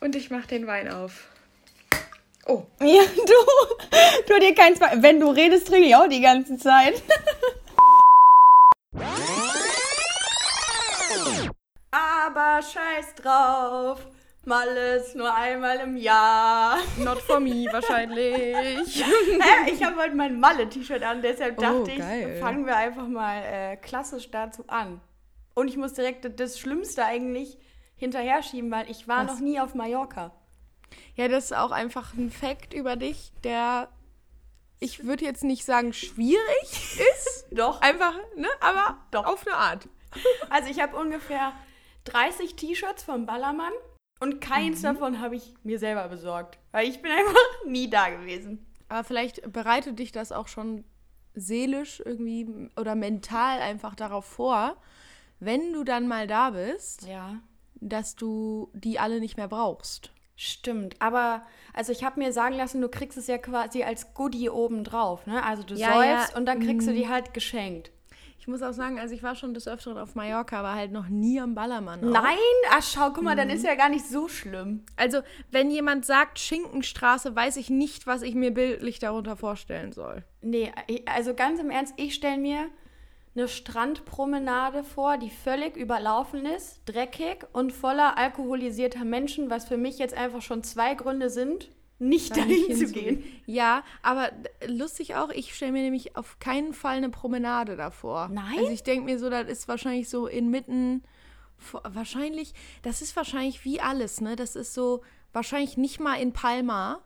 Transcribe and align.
Und 0.00 0.14
ich 0.14 0.30
mach 0.30 0.46
den 0.46 0.66
Wein 0.66 0.88
auf. 0.88 1.28
Oh. 2.46 2.62
Ja, 2.80 3.02
du, 3.02 3.34
tu 4.26 4.38
dir 4.40 4.54
kein 4.54 4.74
Zwei. 4.76 5.02
Wenn 5.02 5.20
du 5.20 5.28
redest, 5.30 5.66
trinke 5.68 5.88
ich 5.88 5.96
auch 5.96 6.08
die 6.08 6.20
ganze 6.20 6.56
Zeit. 6.56 7.02
Aber 11.90 12.60
scheiß 12.62 13.14
drauf. 13.16 14.06
Mal 14.44 14.68
ist 14.96 15.14
nur 15.14 15.34
einmal 15.34 15.78
im 15.80 15.96
Jahr. 15.96 16.78
Not 16.98 17.18
for 17.20 17.38
me, 17.40 17.66
wahrscheinlich. 17.70 19.04
Hä? 19.04 19.70
Ich 19.72 19.82
habe 19.82 19.96
heute 20.00 20.14
mein 20.14 20.40
Malle-T-Shirt 20.40 21.02
an, 21.02 21.20
deshalb 21.20 21.58
Oh, 21.58 21.62
dachte 21.62 21.96
geil. 21.98 22.32
ich, 22.34 22.40
fangen 22.40 22.64
wir 22.64 22.76
einfach 22.76 23.06
mal 23.06 23.42
äh, 23.42 23.76
klassisch 23.76 24.30
dazu 24.30 24.64
an. 24.68 25.00
Und 25.54 25.68
ich 25.68 25.76
muss 25.76 25.92
direkt 25.94 26.40
das 26.40 26.58
Schlimmste 26.58 27.04
eigentlich 27.04 27.58
hinterher 27.98 28.42
schieben, 28.42 28.70
weil 28.70 28.90
ich 28.90 29.06
war 29.08 29.26
Was? 29.26 29.34
noch 29.34 29.40
nie 29.40 29.60
auf 29.60 29.74
Mallorca. 29.74 30.32
Ja, 31.14 31.28
das 31.28 31.46
ist 31.46 31.52
auch 31.56 31.70
einfach 31.70 32.14
ein 32.14 32.30
Fact 32.30 32.72
über 32.72 32.96
dich, 32.96 33.32
der, 33.44 33.88
ich 34.80 35.04
würde 35.04 35.24
jetzt 35.24 35.44
nicht 35.44 35.64
sagen 35.64 35.92
schwierig 35.92 36.40
ist. 37.14 37.46
Doch. 37.50 37.80
Einfach, 37.82 38.14
ne? 38.36 38.48
Aber 38.60 38.96
Doch. 39.10 39.26
auf 39.26 39.46
eine 39.46 39.56
Art. 39.56 39.88
Also 40.48 40.70
ich 40.70 40.80
habe 40.80 40.96
ungefähr 40.96 41.52
30 42.04 42.56
T-Shirts 42.56 43.02
vom 43.02 43.26
Ballermann 43.26 43.72
und 44.20 44.40
keins 44.40 44.80
davon 44.80 45.20
habe 45.20 45.36
ich 45.36 45.52
mir 45.64 45.78
selber 45.78 46.08
besorgt. 46.08 46.58
Weil 46.72 46.88
ich 46.88 47.02
bin 47.02 47.10
einfach 47.12 47.34
nie 47.66 47.90
da 47.90 48.08
gewesen. 48.08 48.64
Aber 48.88 49.04
vielleicht 49.04 49.52
bereitet 49.52 49.98
dich 49.98 50.10
das 50.12 50.32
auch 50.32 50.48
schon 50.48 50.84
seelisch 51.34 52.00
irgendwie 52.04 52.70
oder 52.76 52.94
mental 52.94 53.60
einfach 53.60 53.94
darauf 53.94 54.24
vor, 54.24 54.76
wenn 55.40 55.74
du 55.74 55.84
dann 55.84 56.08
mal 56.08 56.26
da 56.26 56.50
bist, 56.50 57.02
Ja. 57.06 57.36
Dass 57.80 58.16
du 58.16 58.70
die 58.74 58.98
alle 58.98 59.20
nicht 59.20 59.36
mehr 59.36 59.48
brauchst. 59.48 60.10
Stimmt, 60.36 60.94
aber 61.00 61.42
also 61.74 61.90
ich 61.90 62.04
habe 62.04 62.20
mir 62.20 62.32
sagen 62.32 62.54
lassen, 62.56 62.80
du 62.80 62.88
kriegst 62.88 63.18
es 63.18 63.26
ja 63.26 63.38
quasi 63.38 63.82
als 63.82 64.14
Goodie 64.14 64.50
oben 64.50 64.84
drauf, 64.84 65.26
ne? 65.26 65.42
Also 65.42 65.64
du 65.64 65.74
Ja, 65.74 65.94
säufst 65.94 66.30
ja, 66.32 66.36
und 66.38 66.46
dann 66.46 66.60
kriegst 66.60 66.86
du 66.86 66.92
die 66.92 67.08
halt 67.08 67.34
geschenkt. 67.34 67.90
Ich 68.38 68.46
muss 68.46 68.62
auch 68.62 68.72
sagen, 68.72 68.98
also 69.00 69.14
ich 69.14 69.22
war 69.24 69.34
schon 69.34 69.52
des 69.52 69.66
Öfteren 69.68 69.98
auf 69.98 70.14
Mallorca, 70.14 70.60
aber 70.60 70.74
halt 70.74 70.92
noch 70.92 71.08
nie 71.08 71.40
am 71.40 71.54
Ballermann. 71.56 72.02
auch. 72.04 72.22
Nein? 72.22 72.36
Ach 72.70 72.82
schau, 72.82 73.10
guck 73.12 73.24
mal, 73.24 73.34
dann 73.36 73.50
ist 73.50 73.64
ja 73.64 73.74
gar 73.74 73.88
nicht 73.88 74.06
so 74.06 74.28
schlimm. 74.28 74.84
Also, 74.96 75.20
wenn 75.50 75.70
jemand 75.72 76.06
sagt 76.06 76.38
Schinkenstraße, 76.38 77.34
weiß 77.34 77.56
ich 77.56 77.68
nicht, 77.68 78.06
was 78.06 78.22
ich 78.22 78.34
mir 78.36 78.52
bildlich 78.54 79.00
darunter 79.00 79.36
vorstellen 79.36 79.92
soll. 79.92 80.24
Nee, 80.40 80.72
ich- 80.86 81.06
also 81.08 81.34
ganz 81.34 81.58
im 81.60 81.68
Ernst, 81.70 81.94
ich 81.96 82.14
stelle 82.14 82.38
mir 82.38 82.68
eine 83.34 83.48
Strandpromenade 83.48 84.84
vor, 84.84 85.18
die 85.18 85.30
völlig 85.30 85.76
überlaufen 85.76 86.46
ist, 86.46 86.80
dreckig 86.86 87.46
und 87.52 87.72
voller 87.72 88.18
alkoholisierter 88.18 89.04
Menschen, 89.04 89.50
was 89.50 89.66
für 89.66 89.76
mich 89.76 89.98
jetzt 89.98 90.14
einfach 90.14 90.42
schon 90.42 90.62
zwei 90.62 90.94
Gründe 90.94 91.30
sind, 91.30 91.70
nicht 91.98 92.32
da 92.32 92.40
dahin 92.40 92.76
zu 92.76 92.92
gehen. 92.92 93.24
Ja, 93.46 93.82
aber 94.02 94.30
lustig 94.66 95.16
auch, 95.16 95.30
ich 95.30 95.54
stelle 95.54 95.72
mir 95.72 95.82
nämlich 95.82 96.16
auf 96.16 96.38
keinen 96.38 96.72
Fall 96.72 96.96
eine 96.96 97.10
Promenade 97.10 97.76
davor. 97.76 98.28
Nein? 98.28 98.58
Also 98.58 98.70
ich 98.70 98.82
denke 98.82 99.04
mir 99.04 99.18
so, 99.18 99.30
das 99.30 99.48
ist 99.48 99.68
wahrscheinlich 99.68 100.08
so 100.08 100.26
inmitten, 100.26 101.02
wahrscheinlich, 101.82 102.54
das 102.82 103.02
ist 103.02 103.16
wahrscheinlich 103.16 103.64
wie 103.64 103.80
alles, 103.80 104.20
ne? 104.20 104.36
Das 104.36 104.54
ist 104.54 104.74
so, 104.74 105.02
wahrscheinlich 105.32 105.76
nicht 105.76 106.00
mal 106.00 106.14
in 106.20 106.32
Palma, 106.32 107.02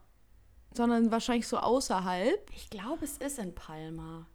sondern 0.75 1.11
wahrscheinlich 1.11 1.48
so 1.48 1.59
außerhalb. 1.59 2.51
Ich 2.55 2.70
glaube, 2.70 3.05
es 3.05 3.19
ist 3.19 3.39
in 3.39 3.55
Palma. 3.55 4.27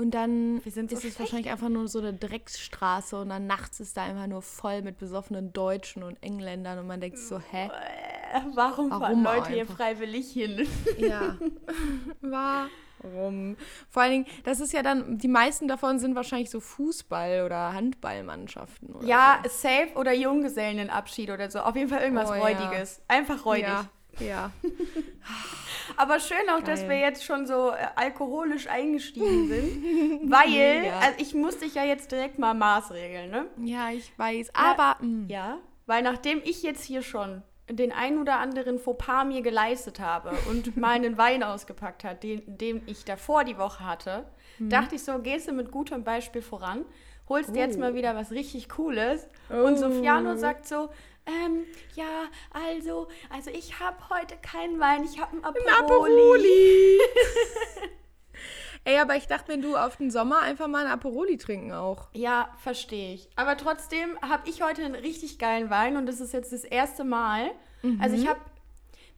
Und 0.00 0.12
dann 0.12 0.60
sind 0.64 0.88
so 0.90 0.96
ist 0.96 0.98
es 0.98 1.00
schlecht. 1.00 1.20
wahrscheinlich 1.20 1.50
einfach 1.50 1.68
nur 1.68 1.86
so 1.88 1.98
eine 1.98 2.14
Drecksstraße 2.14 3.20
und 3.20 3.28
dann 3.28 3.46
nachts 3.46 3.80
ist 3.80 3.96
da 3.96 4.04
einfach 4.04 4.26
nur 4.26 4.40
voll 4.40 4.80
mit 4.80 4.96
besoffenen 4.96 5.52
Deutschen 5.52 6.02
und 6.02 6.16
Engländern 6.22 6.78
und 6.78 6.86
man 6.86 7.00
denkt 7.00 7.18
so, 7.18 7.38
hä? 7.38 7.66
Äh, 7.66 8.40
warum, 8.54 8.88
fahren 8.88 9.00
Warum 9.02 9.22
Leute 9.24 9.50
hier 9.50 9.60
einfach? 9.62 9.76
freiwillig 9.76 10.32
hin? 10.32 10.66
Ja. 10.98 11.36
Warum? 13.02 13.56
Vor 13.90 14.02
allen 14.02 14.12
Dingen, 14.12 14.26
das 14.44 14.60
ist 14.60 14.72
ja 14.72 14.82
dann, 14.82 15.18
die 15.18 15.28
meisten 15.28 15.68
davon 15.68 15.98
sind 15.98 16.14
wahrscheinlich 16.14 16.50
so 16.50 16.58
Fußball- 16.60 17.44
oder 17.44 17.72
Handballmannschaften. 17.72 18.94
Oder 18.94 19.06
Ja, 19.06 19.42
safe 19.48 19.90
oder 19.96 20.12
Junggesellenabschied 20.12 21.30
oder 21.30 21.50
so. 21.50 21.60
Auf 21.60 21.76
jeden 21.76 21.88
Fall 21.88 22.02
irgendwas 22.02 22.30
Oh, 22.30 22.34
ja. 22.34 22.40
Räudiges. 22.40 23.00
Einfach 23.08 23.38
so. 23.38 23.44
räudig. 23.44 23.64
Ja, 23.68 23.88
ja. 24.18 24.50
Aber 25.96 26.20
schön 26.20 26.48
auch, 26.50 26.62
dass 26.62 26.80
Geil. 26.80 26.90
wir 26.90 26.98
jetzt 26.98 27.24
schon 27.24 27.46
so 27.46 27.70
äh, 27.70 27.86
alkoholisch 27.96 28.68
eingestiegen 28.68 29.48
sind. 29.48 30.30
weil, 30.30 30.84
Ja. 30.86 30.98
also 31.00 31.14
ich 31.18 31.34
muss 31.34 31.58
dich 31.58 31.74
ja 31.74 31.84
jetzt 31.84 32.10
direkt 32.12 32.38
mal 32.38 32.54
maßregeln, 32.54 33.30
ne? 33.30 33.46
ja, 33.62 33.90
ich 33.90 34.16
weiß. 34.18 34.50
Aber, 34.54 34.96
mm, 35.04 35.28
Ja. 35.28 35.58
Weil 35.86 36.02
nachdem 36.02 36.40
ich 36.44 36.62
jetzt 36.62 36.84
hier 36.84 37.02
schon 37.02 37.42
den 37.68 37.90
ein 37.92 38.18
oder 38.18 38.38
anderen 38.38 38.78
Fauxpas 38.78 39.24
mir 39.24 39.42
geleistet 39.42 39.98
habe 40.00 40.30
und 40.50 40.76
meinen 40.76 41.18
Wein 41.18 41.42
ausgepackt 41.42 42.04
hat, 42.04 42.22
den, 42.22 42.42
den 42.46 42.82
ich 42.86 43.04
davor 43.04 43.44
die 43.44 43.58
Woche 43.58 43.84
hatte, 43.84 44.24
Mhm. 44.58 44.70
dachte 44.70 44.96
ich 44.96 45.02
so, 45.02 45.18
gehst 45.20 45.48
du 45.48 45.52
mit 45.52 45.70
gutem 45.72 46.04
Beispiel 46.04 46.42
voran, 46.42 46.84
holst 47.28 47.54
dir 47.54 47.60
jetzt 47.60 47.76
Oh. 47.76 47.80
mal 47.80 47.94
wieder 47.94 48.14
was 48.14 48.30
richtig 48.30 48.68
Cooles. 48.68 49.26
Und 49.48 49.78
Sofiano 49.78 50.32
Oh. 50.32 50.36
sagt 50.36 50.66
so, 50.68 50.90
ähm, 51.26 51.64
ja, 51.94 52.24
also, 52.52 53.08
also 53.28 53.50
ich 53.50 53.78
habe 53.80 53.96
heute 54.10 54.36
keinen 54.42 54.78
Wein, 54.80 55.04
ich 55.04 55.20
habe 55.20 55.32
einen 55.32 55.44
Aperoli. 55.44 55.70
Aperoli. 55.78 56.98
Ey, 58.84 58.98
aber 58.98 59.14
ich 59.16 59.26
dachte, 59.26 59.48
wenn 59.48 59.60
du 59.60 59.76
auf 59.76 59.96
den 59.96 60.10
Sommer 60.10 60.40
einfach 60.40 60.66
mal 60.66 60.86
ein 60.86 60.90
Aperoli 60.92 61.36
trinken 61.36 61.72
auch. 61.72 62.08
Ja, 62.14 62.48
verstehe 62.62 63.12
ich. 63.14 63.28
Aber 63.36 63.56
trotzdem 63.58 64.18
habe 64.22 64.48
ich 64.48 64.62
heute 64.62 64.82
einen 64.82 64.94
richtig 64.94 65.38
geilen 65.38 65.68
Wein 65.68 65.96
und 65.98 66.06
das 66.06 66.18
ist 66.20 66.32
jetzt 66.32 66.52
das 66.52 66.64
erste 66.64 67.04
Mal. 67.04 67.50
Also 68.00 68.16
Mhm. 68.16 68.22
ich 68.22 68.28
habe 68.28 68.40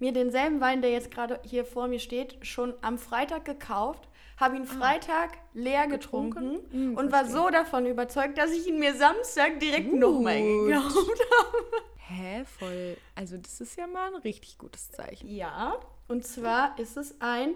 mir 0.00 0.12
denselben 0.12 0.60
Wein, 0.60 0.82
der 0.82 0.90
jetzt 0.90 1.12
gerade 1.12 1.38
hier 1.44 1.64
vor 1.64 1.86
mir 1.86 2.00
steht, 2.00 2.44
schon 2.44 2.74
am 2.82 2.98
Freitag 2.98 3.44
gekauft, 3.44 4.08
habe 4.36 4.56
ihn 4.56 4.64
Freitag 4.66 5.30
leer 5.54 5.86
getrunken, 5.86 6.38
Ah. 6.38 6.50
Getrunken? 6.58 6.92
Mm, 6.94 6.96
und 6.98 7.12
war 7.12 7.20
verstehe. 7.20 7.42
so 7.42 7.50
davon 7.50 7.86
überzeugt, 7.86 8.38
dass 8.38 8.50
ich 8.50 8.66
ihn 8.66 8.80
mir 8.80 8.94
Samstag 8.96 9.60
direkt 9.60 9.92
nochmal 9.92 10.42
gekauft 10.42 10.96
habe. 11.38 11.66
Hä, 12.12 12.44
voll. 12.44 12.96
Also, 13.14 13.36
das 13.38 13.60
ist 13.60 13.76
ja 13.76 13.86
mal 13.86 14.14
ein 14.14 14.20
richtig 14.22 14.58
gutes 14.58 14.90
Zeichen. 14.90 15.28
Ja, 15.28 15.76
und 16.08 16.26
zwar 16.26 16.78
ist 16.78 16.96
es 16.96 17.20
ein 17.20 17.54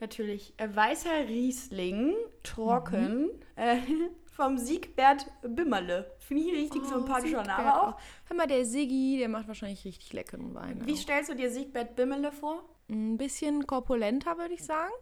natürlich 0.00 0.54
äh, 0.56 0.68
weißer 0.74 1.28
Riesling, 1.28 2.14
trocken, 2.42 3.30
äh, 3.56 3.76
vom 4.36 4.58
Siegbert 4.58 5.26
Bimmerle. 5.42 6.10
Finde 6.18 6.42
ich 6.42 6.52
richtig 6.52 6.82
Oh, 6.86 6.88
sympathischer 6.88 7.38
Siegbert 7.44 7.46
Name 7.46 7.82
auch. 7.82 7.98
Hör 8.26 8.36
mal, 8.36 8.46
der 8.46 8.64
Siggi, 8.64 9.18
der 9.18 9.28
macht 9.28 9.46
wahrscheinlich 9.46 9.84
richtig 9.84 10.12
leckeren 10.12 10.54
Wein. 10.54 10.84
Wie 10.84 10.94
auch. 10.94 10.96
stellst 10.96 11.30
du 11.30 11.34
dir 11.36 11.50
Siegbert 11.50 11.94
Bimmele 11.94 12.32
vor? 12.32 12.64
Ein 12.90 13.16
bisschen 13.16 13.66
korpulenter, 13.66 14.36
würde 14.36 14.54
ich 14.54 14.64
sagen. 14.64 14.92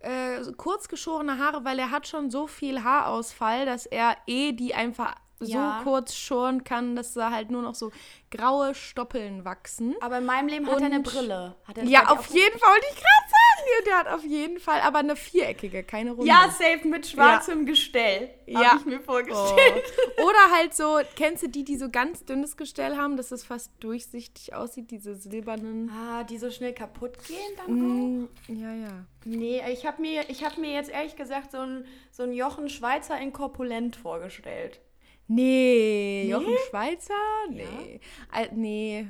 Äh, 0.00 0.40
kurz 0.56 0.88
geschorene 0.88 1.38
Haare, 1.38 1.64
weil 1.64 1.78
er 1.78 1.90
hat 1.90 2.06
schon 2.08 2.30
so 2.30 2.46
viel 2.46 2.82
Haarausfall, 2.82 3.66
dass 3.66 3.86
er 3.86 4.16
eh 4.26 4.52
die 4.52 4.74
einfach 4.74 5.14
Ja. 5.40 5.78
so 5.78 5.90
kurz 5.90 6.14
schoren 6.14 6.64
kann, 6.64 6.96
dass 6.96 7.14
da 7.14 7.30
halt 7.30 7.50
nur 7.50 7.62
noch 7.62 7.74
so 7.74 7.90
graue 8.30 8.74
Stoppeln 8.74 9.44
wachsen. 9.44 9.94
Aber 10.00 10.18
in 10.18 10.26
meinem 10.26 10.48
Leben 10.48 10.66
hat 10.66 10.80
er 10.80 10.86
eine 10.86 11.00
Brille. 11.00 11.54
Er 11.74 11.84
Ja, 11.84 12.08
auf 12.08 12.26
jeden 12.28 12.58
Fall, 12.58 12.70
wollte 12.70 12.86
ich 12.90 12.96
gerade 12.96 13.28
sagen. 13.28 13.42
Ja, 13.66 13.84
Der 13.84 13.98
hat 13.98 14.08
auf 14.08 14.24
jeden 14.24 14.60
Fall, 14.60 14.80
aber 14.80 14.98
eine 15.00 15.16
viereckige, 15.16 15.82
keine 15.82 16.12
runde. 16.12 16.26
Ja, 16.26 16.48
safe 16.50 16.86
mit 16.86 17.06
schwarzem 17.06 17.66
Gestell. 17.66 18.30
Ja. 18.46 18.70
Habe 18.70 18.80
ich 18.80 18.86
mir 18.86 19.00
vorgestellt. 19.00 19.84
Oh. 20.18 20.26
Oder 20.28 20.52
halt 20.52 20.74
so, 20.74 21.00
kennst 21.16 21.42
du 21.42 21.48
die, 21.48 21.64
die 21.64 21.76
so 21.76 21.90
ganz 21.90 22.24
dünnes 22.24 22.56
Gestell 22.56 22.96
haben, 22.96 23.16
dass 23.16 23.32
es 23.32 23.44
fast 23.44 23.72
durchsichtig 23.80 24.54
aussieht, 24.54 24.90
diese 24.90 25.16
silbernen. 25.16 25.90
Ah, 25.90 26.24
die 26.24 26.38
so 26.38 26.50
schnell 26.50 26.72
kaputt 26.74 27.18
gehen 27.26 27.38
dann? 27.56 28.20
Mm, 28.22 28.28
ja, 28.48 28.72
ja. 28.72 29.06
Nee, 29.24 29.62
ich 29.72 29.84
habe 29.84 30.00
mir, 30.00 30.28
ich 30.30 30.44
hab 30.44 30.58
mir 30.58 30.72
jetzt 30.72 30.90
ehrlich 30.90 31.16
gesagt 31.16 31.50
so 31.52 31.58
ein, 31.58 31.84
so 32.12 32.22
ein 32.22 32.32
Jochen 32.32 32.68
Schweizer 32.68 33.18
in 33.18 33.32
Korpulent 33.32 33.96
vorgestellt. 33.96 34.80
Nee, 35.28 36.28
Jochen 36.30 36.56
Schweizer? 36.70 37.14
Nee. 37.50 38.00
Al- 38.30 38.50
nee. 38.54 39.08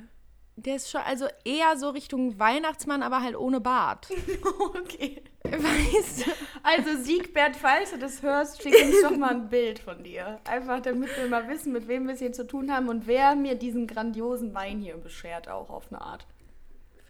Der 0.58 0.76
ist 0.76 0.90
schon, 0.90 1.02
also 1.02 1.26
eher 1.44 1.76
so 1.76 1.90
Richtung 1.90 2.38
Weihnachtsmann, 2.38 3.02
aber 3.02 3.20
halt 3.22 3.36
ohne 3.36 3.60
Bart. 3.60 4.08
okay. 4.74 5.22
Weißt 5.44 6.26
du? 6.26 6.30
Also 6.62 6.96
Siegbert, 7.02 7.54
falls 7.56 7.90
du 7.90 7.98
das 7.98 8.22
hörst, 8.22 8.62
schick 8.62 8.74
uns 8.82 9.02
doch 9.02 9.14
mal 9.16 9.32
ein 9.32 9.48
Bild 9.50 9.78
von 9.78 10.02
dir. 10.02 10.40
Einfach 10.44 10.80
damit 10.80 11.14
wir 11.18 11.28
mal 11.28 11.46
wissen, 11.48 11.72
mit 11.74 11.86
wem 11.88 12.06
wir 12.06 12.14
es 12.14 12.20
hier 12.20 12.32
zu 12.32 12.46
tun 12.46 12.72
haben 12.72 12.88
und 12.88 13.06
wer 13.06 13.36
mir 13.36 13.54
diesen 13.54 13.86
grandiosen 13.86 14.54
Wein 14.54 14.80
hier 14.80 14.96
beschert, 14.96 15.48
auch 15.48 15.68
auf 15.68 15.92
eine 15.92 16.00
Art. 16.00 16.26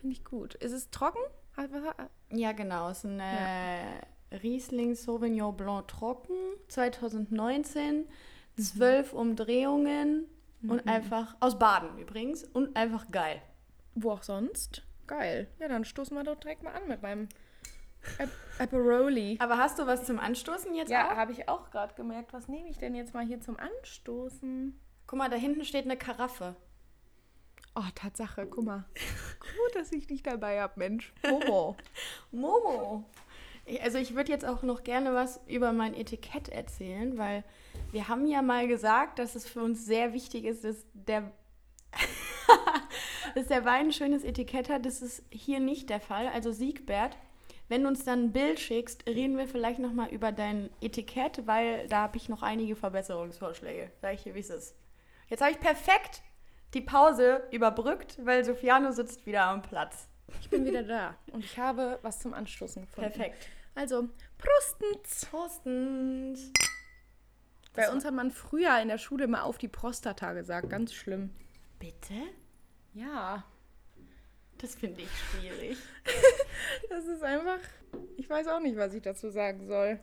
Finde 0.01 0.15
ich 0.17 0.25
gut. 0.25 0.55
Ist 0.57 0.73
es 0.73 0.91
trocken? 0.91 1.21
Hat- 1.57 1.71
was 1.73 1.85
hat- 1.85 2.11
Ja, 2.33 2.51
genau. 2.51 2.91
Es 2.91 2.99
ist 2.99 3.05
ein 3.05 3.21
äh, 3.21 4.37
Riesling 4.43 4.97
Sauvignon 4.97 5.57
Blanc 5.57 5.87
trocken, 5.87 6.35
2019, 6.67 8.07
zwölf 8.57 9.13
Umdrehungen 9.13 10.27
und 10.67 10.87
einfach 10.89 11.37
aus 11.41 11.59
Baden 11.59 11.99
übrigens 11.99 12.45
und 12.45 12.77
einfach 12.77 13.11
geil. 13.11 13.41
Wo 13.95 14.11
auch 14.13 14.23
sonst? 14.23 14.83
Geil. 15.07 15.49
Ja, 15.59 15.69
dann 15.69 15.85
stoßen 15.85 16.17
wir 16.17 16.25
doch 16.25 16.37
direkt 16.41 16.63
mal 16.63 16.73
an 16.75 16.89
mit 16.89 17.03
meinem 17.03 17.29
Ap 18.19 18.29
Aperoli. 18.59 19.37
Aber 19.41 19.59
hast 19.59 19.79
du 19.79 19.87
was 19.87 20.05
zum 20.05 20.19
Anstoßen 20.19 20.75
jetzt 20.75 20.91
Ja, 20.91 21.13
auch? 21.13 21.17
habe 21.17 21.33
ich 21.33 21.49
auch 21.49 21.71
gerade 21.71 21.95
gemerkt. 21.95 22.33
Was 22.33 22.49
nehme 22.49 22.69
ich 22.69 22.79
denn 22.79 22.95
jetzt 22.95 23.15
mal 23.15 23.25
hier 23.25 23.41
zum 23.41 23.57
Anstoßen? 23.59 24.79
Guck 25.07 25.19
mal, 25.19 25.29
da 25.31 25.37
hinten 25.37 25.65
steht 25.65 25.85
eine 25.85 25.97
Karaffe. 25.97 26.57
Oh, 27.75 27.83
Tatsache, 27.95 28.47
guck 28.47 28.65
mal. 28.65 28.85
Gut, 29.41 29.75
dass 29.77 29.93
ich 29.93 30.07
dich 30.07 30.23
dabei 30.23 30.61
habe, 30.63 30.73
Mensch. 30.79 31.13
Momo. 31.29 31.77
Momo. 32.33 33.05
Also 33.83 33.99
ich 33.99 34.15
würde 34.15 34.31
jetzt 34.31 34.45
auch 34.45 34.63
noch 34.63 34.85
gerne 34.85 35.15
was 35.15 35.41
über 35.47 35.73
mein 35.73 35.95
Etikett 35.95 36.49
erzählen, 36.49 37.19
weil 37.19 37.43
wir 37.91 38.09
haben 38.09 38.27
ja 38.27 38.43
mal 38.43 38.69
gesagt, 38.69 39.19
dass 39.19 39.35
es 39.35 39.49
für 39.49 39.63
uns 39.63 39.85
sehr 39.85 40.13
wichtig 40.13 40.45
ist, 40.45 40.65
dass 40.65 40.87
der, 40.93 41.33
dass 43.35 43.49
der 43.49 43.65
Wein 43.65 43.87
ein 43.87 43.93
schönes 43.93 44.23
Etikett 44.23 44.69
hat. 44.69 44.87
Das 44.87 45.03
ist 45.03 45.25
hier 45.31 45.59
nicht 45.59 45.91
der 45.91 46.01
Fall. 46.01 46.29
Also 46.29 46.53
Siegbert, 46.53 47.17
wenn 47.69 47.83
du 47.83 47.89
uns 47.89 48.05
dann 48.05 48.27
ein 48.27 48.33
Bild 48.33 48.61
schickst, 48.61 49.07
reden 49.09 49.37
wir 49.37 49.49
vielleicht 49.49 49.81
noch 49.81 49.93
mal 49.93 50.11
über 50.11 50.31
dein 50.31 50.71
Etikett, 50.81 51.47
weil 51.47 51.89
da 51.89 52.03
habe 52.03 52.17
ich 52.17 52.29
noch 52.29 52.43
einige 52.43 52.77
Verbesserungsvorschläge. 52.77 53.91
Sag 54.01 54.15
ich 54.15 54.23
dir, 54.23 54.35
wie 54.37 54.41
es 54.41 54.51
ist. 54.51 54.77
Jetzt 55.29 55.41
habe 55.41 55.51
ich 55.51 55.59
perfekt 55.59 56.23
die 56.75 56.81
Pause 56.81 57.43
überbrückt, 57.51 58.19
weil 58.25 58.45
Sofiano 58.45 58.93
sitzt 58.93 59.27
wieder 59.27 59.45
am 59.47 59.63
Platz. 59.63 60.09
Ich 60.41 60.51
bin 60.51 60.65
wieder 60.65 60.83
da 60.83 61.17
und 61.33 61.45
ich 61.45 61.59
habe 61.59 61.99
was 62.03 62.19
zum 62.21 62.35
Anstoßen 62.35 62.83
gefunden. 62.83 63.11
Perfekt. 63.11 63.49
Also, 63.75 64.09
Prostens. 64.39 65.27
Prostens. 65.27 66.53
Bei 67.75 67.91
uns 67.91 68.05
hat 68.05 68.15
man 68.15 68.31
früher 68.31 68.79
in 68.81 68.89
der 68.89 68.99
Schule 68.99 69.25
immer 69.25 69.45
auf 69.45 69.59
die 69.59 69.69
Prostata 69.69 70.33
gesagt. 70.33 70.71
Ganz 70.71 70.95
schlimm. 70.95 71.31
Bitte? 71.79 72.15
Ja. 72.95 73.45
Das 74.59 74.75
finde 74.75 75.03
ich 75.03 75.11
schwierig. 75.11 75.77
Das 76.89 77.05
ist 77.05 77.23
einfach. 77.23 77.59
Ich 78.17 78.29
weiß 78.31 78.49
auch 78.49 78.61
nicht, 78.61 78.77
was 78.77 78.95
ich 78.95 79.03
dazu 79.03 79.29
sagen 79.31 79.67
soll. 79.67 79.99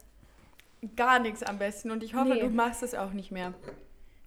Gar 0.96 1.20
nichts 1.20 1.42
am 1.44 1.58
besten 1.58 1.90
und 1.92 2.04
ich 2.04 2.14
hoffe, 2.14 2.34
Nee. 2.34 2.40
du 2.42 2.50
machst 2.50 2.84
es 2.84 2.94
auch 2.94 3.12
nicht 3.12 3.31
mehr. 3.31 3.54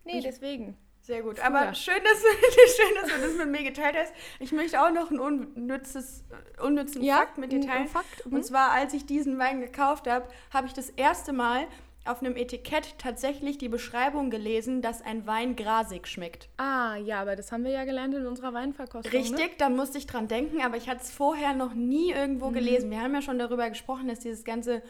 Nee, 0.04 0.20
deswegen. 0.20 0.76
Sehr 1.06 1.22
gut. 1.22 1.38
Früher. 1.38 1.46
Aber 1.46 1.72
schön 1.74 2.02
dass, 2.02 2.20
du, 2.20 2.26
schön, 2.82 2.94
dass 3.00 3.14
du 3.14 3.20
das 3.28 3.36
mit 3.36 3.48
mir 3.48 3.62
geteilt 3.62 3.94
hast. 3.96 4.12
Ich 4.40 4.50
möchte 4.50 4.82
auch 4.82 4.90
noch 4.90 5.10
einen 5.10 5.20
unnützes, 5.20 6.24
unnützen 6.60 7.04
Fakt 7.06 7.38
mit 7.38 7.52
dir 7.52 7.60
teilen. 7.60 7.86
Fakt. 7.86 8.26
Mhm. 8.26 8.32
Und 8.34 8.44
zwar, 8.44 8.72
als 8.72 8.92
ich 8.92 9.06
diesen 9.06 9.38
Wein 9.38 9.60
gekauft 9.60 10.08
habe, 10.08 10.26
habe 10.52 10.66
ich 10.66 10.72
das 10.72 10.90
erste 10.90 11.32
Mal 11.32 11.68
auf 12.04 12.22
einem 12.22 12.36
Etikett 12.36 12.98
tatsächlich 12.98 13.56
die 13.58 13.68
Beschreibung 13.68 14.30
gelesen, 14.30 14.82
dass 14.82 15.00
ein 15.00 15.26
Wein 15.28 15.54
grasig 15.54 16.08
schmeckt. 16.08 16.48
Ah, 16.56 16.96
ja, 16.96 17.20
aber 17.20 17.36
das 17.36 17.52
haben 17.52 17.62
wir 17.62 17.70
ja 17.72 17.84
gelernt 17.84 18.14
in 18.14 18.26
unserer 18.26 18.52
Weinverkostung. 18.52 19.12
Ne? 19.12 19.18
Richtig, 19.18 19.58
dann 19.58 19.76
musste 19.76 19.98
ich 19.98 20.06
dran 20.06 20.26
denken, 20.26 20.60
aber 20.60 20.76
ich 20.76 20.88
hatte 20.88 21.02
es 21.02 21.10
vorher 21.12 21.52
noch 21.52 21.74
nie 21.74 22.12
Mhm. 22.12 22.18
irgendwo 22.18 22.50
gelesen. 22.50 22.90
Wir 22.90 23.00
haben 23.00 23.14
ja 23.14 23.22
schon 23.22 23.38
darüber 23.38 23.68
gesprochen, 23.68 24.08
dass 24.08 24.20
dieses 24.20 24.44
ganze 24.44 24.82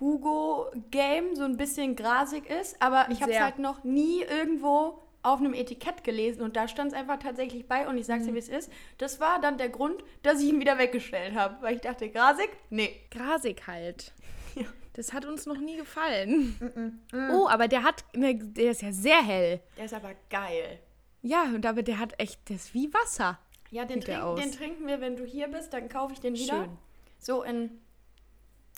Hugo-Game 0.00 1.34
so 1.36 1.44
ein 1.44 1.56
bisschen 1.56 1.96
grasig 1.96 2.48
ist, 2.50 2.80
aber 2.80 3.06
ich 3.10 3.22
habe 3.22 3.32
es 3.32 3.40
halt 3.40 3.58
noch 3.58 3.84
nie 3.84 4.22
irgendwo 4.22 5.03
auf 5.24 5.40
einem 5.40 5.54
Etikett 5.54 6.04
gelesen 6.04 6.42
und 6.42 6.54
da 6.56 6.68
stand 6.68 6.92
es 6.92 6.98
einfach 6.98 7.18
tatsächlich 7.18 7.66
bei 7.66 7.88
und 7.88 7.98
ich 7.98 8.06
sag's 8.06 8.22
Mhm. 8.24 8.28
dir, 8.28 8.34
wie 8.34 8.38
es 8.38 8.48
ist. 8.48 8.70
Das 8.98 9.18
war 9.20 9.40
dann 9.40 9.58
der 9.58 9.70
Grund, 9.70 10.04
dass 10.22 10.40
ich 10.40 10.50
ihn 10.50 10.60
wieder 10.60 10.78
weggestellt 10.78 11.34
habe, 11.34 11.60
weil 11.62 11.74
ich 11.76 11.80
dachte, 11.80 12.08
grasig? 12.10 12.50
Nee. 12.70 13.00
Grasig 13.10 13.66
halt. 13.66 14.12
Ja. 14.54 14.66
Das 14.92 15.12
hat 15.12 15.24
uns 15.24 15.46
noch 15.46 15.56
nie 15.58 15.76
gefallen. 15.76 17.00
Oh, 17.32 17.48
aber 17.48 17.66
der 17.66 17.82
hat, 17.82 18.04
ne, 18.14 18.36
der 18.36 18.70
ist 18.70 18.82
ja 18.82 18.92
sehr 18.92 19.20
hell. 19.20 19.60
Der 19.76 19.86
ist 19.86 19.94
aber 19.94 20.12
geil. 20.30 20.78
Ja, 21.22 21.42
und 21.52 21.66
aber 21.66 21.82
der 21.82 21.98
hat 21.98 22.12
echt, 22.20 22.48
der 22.48 22.54
ist 22.56 22.72
wie 22.74 22.94
Wasser. 22.94 23.40
Ja, 23.72 23.84
den, 23.84 24.00
trink, 24.00 24.22
aus. 24.22 24.38
den 24.40 24.52
trinken 24.52 24.86
wir, 24.86 25.00
wenn 25.00 25.16
du 25.16 25.24
hier 25.24 25.48
bist, 25.48 25.72
dann 25.72 25.88
kaufe 25.88 26.12
ich 26.12 26.20
den 26.20 26.34
wieder. 26.34 26.54
Schön. 26.66 26.78
So 27.18 27.42
in 27.42 27.80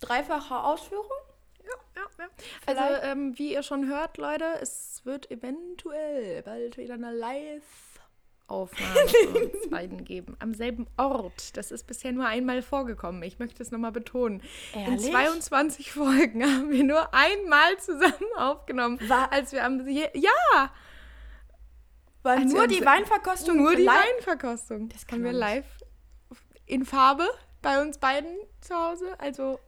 dreifacher 0.00 0.64
Ausführung. 0.64 1.04
Ja, 1.96 2.02
Also, 2.66 2.82
ähm, 3.06 3.38
wie 3.38 3.52
ihr 3.54 3.62
schon 3.62 3.88
hört, 3.88 4.18
Leute, 4.18 4.44
es 4.60 5.00
wird 5.04 5.30
eventuell 5.30 6.42
bald 6.42 6.76
wieder 6.76 6.94
eine 6.94 7.12
Live-Aufnahme 7.12 9.08
von 9.08 9.42
uns 9.42 9.70
beiden 9.70 10.04
geben. 10.04 10.36
Am 10.40 10.52
selben 10.54 10.86
Ort. 10.96 11.56
Das 11.56 11.70
ist 11.70 11.84
bisher 11.86 12.12
nur 12.12 12.26
einmal 12.26 12.62
vorgekommen. 12.62 13.22
Ich 13.22 13.38
möchte 13.38 13.62
es 13.62 13.70
nochmal 13.70 13.92
betonen. 13.92 14.42
In 14.74 14.80
Ehrlich? 14.82 15.10
22 15.10 15.92
Folgen 15.92 16.44
haben 16.54 16.70
wir 16.70 16.84
nur 16.84 17.12
einmal 17.14 17.76
zusammen 17.78 18.30
aufgenommen. 18.36 18.98
War- 19.08 19.32
als 19.32 19.52
wir 19.52 19.64
am. 19.64 19.86
Je 19.88 20.08
ja! 20.14 20.72
Also 22.22 22.56
nur 22.56 22.66
die 22.66 22.84
Weinverkostung 22.84 23.56
Nur 23.58 23.76
die 23.76 23.86
Weinverkostung. 23.86 24.88
Das 24.88 25.06
kann 25.06 25.20
haben 25.20 25.24
wir 25.26 25.32
live 25.32 25.64
in 26.66 26.84
Farbe 26.84 27.24
bei 27.62 27.80
uns 27.80 27.98
beiden 27.98 28.36
zu 28.60 28.74
Hause. 28.74 29.14
Also 29.18 29.60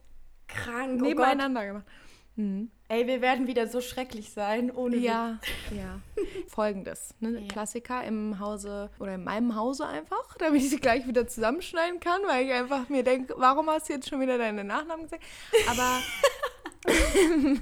krank. 0.49 0.99
Oh 1.01 1.05
nebeneinander 1.05 1.65
gemacht. 1.65 1.85
Mhm. 2.39 2.71
Ey, 2.87 3.05
wir 3.05 3.21
werden 3.21 3.47
wieder 3.47 3.67
so 3.67 3.81
schrecklich 3.81 4.31
sein, 4.31 4.71
ohne 4.71 4.95
Ja, 4.95 5.39
ja. 5.75 5.99
Folgendes, 6.47 7.13
ne? 7.19 7.41
Ja. 7.41 7.47
Klassiker 7.49 8.01
im 8.05 8.39
Hause 8.39 8.89
oder 8.97 9.15
in 9.15 9.25
meinem 9.25 9.55
Hause 9.55 9.85
einfach, 9.85 10.35
damit 10.39 10.61
ich 10.61 10.69
sie 10.69 10.79
gleich 10.79 11.05
wieder 11.05 11.27
zusammenschneiden 11.27 11.99
kann, 11.99 12.21
weil 12.27 12.45
ich 12.45 12.53
einfach 12.53 12.87
mir 12.87 13.03
denke, 13.03 13.33
warum 13.37 13.69
hast 13.69 13.89
du 13.89 13.93
jetzt 13.93 14.07
schon 14.09 14.21
wieder 14.21 14.37
deine 14.37 14.63
Nachnamen 14.63 15.03
gesagt? 15.03 15.23
Aber 15.69 15.99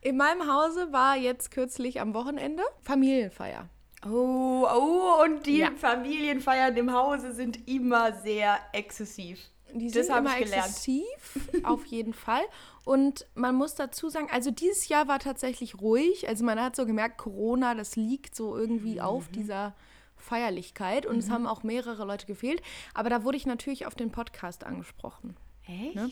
in 0.00 0.16
meinem 0.16 0.50
Hause 0.50 0.92
war 0.92 1.16
jetzt 1.16 1.50
kürzlich 1.50 2.00
am 2.00 2.14
Wochenende 2.14 2.62
Familienfeier. 2.82 3.68
Oh, 4.06 4.66
oh, 4.72 5.22
und 5.24 5.46
die 5.46 5.58
Ja. 5.58 5.70
Familienfeiern 5.76 6.76
im 6.76 6.92
Hause 6.92 7.32
sind 7.32 7.68
immer 7.68 8.12
sehr 8.12 8.58
exzessiv. 8.72 9.40
Die 9.74 9.86
Das 9.90 10.06
sind 10.06 10.14
hab 10.14 10.20
immer 10.20 10.36
ich 10.38 10.44
gelernt. 10.44 10.66
exzessiv, 10.66 11.38
auf 11.64 11.86
jeden 11.86 12.12
Fall. 12.12 12.42
Und 12.84 13.26
man 13.34 13.54
muss 13.54 13.74
dazu 13.74 14.08
sagen, 14.08 14.28
also 14.32 14.50
dieses 14.50 14.88
Jahr 14.88 15.06
war 15.08 15.18
tatsächlich 15.20 15.80
ruhig. 15.80 16.28
Also 16.28 16.44
man 16.44 16.60
hat 16.60 16.74
so 16.76 16.84
gemerkt, 16.86 17.18
Corona, 17.18 17.74
das 17.74 17.94
liegt 17.96 18.34
so 18.34 18.56
irgendwie 18.56 19.00
auf 19.00 19.28
Mhm. 19.28 19.32
dieser 19.34 19.74
Feierlichkeit. 20.16 21.06
Und 21.06 21.18
es 21.18 21.30
haben 21.30 21.46
auch 21.46 21.62
mehrere 21.62 22.04
Leute 22.04 22.26
gefehlt. 22.26 22.62
Aber 22.94 23.10
da 23.10 23.24
wurde 23.24 23.36
ich 23.36 23.46
natürlich 23.46 23.86
auf 23.86 23.94
den 23.94 24.10
Podcast 24.10 24.64
angesprochen. 24.64 25.36
Echt? 25.66 25.94
Ne? 25.94 26.10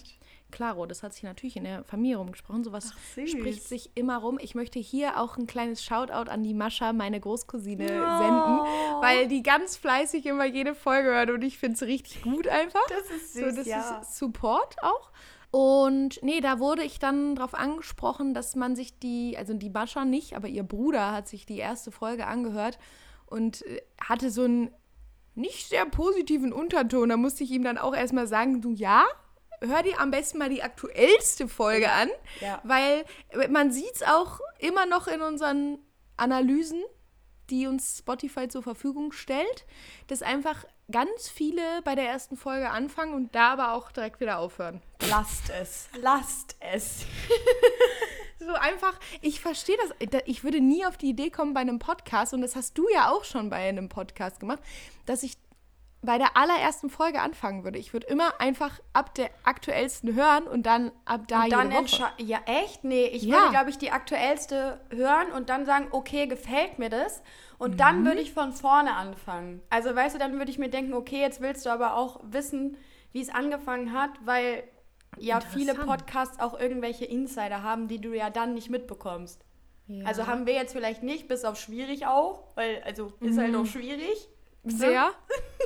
Klaro, 0.53 0.87
das 0.87 1.03
hat 1.03 1.13
sich 1.13 1.23
natürlich 1.25 1.57
in 1.57 1.65
der 1.65 1.83
Familie 1.85 2.17
rumgesprochen. 2.19 2.63
Sowas 2.65 2.93
Ach, 2.95 3.27
spricht 3.27 3.65
sich 3.69 3.91
immer 3.97 4.19
rum. 4.19 4.39
Ich 4.41 4.55
möchte 4.55 4.79
hier 4.79 5.21
auch 5.21 5.37
ein 5.37 5.47
kleines 5.49 5.83
Shoutout 5.85 6.31
an 6.31 6.43
die 6.45 6.55
Mascha, 6.55 6.93
meine 6.93 7.19
Großcousine, 7.21 7.85
Oh. 7.85 8.19
senden, 8.19 9.03
weil 9.03 9.29
die 9.29 9.43
ganz 9.43 9.77
fleißig 9.77 10.27
immer 10.27 10.45
jede 10.45 10.75
Folge 10.77 11.09
hört 11.11 11.31
und 11.31 11.43
ich 11.43 11.59
finde 11.59 11.75
es 11.75 11.83
richtig 11.83 12.23
gut 12.23 12.47
einfach. 12.49 12.81
Das 12.89 13.11
ist 13.11 13.35
So, 13.35 13.41
süß, 13.41 13.55
das 13.57 13.67
ja. 13.67 14.01
ist 14.01 14.17
Support 14.19 14.77
auch. 14.83 15.11
Und 15.51 16.23
nee, 16.23 16.41
da 16.41 16.61
wurde 16.61 16.83
ich 16.85 16.99
dann 17.01 17.35
darauf 17.35 17.55
angesprochen, 17.55 18.35
dass 18.35 18.55
man 18.55 18.77
sich 18.77 18.99
die, 19.01 19.37
also 19.37 19.53
die 19.55 19.71
Mascha 19.71 20.05
nicht, 20.05 20.37
aber 20.37 20.47
ihr 20.49 20.63
Bruder 20.63 21.13
hat 21.13 21.27
sich 21.29 21.45
die 21.45 21.59
erste 21.59 21.91
Folge 21.91 22.27
angehört 22.27 22.79
und 23.27 23.63
äh, 23.67 23.83
hatte 24.01 24.31
so 24.31 24.45
einen 24.45 24.71
nicht 25.35 25.69
sehr 25.69 25.87
positiven 25.87 26.53
Unterton. 26.53 27.09
Da 27.09 27.17
musste 27.17 27.43
ich 27.45 27.51
ihm 27.51 27.65
dann 27.65 27.79
auch 27.79 27.95
erstmal 27.95 28.29
sagen, 28.29 28.61
du 28.61 28.73
ja, 28.73 29.05
hör 29.61 29.83
dir 29.83 30.01
am 30.01 30.11
besten 30.13 30.39
mal 30.39 30.49
die 30.49 30.63
aktuellste 30.63 31.49
Folge 31.49 31.91
an, 31.91 32.09
Ja. 32.41 32.61
weil 32.63 33.05
äh, 33.31 33.49
man 33.49 33.73
sieht 33.73 33.95
es 33.95 34.03
auch 34.03 34.39
immer 34.61 34.87
noch 34.87 35.09
in 35.09 35.21
unseren 35.21 35.79
Analysen, 36.17 36.83
die 37.51 37.67
uns 37.67 37.99
Spotify 37.99 38.47
zur 38.47 38.63
Verfügung 38.63 39.11
stellt, 39.11 39.67
dass 40.07 40.23
einfach 40.23 40.65
ganz 40.91 41.29
viele 41.29 41.63
bei 41.85 41.95
der 41.95 42.09
ersten 42.09 42.37
Folge 42.37 42.71
anfangen 42.71 43.15
und 43.15 43.35
da 43.35 43.53
aber 43.53 43.73
auch 43.75 43.91
direkt 43.93 44.21
wieder 44.21 44.39
aufhören. 44.39 44.81
Lasst 45.09 45.51
es. 45.61 45.89
Lasst 46.01 46.57
es. 46.61 47.05
So 48.43 48.55
einfach, 48.55 48.95
ich 49.21 49.39
verstehe 49.41 49.77
das, 49.77 50.09
da- 50.11 50.23
ich 50.25 50.43
würde 50.45 50.63
nie 50.63 50.87
auf 50.87 50.97
die 50.97 51.11
Idee 51.11 51.29
kommen 51.29 51.53
bei 51.53 51.61
einem 51.61 51.79
Podcast, 51.79 52.33
und 52.33 52.41
das 52.41 52.57
hast 52.57 52.77
du 52.79 52.89
ja 52.89 53.11
auch 53.11 53.25
schon 53.25 53.51
bei 53.51 53.69
einem 53.69 53.91
Podcast 53.91 54.41
gemacht, 54.41 54.61
dass 55.05 55.23
ich 55.23 55.35
bei 56.03 56.17
der 56.17 56.37
allerersten 56.37 56.89
Folge 56.89 57.21
anfangen 57.21 57.63
würde. 57.63 57.79
Ich 57.79 57.93
würde 57.93 58.07
immer 58.07 58.41
einfach 58.41 58.81
ab 58.95 59.15
der 59.15 59.29
aktuellsten 59.45 60.15
hören 60.15 60.45
und 60.45 60.65
dann 60.65 60.93
ab 61.05 61.23
da 61.29 61.45
und 61.45 61.53
dann 61.53 61.71
jede 61.71 61.75
Woche. 61.75 61.79
entscheiden. 61.81 62.27
Ja, 62.27 62.39
echt? 62.47 62.85
Nee, 62.85 63.05
ich 63.07 63.23
Ja. 63.25 63.37
würde, 63.37 63.51
glaube 63.51 63.71
ich, 63.71 63.77
die 63.79 63.91
aktuellste 63.91 64.81
hören 64.91 65.31
und 65.33 65.51
dann 65.51 65.67
sagen, 65.67 65.89
okay, 65.91 66.27
gefällt 66.27 66.79
mir 66.79 66.89
das. 66.89 67.23
Und 67.59 67.73
Mhm. 67.73 67.77
dann 67.77 68.05
würde 68.07 68.21
ich 68.21 68.33
von 68.33 68.53
vorne 68.53 68.95
anfangen. 68.97 69.61
Also, 69.69 69.95
weißt 69.95 70.15
du, 70.15 70.19
dann 70.19 70.39
würde 70.39 70.51
ich 70.51 70.59
mir 70.59 70.71
denken, 70.71 70.95
okay, 70.95 71.21
jetzt 71.21 71.43
willst 71.43 71.67
du 71.67 71.71
aber 71.71 71.97
auch 71.97 72.21
wissen, 72.23 72.79
wie 73.13 73.21
es 73.21 73.29
angefangen 73.29 73.93
hat, 73.93 74.11
weil 74.25 74.65
ja 75.19 75.41
viele. 75.41 75.75
Podcasts 75.75 76.41
auch 76.41 76.59
irgendwelche 76.59 77.05
Insider 77.05 77.63
haben, 77.63 77.89
die 77.89 78.01
du 78.01 78.15
ja 78.17 78.31
dann 78.31 78.55
nicht 78.55 78.71
mitbekommst. 78.71 79.45
Ja. 79.89 80.07
Also 80.07 80.27
haben 80.27 80.47
wir 80.47 80.55
jetzt 80.55 80.73
vielleicht 80.73 81.03
nicht, 81.03 81.29
bis 81.29 81.45
auf 81.45 81.59
schwierig 81.59 82.07
auch, 82.07 82.45
weil, 82.55 82.83
also 82.87 83.13
ist 83.21 83.37
halt 83.37 83.53
Mhm. 83.53 83.61
auch 83.61 83.67
schwierig. 83.67 84.29
Sehr, 84.65 85.11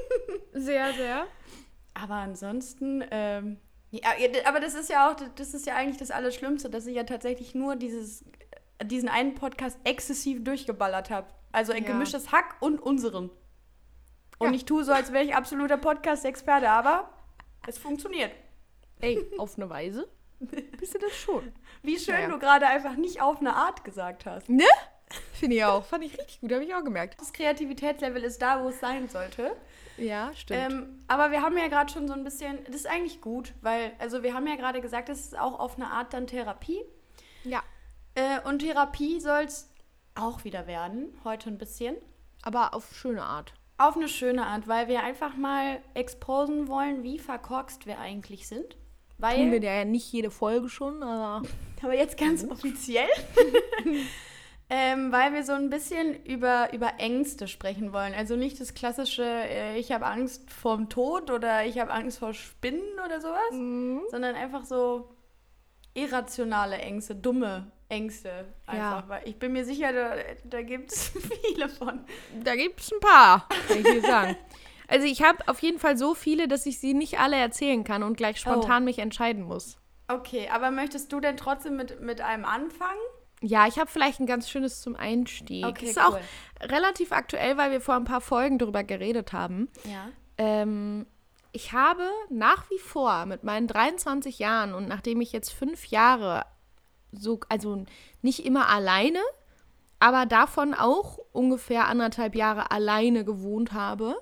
sehr, 0.52 0.92
sehr. 0.94 1.26
Aber 1.94 2.14
ansonsten, 2.14 3.04
ähm, 3.10 3.58
ja, 3.90 4.10
aber 4.46 4.60
das 4.60 4.74
ist 4.74 4.90
ja 4.90 5.10
auch, 5.10 5.16
das 5.36 5.54
ist 5.54 5.66
ja 5.66 5.76
eigentlich 5.76 5.98
das 5.98 6.10
Allerschlimmste, 6.10 6.68
dass 6.70 6.86
ich 6.86 6.96
ja 6.96 7.04
tatsächlich 7.04 7.54
nur 7.54 7.76
dieses, 7.76 8.24
diesen 8.82 9.08
einen 9.08 9.34
Podcast 9.34 9.78
exzessiv 9.84 10.42
durchgeballert 10.42 11.10
habe. 11.10 11.28
Also 11.52 11.72
ein 11.72 11.84
Ja. 11.84 11.92
gemischtes 11.92 12.32
Hack 12.32 12.56
und 12.60 12.80
unseren. 12.80 13.30
Und 14.38 14.48
Ja. 14.48 14.54
ich 14.54 14.64
tue 14.64 14.82
so, 14.82 14.92
als 14.92 15.12
wäre 15.12 15.22
ich 15.24 15.36
absoluter 15.36 15.76
Podcast-Experte, 15.76 16.68
aber 16.68 17.08
es 17.68 17.78
funktioniert. 17.78 18.32
Ey, 19.00 19.24
auf 19.38 19.56
eine 19.56 19.70
Weise 19.70 20.08
bist 20.40 20.94
du 20.94 20.98
das 20.98 21.12
schon. 21.14 21.52
Wie 21.82 21.98
schön 21.98 22.14
Naja. 22.14 22.28
du 22.28 22.38
gerade 22.40 22.66
einfach 22.66 22.96
nicht 22.96 23.20
auf 23.22 23.38
eine 23.38 23.54
Art 23.54 23.84
gesagt 23.84 24.26
hast. 24.26 24.48
Ne? 24.48 24.64
Finde 25.33 25.56
ich 25.56 25.64
auch. 25.64 25.85
Fand 25.85 26.04
ich 26.04 26.18
richtig 26.18 26.40
gut, 26.40 26.52
habe 26.52 26.64
ich 26.64 26.75
auch 26.75 26.85
gemerkt. 26.85 27.21
Das 27.21 27.33
Kreativitätslevel 27.33 28.23
ist 28.23 28.40
da, 28.40 28.62
wo 28.62 28.68
es 28.68 28.80
sein 28.80 29.09
sollte. 29.09 29.52
Ja, 29.97 30.33
stimmt. 30.35 30.73
Ähm, 30.73 31.04
aber 31.06 31.30
wir 31.30 31.42
haben 31.42 31.56
ja 31.56 31.68
gerade 31.68 31.92
schon 31.92 32.09
so 32.09 32.14
ein 32.14 32.25
bisschen, 32.25 32.59
das 32.66 32.76
ist 32.76 32.87
eigentlich 32.87 33.21
gut, 33.21 33.52
weil, 33.61 33.92
also 33.99 34.23
wir 34.23 34.35
haben 34.35 34.47
ja 34.47 34.56
gerade 34.56 34.80
gesagt, 34.80 35.09
es 35.09 35.21
ist 35.21 35.38
auch 35.38 35.59
auf 35.59 35.76
eine 35.76 35.90
Art 35.90 36.12
dann 36.12 36.26
Therapie. 36.26 36.80
ja. 37.44 37.62
Äh, 38.16 38.49
und 38.49 38.61
Therapie 38.61 39.18
soll 39.18 39.42
es 39.42 39.68
auch 40.14 40.44
wieder 40.44 40.68
werden, 40.68 41.18
heute 41.25 41.50
ein 41.50 41.59
bisschen. 41.59 41.97
Aber 42.42 42.75
auf 42.75 42.94
schöne 42.94 43.25
Art. 43.25 43.54
Auf 43.76 43.97
eine 43.97 44.09
schöne 44.09 44.47
Art, 44.47 44.68
weil 44.68 44.87
wir 44.87 45.02
einfach 45.02 45.37
mal 45.37 45.80
exposen 45.94 46.68
wollen, 46.68 47.02
wie 47.02 47.18
verkorkst 47.18 47.87
wir 47.87 47.99
eigentlich 47.99 48.47
sind. 48.47 48.76
Weil, 49.18 49.37
Tun 49.37 49.52
wir 49.52 49.61
ja 49.61 49.85
nicht 49.85 50.12
jede 50.12 50.30
Folge 50.30 50.68
schon, 50.68 51.02
aber. 51.02 51.49
aber 51.83 51.94
jetzt 51.94 52.16
ganz 52.16 52.44
offiziell, 52.49 53.09
ähm, 54.71 55.12
weil 55.12 55.33
wir 55.33 55.44
so 55.44 55.52
ein 55.52 55.71
bisschen 55.71 56.25
über, 56.25 56.73
über 56.73 56.94
Ängste 56.99 57.49
sprechen 57.49 57.92
wollen. 57.92 58.14
Also 58.14 58.37
nicht 58.37 58.61
das 58.61 58.75
klassische, 58.75 59.25
äh, 59.25 59.78
ich 59.78 59.92
habe 59.92 60.06
Angst 60.06 60.50
vorm 60.50 60.88
Tod 60.88 61.30
oder 61.30 61.64
ich 61.66 61.78
habe 61.78 61.92
Angst 61.92 62.18
vor 62.18 62.33
Spinnen 62.35 62.99
oder 63.04 63.21
sowas, 63.21 63.50
Mhm. 63.52 64.00
sondern 64.11 64.35
einfach 64.37 64.64
so 64.64 65.11
irrationale 65.94 66.78
Ängste, 66.78 67.14
dumme 67.14 67.71
Ängste. 67.88 68.47
Einfach. 68.66 69.02
Ja. 69.02 69.04
Weil 69.09 69.28
ich 69.28 69.38
bin 69.38 69.52
mir 69.52 69.64
sicher, 69.64 69.92
da, 69.92 70.14
da 70.44 70.62
gibt 70.62 70.92
es 70.92 71.09
viele 71.44 71.68
von. 71.68 72.00
Da 72.42 72.56
gibt 72.56 72.80
es 72.80 72.92
ein 72.92 73.00
paar, 73.00 73.49
kann 73.68 73.78
ich 73.78 73.85
dir 73.85 74.00
sagen. 74.02 74.37
Also 74.87 75.06
ich 75.06 75.23
habe 75.23 75.38
auf 75.49 75.61
jeden 75.61 75.78
Fall 75.78 75.97
so 75.97 76.14
viele, 76.14 76.47
dass 76.47 76.66
ich 76.66 76.78
sie 76.78 76.92
nicht 76.92 77.18
alle 77.18 77.37
erzählen 77.37 77.85
kann 77.85 78.02
und 78.02 78.18
gleich 78.18 78.38
spontan 78.38 78.85
mich 78.85 78.99
entscheiden 78.99 79.42
muss. 79.42 79.78
Okay, 80.09 80.50
aber 80.52 80.71
möchtest 80.71 81.11
du 81.11 81.21
denn 81.21 81.38
trotzdem 81.38 81.76
mit, 81.76 82.02
mit 82.02 82.21
einem 82.21 82.44
anfangen? 82.44 83.00
Ja, 83.46 83.66
ich 83.66 83.78
habe 83.78 83.90
vielleicht 83.90 84.20
ein 84.20 84.26
ganz 84.26 84.48
schönes 84.48 84.80
zum 84.80 84.96
Einstieg. 84.96 85.66
Okay, 85.66 85.86
ist 85.86 86.00
auch 86.00 86.14
cool. 86.14 86.68
relativ 86.68 87.12
aktuell, 87.12 87.58
weil 87.58 87.70
wir 87.70 87.80
vor 87.82 87.94
ein 87.94 88.04
paar 88.04 88.22
Folgen 88.22 88.58
drüber 88.58 88.84
geredet 88.84 89.34
haben. 89.34 89.68
Ja. 89.84 90.08
Ähm, 90.38 91.06
ich 91.52 91.72
habe 91.72 92.08
nach 92.30 92.70
wie 92.70 92.78
vor 92.78 93.26
mit 93.26 93.44
meinen 93.44 93.66
23 93.66 94.38
Jahren 94.38 94.74
und 94.74 94.88
nachdem 94.88 95.20
ich 95.20 95.32
jetzt 95.32 95.50
fünf 95.52 95.86
Jahre 95.86 96.46
so, 97.12 97.38
also 97.50 97.84
nicht 98.22 98.46
immer 98.46 98.68
alleine, 98.68 99.20
aber 100.00 100.24
davon 100.24 100.72
auch 100.72 101.18
ungefähr 101.32 101.86
anderthalb 101.86 102.34
Jahre 102.34 102.70
alleine 102.70 103.24
gewohnt 103.24 103.72
habe, 103.72 104.16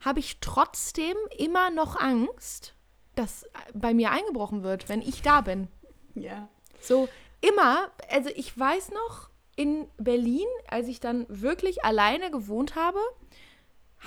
habe 0.00 0.18
ich 0.18 0.40
trotzdem 0.40 1.16
immer 1.38 1.70
noch 1.70 1.96
Angst, 2.00 2.74
dass 3.14 3.46
bei 3.74 3.94
mir 3.94 4.10
eingebrochen 4.10 4.62
wird, 4.62 4.88
wenn 4.88 5.02
ich 5.02 5.22
da 5.22 5.42
bin. 5.42 5.68
Ja. 6.14 6.48
So 6.80 7.08
immer, 7.40 7.90
also 8.10 8.30
ich 8.34 8.56
weiß 8.58 8.90
noch, 8.92 9.30
in 9.56 9.86
Berlin, 9.98 10.46
als 10.68 10.88
ich 10.88 11.00
dann 11.00 11.26
wirklich 11.28 11.84
alleine 11.84 12.30
gewohnt 12.30 12.76
habe, 12.76 12.98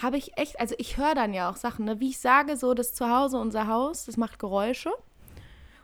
habe 0.02 0.18
ich 0.18 0.38
echt, 0.38 0.60
also 0.60 0.74
ich 0.80 0.98
höre 0.98 1.14
dann 1.14 1.34
ja 1.34 1.50
auch 1.52 1.56
Sachen, 1.56 1.86
ne? 1.86 2.00
wie 2.00 2.10
ich 2.10 2.20
sage, 2.20 2.58
so 2.58 2.74
das 2.74 2.94
Zuhause, 2.96 3.38
unser 3.38 3.68
Haus, 3.68 4.06
das 4.06 4.18
macht 4.18 4.40
Geräusche. 4.40 4.92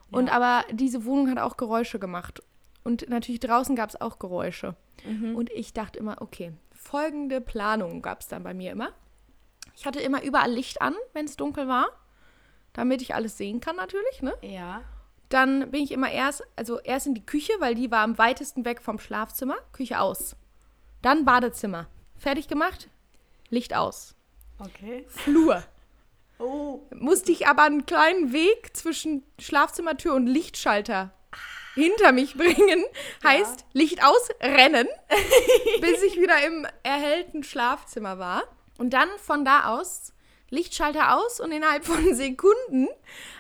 Und 0.10 0.28
Ja. 0.28 0.34
aber 0.34 0.66
diese 0.72 1.06
Wohnung 1.06 1.30
hat 1.30 1.38
auch 1.38 1.58
Geräusche 1.58 2.00
gemacht. 2.00 2.42
Und 2.84 3.08
natürlich 3.10 3.40
draußen 3.42 3.76
gab 3.76 3.90
es 3.90 4.02
auch 4.02 4.18
Geräusche. 4.18 4.76
Und 5.36 5.50
ich 5.52 5.72
dachte 5.74 6.00
immer, 6.00 6.18
okay, 6.22 6.52
folgende 6.74 7.40
Planung 7.40 8.02
gab 8.02 8.20
es 8.22 8.28
dann 8.28 8.44
bei 8.44 8.54
mir 8.54 8.72
immer. 8.72 8.90
Ich 9.76 9.86
hatte 9.86 10.00
immer 10.02 10.24
überall 10.24 10.52
Licht 10.52 10.82
an, 10.82 10.96
wenn 11.14 11.26
es 11.26 11.38
dunkel 11.38 11.68
war, 11.70 11.88
damit 12.74 13.02
ich 13.02 13.14
alles 13.16 13.38
sehen 13.38 13.60
kann 13.62 13.76
natürlich, 13.78 14.22
ne? 14.22 14.34
Ja. 14.42 14.82
Dann 15.30 15.72
bin 15.72 15.84
ich 15.84 15.92
immer 15.92 16.12
erst, 16.12 16.44
also 16.56 16.80
erst 16.80 17.08
in 17.08 17.14
die 17.14 17.26
Küche, 17.26 17.54
weil 17.60 17.76
die 17.76 17.92
war 17.92 18.02
am 18.02 18.18
weitesten 18.18 18.66
weg 18.66 18.82
vom 18.82 19.00
Schlafzimmer. 19.00 19.58
Küche 19.72 20.00
aus. 20.00 20.36
Dann 21.02 21.24
Badezimmer. 21.24 21.88
Fertig 22.18 22.48
gemacht. 22.48 22.90
Licht 23.50 23.76
aus. 23.76 24.16
Okay. 24.60 25.06
Flur. 25.08 25.64
Oh. 26.42 26.80
Musste 26.96 27.34
ich 27.34 27.48
aber 27.48 27.64
einen 27.64 27.86
kleinen 27.86 28.32
Weg 28.32 28.70
zwischen 28.72 29.26
Schlafzimmertür 29.40 30.14
und 30.14 30.26
Lichtschalter 30.26 31.12
hinter 31.76 32.14
mich 32.14 32.36
bringen. 32.36 32.84
Heißt, 33.26 33.66
Licht 33.74 34.04
aus, 34.04 34.30
rennen, 34.42 34.88
bis 35.82 36.02
ich 36.02 36.16
wieder 36.16 36.42
im 36.46 36.66
erhellten 36.84 37.44
Schlafzimmer 37.44 38.20
war. 38.20 38.44
Und 38.78 38.92
dann 38.92 39.10
von 39.18 39.44
da 39.44 39.76
aus 39.76 40.14
Lichtschalter 40.50 41.18
aus 41.18 41.40
und 41.40 41.52
innerhalb 41.52 41.86
von 41.86 42.14
Sekunden 42.16 42.88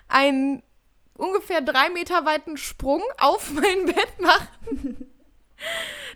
einen 0.07 0.61
ungefähr 1.19 1.61
drei 1.61 1.89
Meter 1.89 2.25
weiten 2.25 2.57
Sprung 2.57 3.03
auf 3.19 3.51
mein 3.53 3.85
Bett 3.85 4.19
machen. 4.19 5.11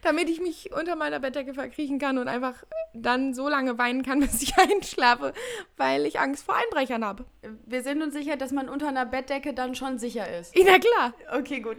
Damit 0.02 0.30
ich 0.30 0.40
mich 0.40 0.72
unter 0.74 0.96
meiner 0.96 1.20
Bettdecke 1.20 1.54
verkriechen 1.54 2.00
kann 2.00 2.18
und 2.18 2.28
einfach 2.28 2.64
dann 2.94 3.34
so 3.34 3.50
lange 3.50 3.78
weinen 3.78 4.04
kann, 4.04 4.20
bis 4.22 4.42
ich 4.42 4.58
einschlafe, 4.58 5.34
weil 5.78 6.06
ich 6.06 6.20
Angst 6.20 6.46
vor 6.46 6.56
Einbrechern 6.56 7.06
habe. 7.06 7.26
Wir 7.66 7.84
sind 7.84 8.02
uns 8.02 8.14
sicher, 8.14 8.38
dass 8.38 8.52
man 8.52 8.70
unter 8.70 8.88
einer 8.88 9.06
Bettdecke 9.06 9.54
dann 9.54 9.76
schon 9.76 10.00
sicher 10.00 10.28
ist. 10.40 10.54
Na 10.58 10.80
klar. 10.80 11.14
Okay, 11.38 11.60
gut. 11.60 11.78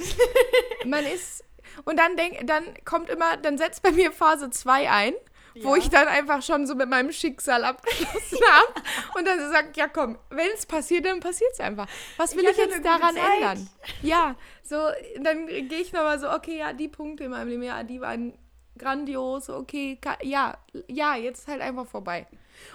Man 0.84 1.04
ist. 1.04 1.44
Und 1.84 1.98
dann 1.98 2.16
denk, 2.16 2.46
dann 2.46 2.62
kommt 2.84 3.08
immer, 3.08 3.38
dann 3.38 3.56
setzt 3.56 3.82
bei 3.82 3.90
mir 3.90 4.12
Phase 4.12 4.50
2 4.50 4.90
ein, 4.90 5.14
wo 5.62 5.74
Ja. 5.74 5.82
ich 5.82 5.88
dann 5.90 6.08
einfach 6.08 6.42
schon 6.42 6.66
so 6.66 6.74
mit 6.74 6.88
meinem 6.88 7.12
Schicksal 7.12 7.64
abgeschlossen 7.64 8.38
habe. 8.52 9.18
Und 9.18 9.26
dann 9.26 9.50
sagt, 9.50 9.76
ja 9.76 9.88
komm, 9.88 10.18
wenn 10.30 10.48
es 10.54 10.66
passiert, 10.66 11.06
dann 11.06 11.20
passiert 11.20 11.50
es 11.52 11.60
einfach. 11.60 11.86
Was 12.16 12.34
will 12.36 12.44
Ich 12.44 12.50
ich, 12.50 12.56
jetzt 12.58 12.84
daran 12.84 13.14
Zeit. 13.14 13.34
ändern? 13.36 13.68
Ja, 14.02 14.34
so, 14.62 14.76
dann 15.20 15.46
gehe 15.46 15.80
ich 15.80 15.92
nochmal 15.92 16.18
so, 16.18 16.30
okay, 16.30 16.58
ja, 16.58 16.72
die 16.72 16.88
Punkte 16.88 17.24
in 17.24 17.30
meinem 17.30 17.48
Leben, 17.48 17.62
ja, 17.62 17.82
die 17.82 18.00
waren 18.00 18.36
grandios, 18.78 19.48
okay, 19.50 19.98
ka- 20.00 20.18
ja, 20.22 20.56
ja, 20.88 21.14
jetzt 21.16 21.40
ist 21.40 21.48
halt 21.48 21.60
einfach 21.60 21.86
vorbei. 21.86 22.26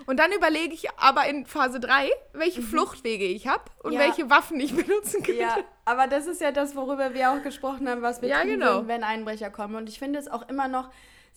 Und 0.05 0.17
dann 0.19 0.31
überlege 0.31 0.73
ich 0.73 0.89
aber 0.97 1.25
in 1.27 1.45
Phase 1.45 1.79
3, 1.79 2.09
welche 2.33 2.61
Fluchtwege 2.61 3.25
ich 3.25 3.47
habe 3.47 3.63
und 3.83 3.91
Mhm. 3.93 3.99
Ja. 3.99 4.05
welche 4.05 4.29
Waffen 4.29 4.59
ich 4.59 4.73
benutzen 4.75 5.23
könnte. 5.23 5.41
Ja, 5.41 5.57
aber 5.85 6.07
das 6.07 6.25
ist 6.27 6.41
ja 6.41 6.51
das, 6.51 6.75
worüber 6.75 7.13
wir 7.13 7.31
auch 7.31 7.41
gesprochen 7.41 7.89
haben, 7.89 8.01
was 8.01 8.21
wir 8.21 8.29
Ja, 8.29 8.41
tun 8.41 8.49
genau. 8.51 8.65
würden, 8.75 8.87
wenn 8.87 9.03
Einbrecher 9.03 9.49
kommen. 9.49 9.75
Und 9.75 9.89
ich 9.89 9.99
finde 9.99 10.19
es 10.19 10.27
auch 10.29 10.47
immer 10.49 10.67
noch 10.67 10.89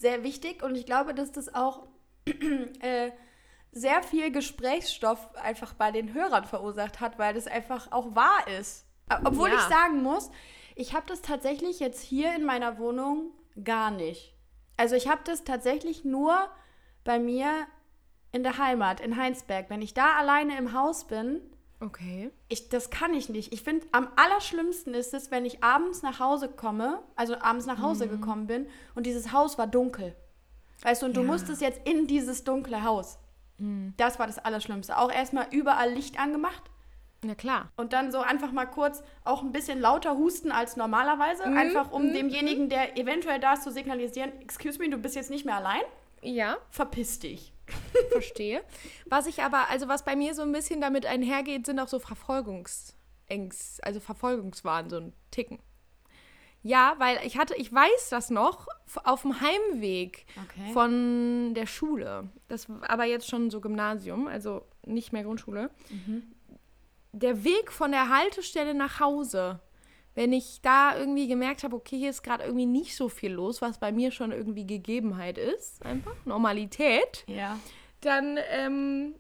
sehr 0.02 0.22
wichtig 0.24 0.62
und 0.62 0.74
ich 0.74 0.84
glaube, 0.84 1.14
dass 1.14 1.32
das 1.32 1.54
auch 1.54 1.86
äh, 2.80 3.10
sehr 3.70 4.02
viel 4.02 4.30
Gesprächsstoff 4.30 5.34
einfach 5.36 5.72
bei 5.74 5.90
den 5.92 6.12
Hörern 6.12 6.44
verursacht 6.44 7.00
hat, 7.00 7.18
weil 7.18 7.32
das 7.34 7.46
einfach 7.46 7.90
auch 7.92 8.14
wahr 8.14 8.46
ist. 8.58 8.84
Obwohl 9.24 9.48
Ja. 9.48 9.54
ich 9.54 9.62
sagen 9.62 10.02
muss, 10.02 10.30
ich 10.74 10.92
habe 10.94 11.06
das 11.06 11.22
tatsächlich 11.22 11.80
jetzt 11.80 12.02
hier 12.02 12.34
in 12.34 12.44
meiner 12.44 12.78
Wohnung 12.78 13.30
gar 13.64 13.90
nicht. 13.90 14.34
Also 14.76 14.96
ich 14.96 15.08
habe 15.08 15.20
das 15.24 15.44
tatsächlich 15.44 16.04
nur 16.04 16.34
bei 17.04 17.18
mir 17.18 17.66
in 18.32 18.42
der 18.42 18.58
Heimat, 18.58 19.00
in 19.00 19.16
Heinsberg. 19.16 19.70
Wenn 19.70 19.82
ich 19.82 19.94
da 19.94 20.16
alleine 20.16 20.58
im 20.58 20.72
Haus 20.72 21.06
bin, 21.06 21.40
Okay. 21.82 22.30
ich, 22.48 22.68
das 22.68 22.90
kann 22.90 23.12
ich 23.12 23.28
nicht. 23.28 23.52
Ich 23.52 23.62
finde, 23.62 23.86
am 23.92 24.08
allerschlimmsten 24.16 24.94
ist 24.94 25.12
es, 25.14 25.30
wenn 25.30 25.44
ich 25.44 25.62
abends 25.64 26.02
nach 26.02 26.20
Hause 26.20 26.48
komme, 26.48 27.02
also 27.16 27.36
abends 27.40 27.66
nach 27.66 27.80
Hause 27.82 28.06
Mhm. 28.06 28.10
gekommen 28.10 28.46
bin 28.46 28.66
und 28.94 29.04
dieses 29.06 29.32
Haus 29.32 29.58
war 29.58 29.66
dunkel. 29.66 30.14
Weißt 30.82 31.02
du, 31.02 31.06
und 31.06 31.14
du 31.16 31.20
Ja. 31.20 31.24
Mhm. 31.24 31.32
musstest 31.32 31.60
jetzt 31.60 31.80
in 31.88 32.06
dieses 32.06 32.44
dunkle 32.44 32.82
Haus. 32.84 33.18
Das 33.96 34.18
war 34.18 34.26
das 34.26 34.40
Allerschlimmste. 34.40 34.98
Auch 34.98 35.12
erstmal 35.12 35.46
überall 35.52 35.92
Licht 35.92 36.18
angemacht 36.18 36.64
Na 37.22 37.36
klar. 37.36 37.70
und 37.76 37.92
dann 37.92 38.10
so 38.10 38.18
einfach 38.18 38.50
mal 38.50 38.66
kurz 38.66 39.04
auch 39.24 39.42
ein 39.42 39.52
bisschen 39.52 39.80
lauter 39.80 40.16
husten 40.16 40.50
als 40.50 40.76
normalerweise. 40.76 41.46
Mhm, 41.48 41.56
Einfach 41.56 41.92
um 41.92 42.12
demjenigen, 42.12 42.68
der 42.68 42.98
eventuell 42.98 43.38
da 43.38 43.52
ist, 43.52 43.62
zu 43.62 43.70
signalisieren: 43.70 44.32
Excuse 44.40 44.80
me, 44.80 44.90
du 44.90 44.96
bist 44.98 45.14
jetzt 45.14 45.30
nicht 45.30 45.44
mehr 45.46 45.56
allein. 45.58 45.82
Ja, 46.22 46.56
Verpiss 46.70 47.20
dich. 47.20 47.51
Verstehe. 48.10 48.62
Was 49.06 49.26
ich 49.26 49.42
aber, 49.42 49.68
also 49.70 49.88
was 49.88 50.04
bei 50.04 50.16
mir 50.16 50.34
so 50.34 50.42
ein 50.42 50.52
bisschen 50.52 50.80
damit 50.80 51.06
einhergeht, 51.06 51.66
sind 51.66 51.78
auch 51.80 51.88
so 51.88 51.98
Verfolgungsängst, 51.98 53.84
also 53.84 54.00
Verfolgungswahn, 54.00 54.90
so 54.90 54.96
ein 54.96 55.12
Ticken. 55.30 55.58
Ja, 56.64 56.94
weil 56.98 57.18
ich 57.24 57.38
hatte, 57.38 57.54
ich 57.56 57.72
weiß 57.72 58.10
das 58.10 58.30
noch, 58.30 58.68
auf 59.04 59.22
dem 59.22 59.40
Heimweg 59.40 60.26
Okay. 60.44 60.72
von 60.72 61.54
der 61.54 61.66
Schule. 61.66 62.28
Das 62.46 62.68
war 62.68 62.88
aber 62.88 63.04
jetzt 63.04 63.28
schon 63.28 63.50
so 63.50 63.60
Gymnasium, 63.60 64.28
also 64.28 64.62
nicht 64.86 65.12
mehr 65.12 65.24
Grundschule. 65.24 65.70
Der 67.12 67.42
Weg 67.44 67.72
von 67.72 67.90
der 67.90 68.08
Haltestelle 68.10 68.74
nach 68.74 69.00
Hause, 69.00 69.58
wenn 70.14 70.32
ich 70.32 70.60
da 70.62 70.96
irgendwie 70.96 71.26
gemerkt 71.28 71.64
habe, 71.64 71.74
okay, 71.76 71.96
hier 71.98 72.10
ist 72.10 72.22
gerade 72.22 72.44
irgendwie 72.44 72.66
nicht 72.66 72.96
so 72.96 73.08
viel 73.08 73.32
los, 73.32 73.62
was 73.62 73.78
bei 73.78 73.92
mir 73.92 74.10
schon 74.10 74.32
irgendwie 74.32 74.66
Gegebenheit 74.66 75.38
ist, 75.38 75.84
einfach 75.84 76.14
Normalität, 76.24 77.24
Ja. 77.26 77.58
dann 78.02 78.38
ähm, 78.50 79.14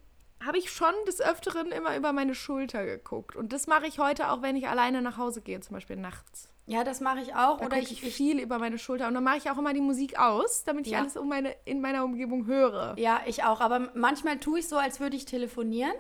habe 0.44 0.58
ich 0.58 0.70
schon 0.70 0.92
des 1.06 1.20
Öfteren 1.20 1.72
immer 1.72 1.96
über 1.96 2.12
meine 2.12 2.34
Schulter 2.34 2.84
geguckt. 2.84 3.36
Und 3.36 3.52
das 3.52 3.66
mache 3.66 3.86
ich 3.86 3.98
heute 3.98 4.30
auch, 4.30 4.42
wenn 4.42 4.56
ich 4.56 4.68
alleine 4.68 5.00
nach 5.00 5.16
Hause 5.16 5.40
gehe, 5.40 5.60
zum 5.60 5.74
Beispiel 5.74 5.96
nachts. 5.96 6.48
Ja, 6.66 6.84
das 6.84 7.00
mache 7.00 7.20
ich 7.20 7.34
auch. 7.34 7.58
Da 7.58 7.66
Oder 7.66 7.78
ich 7.78 7.90
ich 8.04 8.14
viel 8.14 8.38
über 8.38 8.58
meine 8.58 8.78
Schulter. 8.78 9.08
Und 9.08 9.14
dann 9.14 9.24
mache 9.24 9.38
ich 9.38 9.50
auch 9.50 9.58
immer 9.58 9.72
die 9.72 9.80
Musik 9.80 10.18
aus, 10.18 10.62
damit 10.64 10.86
ich 10.86 10.92
Ja. 10.92 11.00
alles 11.00 11.16
um 11.16 11.28
meine, 11.28 11.54
in 11.64 11.80
meiner 11.80 12.04
Umgebung 12.04 12.46
höre. 12.46 12.94
Ja, 12.98 13.20
ich 13.26 13.42
auch. 13.44 13.60
Aber 13.60 13.90
manchmal 13.94 14.38
tue 14.38 14.60
ich 14.60 14.68
so, 14.68 14.76
als 14.76 15.00
würde 15.00 15.16
ich 15.16 15.24
telefonieren. 15.24 15.92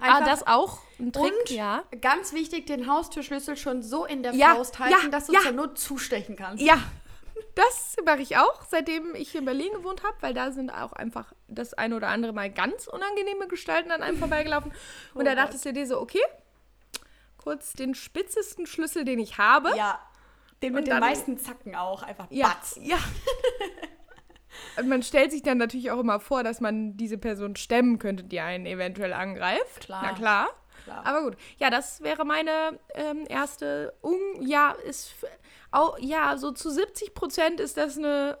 Ah, 0.00 0.20
das 0.24 0.46
auch? 0.46 0.80
Ein 0.98 1.12
Trick, 1.12 1.24
und 1.24 1.50
ja. 1.50 1.82
ganz 2.00 2.32
wichtig, 2.32 2.66
den 2.66 2.86
Haustürschlüssel 2.88 3.56
schon 3.56 3.82
so 3.82 4.04
in 4.04 4.22
der 4.22 4.34
Ja, 4.34 4.54
Faust 4.54 4.78
halten, 4.78 4.96
ja, 5.04 5.08
dass 5.08 5.26
du 5.26 5.32
ja. 5.32 5.40
zur 5.40 5.52
Not 5.52 5.78
zustechen 5.78 6.36
kannst. 6.36 6.62
Ja, 6.62 6.78
Das 7.54 7.96
mache 8.04 8.22
ich 8.22 8.36
auch, 8.36 8.62
seitdem 8.68 9.14
ich 9.14 9.34
in 9.34 9.44
Berlin 9.44 9.72
gewohnt 9.72 10.02
habe, 10.02 10.16
weil 10.20 10.34
da 10.34 10.50
sind 10.52 10.70
auch 10.70 10.92
einfach 10.92 11.32
das 11.48 11.74
eine 11.74 11.96
oder 11.96 12.08
andere 12.08 12.32
Mal 12.32 12.50
ganz 12.50 12.86
unangenehme 12.86 13.46
Gestalten 13.48 13.90
an 13.92 14.02
einem 14.02 14.18
vorbeigelaufen. 14.18 14.72
Und 15.14 15.22
Oh 15.22 15.24
da 15.24 15.34
dachtest 15.34 15.64
du 15.64 15.72
dir 15.72 15.86
so, 15.86 16.00
okay, 16.00 16.22
kurz 17.38 17.72
den 17.74 17.94
spitzesten 17.94 18.66
Schlüssel, 18.66 19.04
den 19.04 19.18
ich 19.18 19.38
habe. 19.38 19.76
Ja. 19.76 20.00
Den 20.62 20.72
mit 20.74 20.86
den 20.86 20.98
meisten 20.98 21.38
Zacken 21.38 21.74
auch. 21.76 22.02
Einfach 22.02 22.26
Ja, 22.30 22.48
batz. 22.48 22.78
ja. 22.80 22.96
Man 24.84 25.02
stellt 25.02 25.30
sich 25.30 25.42
dann 25.42 25.58
natürlich 25.58 25.90
auch 25.90 26.00
immer 26.00 26.20
vor, 26.20 26.42
dass 26.42 26.60
man 26.60 26.96
diese 26.96 27.18
Person 27.18 27.56
stemmen 27.56 27.98
könnte, 27.98 28.24
die 28.24 28.40
einen 28.40 28.66
eventuell 28.66 29.12
angreift. 29.12 29.80
Klar. 29.80 30.02
Na 30.02 30.12
klar. 30.14 30.48
Klar. 30.84 31.06
Aber 31.06 31.22
gut. 31.22 31.36
Ja, 31.58 31.70
das 31.70 32.02
wäre 32.02 32.24
meine 32.24 32.78
ähm, 32.94 33.24
erste. 33.28 33.94
Un 34.02 34.18
ja, 34.40 34.72
ist. 34.86 35.12
f- 35.22 35.30
Au 35.70 35.96
ja, 35.98 36.36
so 36.36 36.52
zu 36.52 36.70
70 36.70 37.14
Prozent 37.14 37.58
ist 37.58 37.76
das 37.76 37.96
eine, 37.98 38.38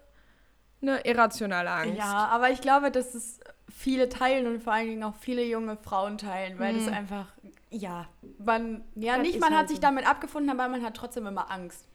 eine 0.82 1.04
irrationale 1.06 1.70
Angst. 1.70 1.96
Ja, 1.98 2.26
aber 2.28 2.50
ich 2.50 2.60
glaube, 2.60 2.90
dass 2.92 3.14
es 3.14 3.40
viele 3.76 4.08
teilen 4.08 4.46
und 4.46 4.62
vor 4.62 4.72
allen 4.72 4.88
Dingen 4.88 5.02
auch 5.02 5.16
viele 5.16 5.42
junge 5.44 5.76
Frauen 5.76 6.16
teilen, 6.18 6.58
weil 6.60 6.74
das 6.78 6.86
einfach, 6.86 7.26
ja, 7.70 8.06
man, 8.38 8.84
ja, 8.94 9.14
Das 9.16 9.26
nicht 9.26 9.40
man 9.40 9.50
halt 9.50 9.62
hat 9.62 9.68
sich 9.68 9.78
so. 9.78 9.82
damit 9.82 10.06
abgefunden, 10.08 10.48
aber 10.50 10.68
man 10.68 10.82
hat 10.84 10.96
trotzdem 10.96 11.26
immer 11.26 11.50
Angst. 11.50 11.88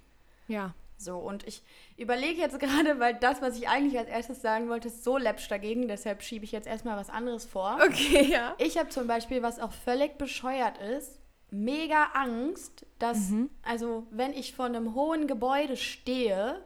Ja. 0.47 0.73
So, 0.97 1.17
und 1.19 1.47
ich 1.47 1.63
überlege 1.99 2.39
jetzt 2.41 2.59
gerade, 2.59 2.99
weil 2.99 3.15
das, 3.15 3.41
was 3.41 3.57
ich 3.57 3.67
eigentlich 3.69 3.97
als 3.97 4.09
erstes 4.09 4.41
sagen 4.41 4.69
wollte, 4.69 4.87
ist 4.87 5.03
so 5.03 5.17
läppsch 5.17 5.47
dagegen, 5.49 5.87
deshalb 5.87 6.21
schiebe 6.23 6.45
ich 6.45 6.51
jetzt 6.51 6.67
erstmal 6.67 6.97
was 6.97 7.09
anderes 7.09 7.45
vor. 7.45 7.77
Okay, 7.85 8.23
ja. 8.31 8.55
Ich 8.57 8.77
habe 8.77 8.89
zum 8.89 9.07
Beispiel, 9.07 9.41
was 9.41 9.59
auch 9.59 9.71
völlig 9.73 10.17
bescheuert 10.17 10.77
ist, 10.79 11.19
mega 11.51 12.05
Angst, 12.13 12.85
dass, 12.99 13.31
also 13.63 14.05
wenn 14.11 14.33
ich 14.33 14.53
vor 14.55 14.65
einem 14.65 14.93
hohen 14.95 15.27
Gebäude 15.27 15.75
stehe, 15.77 16.63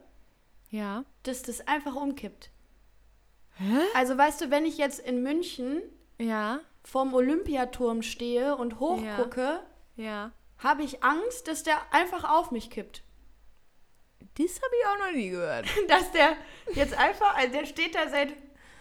Ja. 0.70 1.04
dass 1.22 1.42
das 1.42 1.66
einfach 1.66 1.94
umkippt. 1.96 2.50
Also 3.94 4.18
weißt 4.18 4.40
du, 4.40 4.50
wenn 4.50 4.66
ich 4.66 4.78
jetzt 4.78 4.98
in 5.00 5.22
München 5.22 5.80
Ja. 6.18 6.60
vorm 6.82 7.14
Olympiaturm 7.14 8.02
stehe 8.02 8.56
und 8.56 8.80
hochgucke, 8.80 9.60
Ja. 9.96 10.32
habe 10.58 10.82
ich 10.82 11.02
Angst, 11.04 11.48
dass 11.48 11.62
der 11.62 11.76
einfach 11.92 12.28
auf 12.28 12.50
mich 12.50 12.68
kippt. 12.70 13.02
Das 14.36 14.56
habe 14.56 14.74
ich 14.80 14.86
auch 14.86 15.06
noch 15.06 15.12
nie 15.12 15.30
gehört. 15.30 15.66
Dass 15.88 16.10
der 16.12 16.36
jetzt 16.74 16.94
einfach, 16.98 17.36
also 17.36 17.52
der 17.52 17.66
steht 17.66 17.94
da 17.94 18.08
seit 18.08 18.28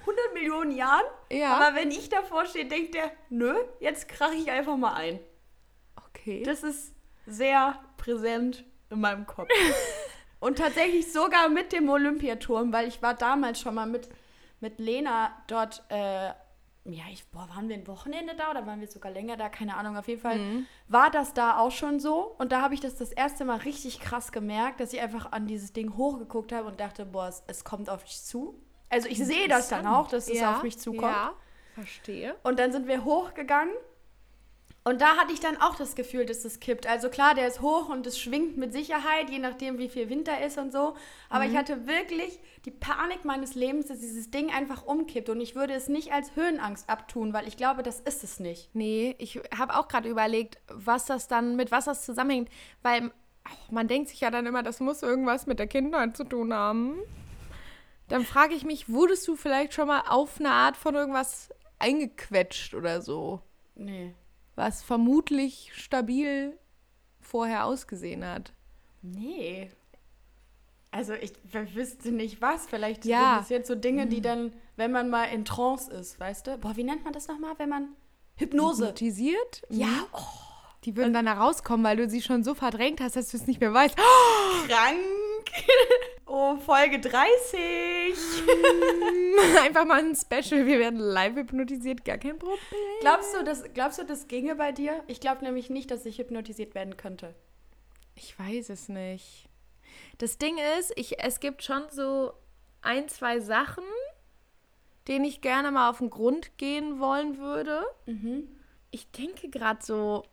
100 0.02 0.34
Millionen 0.34 0.72
Jahren, 0.72 1.06
Ja. 1.32 1.56
aber 1.56 1.76
wenn 1.76 1.92
ich 1.92 2.10
davor 2.10 2.46
stehe, 2.46 2.66
denkt 2.66 2.94
der, 2.96 3.12
nö, 3.30 3.56
jetzt 3.80 4.08
krache 4.10 4.36
ich 4.36 4.52
einfach 4.52 4.76
mal 4.78 4.94
ein. 4.96 5.20
Okay. 6.10 6.44
Das 6.44 6.64
ist 6.64 6.94
sehr 7.26 7.80
präsent 7.98 8.66
in 8.90 9.00
meinem 9.02 9.26
Kopf. 9.26 9.50
Und 10.40 10.58
tatsächlich 10.58 11.12
sogar 11.14 11.48
mit 11.48 11.72
dem 11.72 11.88
Olympiaturm, 11.88 12.74
weil 12.74 12.88
ich 12.90 13.02
war 13.02 13.14
damals 13.14 13.62
schon 13.62 13.76
mal 13.76 13.86
mit, 13.86 14.10
mit 14.60 14.78
Lena 14.80 15.32
dort, 15.48 15.84
äh, 15.90 16.32
ja, 16.86 17.04
ich, 17.12 17.26
boah, 17.28 17.48
waren 17.50 17.70
wir 17.70 17.76
ein 17.76 17.88
Wochenende 17.88 18.36
da 18.36 18.52
oder 18.52 18.68
waren 18.68 18.82
wir 18.82 18.88
sogar 18.90 19.12
länger 19.12 19.38
da? 19.38 19.48
Keine 19.48 19.78
Ahnung. 19.78 19.96
Auf 19.96 20.08
jeden 20.08 20.22
Fall 20.22 20.38
war 20.90 21.10
das 21.12 21.34
da 21.34 21.58
auch 21.58 21.72
schon 21.72 22.00
so. 22.00 22.36
Und 22.38 22.52
da 22.52 22.62
habe 22.62 22.74
ich 22.74 22.82
das 22.82 22.96
das 22.96 23.12
erste 23.14 23.46
Mal 23.46 23.60
richtig 23.60 24.02
krass 24.02 24.34
gemerkt, 24.34 24.82
dass 24.82 24.92
ich 24.92 25.00
einfach 25.00 25.32
an 25.32 25.48
dieses 25.48 25.72
Ding 25.72 25.96
hochgeguckt 25.96 26.52
habe 26.52 26.68
und 26.68 26.80
dachte, 26.82 27.06
boah, 27.06 27.28
es, 27.28 27.44
es 27.48 27.64
kommt 27.64 27.90
auf 27.90 28.04
dich 28.04 28.22
zu. 28.22 28.62
Also 28.90 29.08
ich 29.08 29.18
sehe 29.18 29.48
das 29.48 29.70
dann 29.70 29.88
auch, 29.88 30.10
dass 30.10 30.28
es 30.28 30.40
ja. 30.40 30.56
auf 30.56 30.64
mich 30.64 30.78
zukommt. 30.78 31.04
Ja. 31.14 31.34
Verstehe. 31.74 32.36
Und 32.44 32.60
dann 32.60 32.72
sind 32.72 32.88
wir 32.88 33.04
hochgegangen. 33.04 33.74
Und 34.86 35.00
da 35.00 35.16
hatte 35.16 35.32
ich 35.32 35.40
dann 35.40 35.56
auch 35.62 35.76
das 35.76 35.96
Gefühl, 35.96 36.26
dass 36.26 36.44
es 36.44 36.60
kippt. 36.60 36.88
Also 36.88 37.10
klar, 37.10 37.36
der 37.36 37.48
ist 37.48 37.62
hoch 37.62 37.88
und 37.88 38.06
es 38.06 38.20
schwingt 38.20 38.58
mit 38.58 38.74
Sicherheit, 38.74 39.30
je 39.30 39.40
nachdem, 39.40 39.78
wie 39.78 39.88
viel 39.88 40.10
Winter 40.10 40.44
ist 40.46 40.58
und 40.58 40.74
so. 40.74 40.96
Aber 41.30 41.46
ich 41.46 41.56
hatte 41.56 41.88
wirklich 41.88 42.38
die 42.66 42.72
Panik 42.72 43.24
meines 43.24 43.56
Lebens, 43.56 43.88
dass 43.88 44.00
dieses 44.00 44.30
Ding 44.30 44.52
einfach 44.52 44.86
umkippt. 44.86 45.30
Und 45.30 45.40
ich 45.40 45.56
würde 45.56 45.74
es 45.74 45.88
nicht 45.88 46.12
als 46.12 46.36
Höhenangst 46.36 46.90
abtun, 46.90 47.32
weil 47.32 47.48
ich 47.48 47.56
glaube, 47.56 47.82
das 47.82 48.02
ist 48.02 48.26
es 48.26 48.42
nicht. 48.42 48.70
Nee, 48.74 49.16
ich 49.20 49.40
habe 49.58 49.78
auch 49.78 49.88
gerade 49.88 50.10
überlegt, 50.10 50.60
was 50.68 51.06
das 51.06 51.30
dann, 51.30 51.56
mit 51.56 51.72
was 51.72 51.86
das 51.86 52.04
zusammenhängt, 52.04 52.50
weil 52.82 53.12
ach, 53.46 53.72
man 53.72 53.88
denkt 53.88 54.10
sich 54.10 54.20
ja 54.20 54.32
dann 54.32 54.46
immer, 54.46 54.64
das 54.64 54.82
muss 54.82 55.02
irgendwas 55.02 55.48
mit 55.48 55.60
der 55.60 55.68
Kindheit 55.68 56.18
zu 56.18 56.26
tun 56.26 56.54
haben. 56.54 57.00
Dann 58.10 58.26
frage 58.26 58.54
ich 58.54 58.66
mich, 58.66 58.90
wurdest 58.90 59.26
du 59.30 59.38
vielleicht 59.38 59.74
schon 59.74 59.88
mal 59.88 60.04
auf 60.10 60.42
eine 60.42 60.52
Art 60.52 60.76
von 60.76 60.94
irgendwas 60.94 61.54
eingequetscht 61.80 62.74
oder 62.74 63.02
so, 63.02 63.42
Nee. 63.76 64.14
Was 64.56 64.84
vermutlich 64.84 65.72
stabil 65.76 66.58
vorher 67.22 67.66
ausgesehen 67.66 68.26
hat? 68.26 68.54
Nee. 69.02 69.70
Also 70.92 71.14
ich 71.14 71.34
wüsste 71.74 72.12
nicht 72.12 72.42
was. 72.42 72.68
Vielleicht 72.68 73.06
Ja. 73.06 73.18
sind 73.34 73.40
das 73.42 73.50
jetzt 73.50 73.68
so 73.68 73.76
Dinge, 73.76 74.06
die 74.08 74.22
dann, 74.22 74.54
wenn 74.76 74.92
man 74.92 75.10
mal 75.10 75.26
in 75.26 75.44
Trance 75.44 75.92
ist, 75.92 76.20
weißt 76.20 76.48
du? 76.48 76.58
Boah, 76.60 76.76
wie 76.78 76.84
nennt 76.84 77.04
man 77.04 77.14
das 77.14 77.28
nochmal, 77.28 77.54
wenn 77.58 77.70
man... 77.70 77.90
Hypnose. 78.36 78.84
Hypnotisiert? 78.86 79.64
Ja, 79.70 79.88
Mhm. 79.88 80.06
oh, 80.14 80.20
Die 80.86 80.96
würden 80.96 81.14
dann 81.14 81.28
herauskommen, 81.28 81.84
weil 81.86 81.98
du 81.98 82.10
sie 82.10 82.22
schon 82.22 82.44
so 82.44 82.54
verdrängt 82.56 83.00
hast, 83.02 83.16
dass 83.16 83.30
du 83.30 83.38
es 83.38 83.48
nicht 83.48 83.60
mehr 83.62 83.74
weißt. 83.74 83.96
krank. 83.96 84.98
Oh, 86.26 86.56
Folge 86.56 87.00
30. 87.00 87.14
Einfach 89.62 89.86
mal 89.86 90.00
ein 90.00 90.16
Special. 90.16 90.66
Wir 90.66 90.80
werden 90.80 91.00
live 91.00 91.36
hypnotisiert, 91.36 92.04
gar 92.06 92.18
kein 92.18 92.40
Problem. 92.40 92.58
Glaubst 93.02 93.36
du, 93.36 93.44
das, 93.44 93.64
glaubst 93.74 94.00
du, 94.00 94.04
das 94.04 94.28
ginge 94.28 94.56
bei 94.56 94.72
dir? 94.72 95.04
Ich 95.08 95.20
glaube 95.20 95.44
nämlich 95.44 95.70
nicht, 95.70 95.92
dass 95.92 96.06
ich 96.08 96.18
hypnotisiert 96.18 96.74
werden 96.74 96.98
könnte. 96.98 97.36
Ich 98.16 98.40
weiß 98.40 98.70
es 98.70 98.90
nicht. 98.90 99.48
Das 100.18 100.38
Ding 100.40 100.58
ist, 100.80 100.94
ich, 100.96 101.20
es 101.20 101.40
gibt 101.40 101.62
schon 101.62 101.84
so 101.92 102.34
ein, 102.82 103.10
zwei 103.10 103.40
Sachen, 103.40 103.84
denen 105.08 105.26
ich 105.26 105.42
gerne 105.42 105.70
mal 105.72 105.90
auf 105.90 106.00
den 106.00 106.10
Grund 106.10 106.58
gehen 106.58 107.00
wollen 107.00 107.38
würde. 107.38 107.84
Ich 108.92 109.12
denke 109.12 109.50
gerade 109.50 109.86
so, 109.86 110.24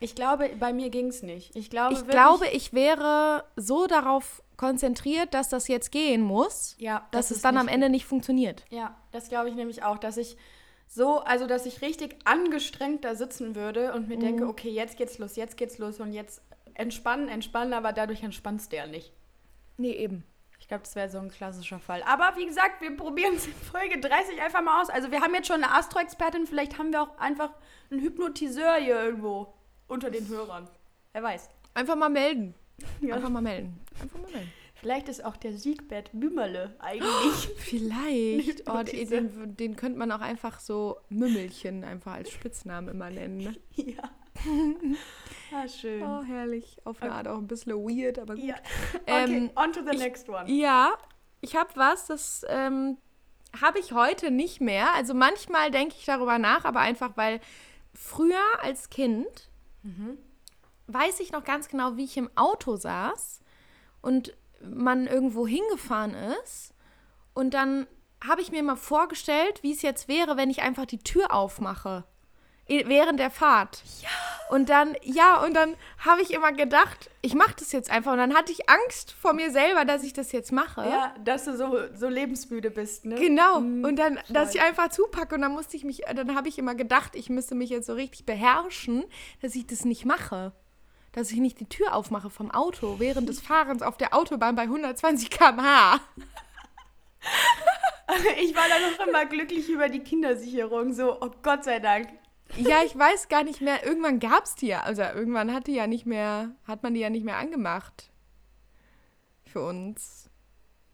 Ich 0.00 0.14
glaube, 0.14 0.50
bei 0.58 0.72
mir 0.72 0.90
ging 0.90 1.08
es 1.08 1.22
nicht. 1.22 1.54
Ich 1.56 1.70
glaube, 1.70 1.94
ich 1.94 2.06
glaube, 2.06 2.46
ich 2.48 2.72
wäre 2.72 3.44
so 3.56 3.86
darauf 3.86 4.42
konzentriert, 4.56 5.34
dass 5.34 5.48
das 5.48 5.68
jetzt 5.68 5.92
gehen 5.92 6.20
muss, 6.20 6.76
ja, 6.78 7.06
dass 7.10 7.28
das 7.28 7.38
es 7.38 7.42
dann 7.42 7.56
am 7.56 7.68
Ende 7.68 7.88
nicht 7.88 8.06
funktioniert. 8.06 8.64
Ja, 8.70 8.96
das 9.12 9.28
glaube 9.28 9.48
ich 9.48 9.54
nämlich 9.54 9.84
auch, 9.84 9.98
dass 9.98 10.16
ich 10.16 10.36
so, 10.88 11.20
also 11.20 11.46
dass 11.46 11.66
ich 11.66 11.82
richtig 11.82 12.16
angestrengt 12.24 13.04
da 13.04 13.14
sitzen 13.14 13.54
würde 13.54 13.92
und 13.92 14.08
mir 14.08 14.18
denke, 14.18 14.48
okay, 14.48 14.70
jetzt 14.70 14.96
geht's 14.96 15.18
los, 15.18 15.36
jetzt 15.36 15.56
geht's 15.56 15.78
los 15.78 16.00
und 16.00 16.12
jetzt 16.12 16.42
entspannen, 16.74 17.28
entspannen, 17.28 17.72
aber 17.72 17.92
dadurch 17.92 18.22
entspannst 18.22 18.72
du 18.72 18.76
ja 18.76 18.86
nicht. 18.86 19.12
Nee, 19.76 19.92
eben. 19.92 20.24
Ich 20.60 20.66
glaube, 20.66 20.82
das 20.82 20.96
wäre 20.96 21.08
so 21.08 21.18
ein 21.18 21.30
klassischer 21.30 21.78
Fall. 21.78 22.02
Aber 22.02 22.36
wie 22.36 22.46
gesagt, 22.46 22.80
wir 22.80 22.96
probieren 22.96 23.36
es 23.36 23.46
in 23.46 23.52
Folge 23.52 24.00
30 24.00 24.40
einfach 24.42 24.62
mal 24.62 24.82
aus. 24.82 24.90
Also 24.90 25.10
wir 25.10 25.20
haben 25.20 25.34
jetzt 25.34 25.46
schon 25.46 25.62
eine 25.62 25.72
Astro-Expertin, 25.72 26.46
vielleicht 26.46 26.78
haben 26.78 26.92
wir 26.92 27.02
auch 27.02 27.18
einfach 27.18 27.50
einen 27.90 28.00
Hypnotiseur 28.00 28.74
hier 28.76 29.00
irgendwo 29.00 29.54
unter 29.88 30.10
den 30.10 30.28
Hörern. 30.28 30.68
Wer 31.12 31.22
weiß. 31.22 31.48
Einfach 31.74 31.96
mal 31.96 32.08
melden. 32.10 32.54
Ja. 33.00 33.16
Einfach 33.16 33.30
mal 33.30 33.42
melden. 33.42 33.76
Einfach 34.00 34.20
mal 34.20 34.30
melden. 34.30 34.52
Vielleicht 34.76 35.08
ist 35.08 35.24
auch 35.24 35.36
der 35.36 35.52
Siegbert 35.52 36.10
Bümmerle 36.12 36.76
eigentlich. 36.78 37.48
Vielleicht. 37.58 38.70
Oh, 38.70 38.82
den, 38.84 39.56
den 39.56 39.74
könnte 39.74 39.98
man 39.98 40.12
auch 40.12 40.20
einfach 40.20 40.60
so 40.60 40.98
Mümmelchen 41.08 41.82
einfach 41.82 42.12
als 42.12 42.30
Spitznamen 42.30 42.88
immer 42.88 43.10
nennen. 43.10 43.38
Ne? 43.38 43.56
ja. 43.74 44.02
ah, 45.52 45.66
schön. 45.66 46.02
Oh, 46.04 46.22
herrlich. 46.22 46.76
Auf 46.84 47.02
eine 47.02 47.12
Art 47.12 47.26
auch 47.26 47.38
ein 47.38 47.48
bisschen 47.48 47.72
weird, 47.72 48.20
aber 48.20 48.36
gut. 48.36 48.44
Ja. 48.44 48.54
Okay, 49.02 49.24
Ähm, 49.34 49.50
on 49.56 49.72
to 49.72 49.80
the 49.82 49.90
ich- 49.94 49.98
next 49.98 50.28
one. 50.28 50.48
Ja, 50.48 50.92
ich 51.40 51.56
habe 51.56 51.70
was, 51.74 52.06
das 52.06 52.46
ähm, 52.48 52.98
habe 53.60 53.80
ich 53.80 53.92
heute 53.92 54.30
nicht 54.30 54.60
mehr. 54.60 54.94
Also 54.94 55.14
manchmal 55.14 55.72
denke 55.72 55.96
ich 55.98 56.04
darüber 56.04 56.38
nach, 56.38 56.64
aber 56.64 56.78
einfach 56.78 57.16
weil 57.16 57.40
früher 57.94 58.38
als 58.62 58.90
Kind 58.90 59.47
weiß 60.86 61.20
ich 61.20 61.32
noch 61.32 61.44
ganz 61.44 61.68
genau, 61.68 61.96
wie 61.96 62.04
ich 62.04 62.16
im 62.16 62.30
Auto 62.34 62.76
saß 62.76 63.40
und 64.00 64.36
man 64.62 65.06
irgendwo 65.06 65.46
hingefahren 65.46 66.14
ist. 66.42 66.74
Und 67.34 67.54
dann 67.54 67.86
habe 68.26 68.40
ich 68.40 68.50
mir 68.50 68.62
mal 68.62 68.76
vorgestellt, 68.76 69.62
wie 69.62 69.72
es 69.72 69.82
jetzt 69.82 70.08
wäre, 70.08 70.36
wenn 70.36 70.50
ich 70.50 70.62
einfach 70.62 70.86
die 70.86 70.98
Tür 70.98 71.32
aufmache 71.32 72.04
während 72.68 73.18
der 73.18 73.30
Fahrt. 73.30 73.82
Ja. 74.02 74.08
Und 74.50 74.70
dann, 74.70 74.96
ja, 75.02 75.42
und 75.44 75.54
dann 75.54 75.74
habe 75.98 76.22
ich 76.22 76.32
immer 76.32 76.52
gedacht, 76.52 77.10
ich 77.20 77.34
mache 77.34 77.54
das 77.58 77.72
jetzt 77.72 77.90
einfach. 77.90 78.12
Und 78.12 78.18
dann 78.18 78.34
hatte 78.34 78.50
ich 78.50 78.68
Angst 78.70 79.12
vor 79.12 79.34
mir 79.34 79.50
selber, 79.50 79.84
dass 79.84 80.02
ich 80.02 80.14
das 80.14 80.32
jetzt 80.32 80.52
mache. 80.52 80.88
Ja, 80.88 81.14
dass 81.22 81.44
du 81.44 81.56
so, 81.56 81.76
so 81.94 82.08
lebensmüde 82.08 82.70
bist, 82.70 83.04
ne? 83.04 83.16
Genau. 83.16 83.60
Mhm, 83.60 83.84
Und 83.84 83.96
dann, 83.96 84.18
dass 84.30 84.54
ich 84.54 84.62
einfach 84.62 84.88
zupacke 84.88 85.34
und 85.34 85.42
dann 85.42 85.52
musste 85.52 85.76
ich 85.76 85.84
mich, 85.84 86.02
dann 86.14 86.34
habe 86.34 86.48
ich 86.48 86.58
immer 86.58 86.74
gedacht, 86.74 87.14
ich 87.14 87.28
müsste 87.28 87.54
mich 87.54 87.68
jetzt 87.70 87.86
so 87.86 87.92
richtig 87.92 88.24
beherrschen, 88.24 89.04
dass 89.42 89.54
ich 89.54 89.66
das 89.66 89.84
nicht 89.84 90.06
mache. 90.06 90.52
Dass 91.12 91.30
ich 91.30 91.38
nicht 91.38 91.60
die 91.60 91.68
Tür 91.68 91.94
aufmache 91.94 92.30
vom 92.30 92.50
Auto 92.50 92.96
während 92.98 93.28
des 93.28 93.40
Fahrens 93.40 93.82
auf 93.82 93.96
der 93.98 94.14
Autobahn 94.14 94.54
bei 94.56 94.62
120 94.62 95.30
km/h. 95.30 96.00
Ich 98.40 98.54
war 98.56 98.64
dann 98.68 98.90
noch 98.90 99.06
immer 99.06 99.26
glücklich 99.26 99.68
über 99.68 99.90
die 99.90 99.98
Kindersicherung. 100.00 100.94
So, 100.94 101.20
oh 101.20 101.30
Gott 101.42 101.64
sei 101.64 101.78
Dank. 101.78 102.08
Ja, 102.56 102.82
ich 102.84 102.98
weiß 102.98 103.28
gar 103.28 103.44
nicht 103.44 103.60
mehr. 103.60 103.84
Irgendwann 103.84 104.18
gab 104.20 104.44
es 104.44 104.54
die 104.54 104.68
ja. 104.68 104.80
Also 104.82 105.02
irgendwann 105.02 105.52
hat 105.52 105.66
die 105.66 105.74
ja 105.74 105.86
nicht 105.86 106.06
mehr, 106.06 106.50
hat 106.66 106.82
man 106.82 106.94
die 106.94 107.00
ja 107.00 107.10
nicht 107.10 107.24
mehr 107.24 107.36
angemacht. 107.36 108.10
Für 109.44 109.62
uns. 109.62 110.28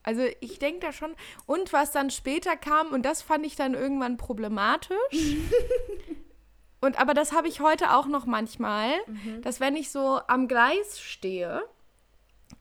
Also 0.02 0.22
ich 0.40 0.58
denke 0.58 0.80
da 0.80 0.92
schon. 0.92 1.14
Und 1.46 1.72
was 1.72 1.90
dann 1.92 2.10
später 2.10 2.56
kam, 2.56 2.88
und 2.88 3.02
das 3.04 3.22
fand 3.22 3.46
ich 3.46 3.56
dann 3.56 3.74
irgendwann 3.74 4.16
problematisch. 4.16 4.96
und 6.80 7.00
aber 7.00 7.14
das 7.14 7.32
habe 7.32 7.48
ich 7.48 7.60
heute 7.60 7.94
auch 7.94 8.06
noch 8.06 8.26
manchmal, 8.26 8.90
Mhm. 9.06 9.40
dass 9.42 9.60
wenn 9.60 9.76
ich 9.76 9.90
so 9.90 10.20
am 10.26 10.46
Gleis 10.48 11.00
stehe 11.00 11.62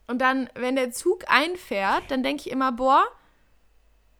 und 0.08 0.20
dann, 0.20 0.50
wenn 0.56 0.76
der 0.76 0.92
Zug 0.92 1.26
einfährt, 1.28 2.04
dann 2.10 2.24
denke 2.24 2.42
ich 2.46 2.52
immer, 2.52 2.72
boah, 2.72 3.04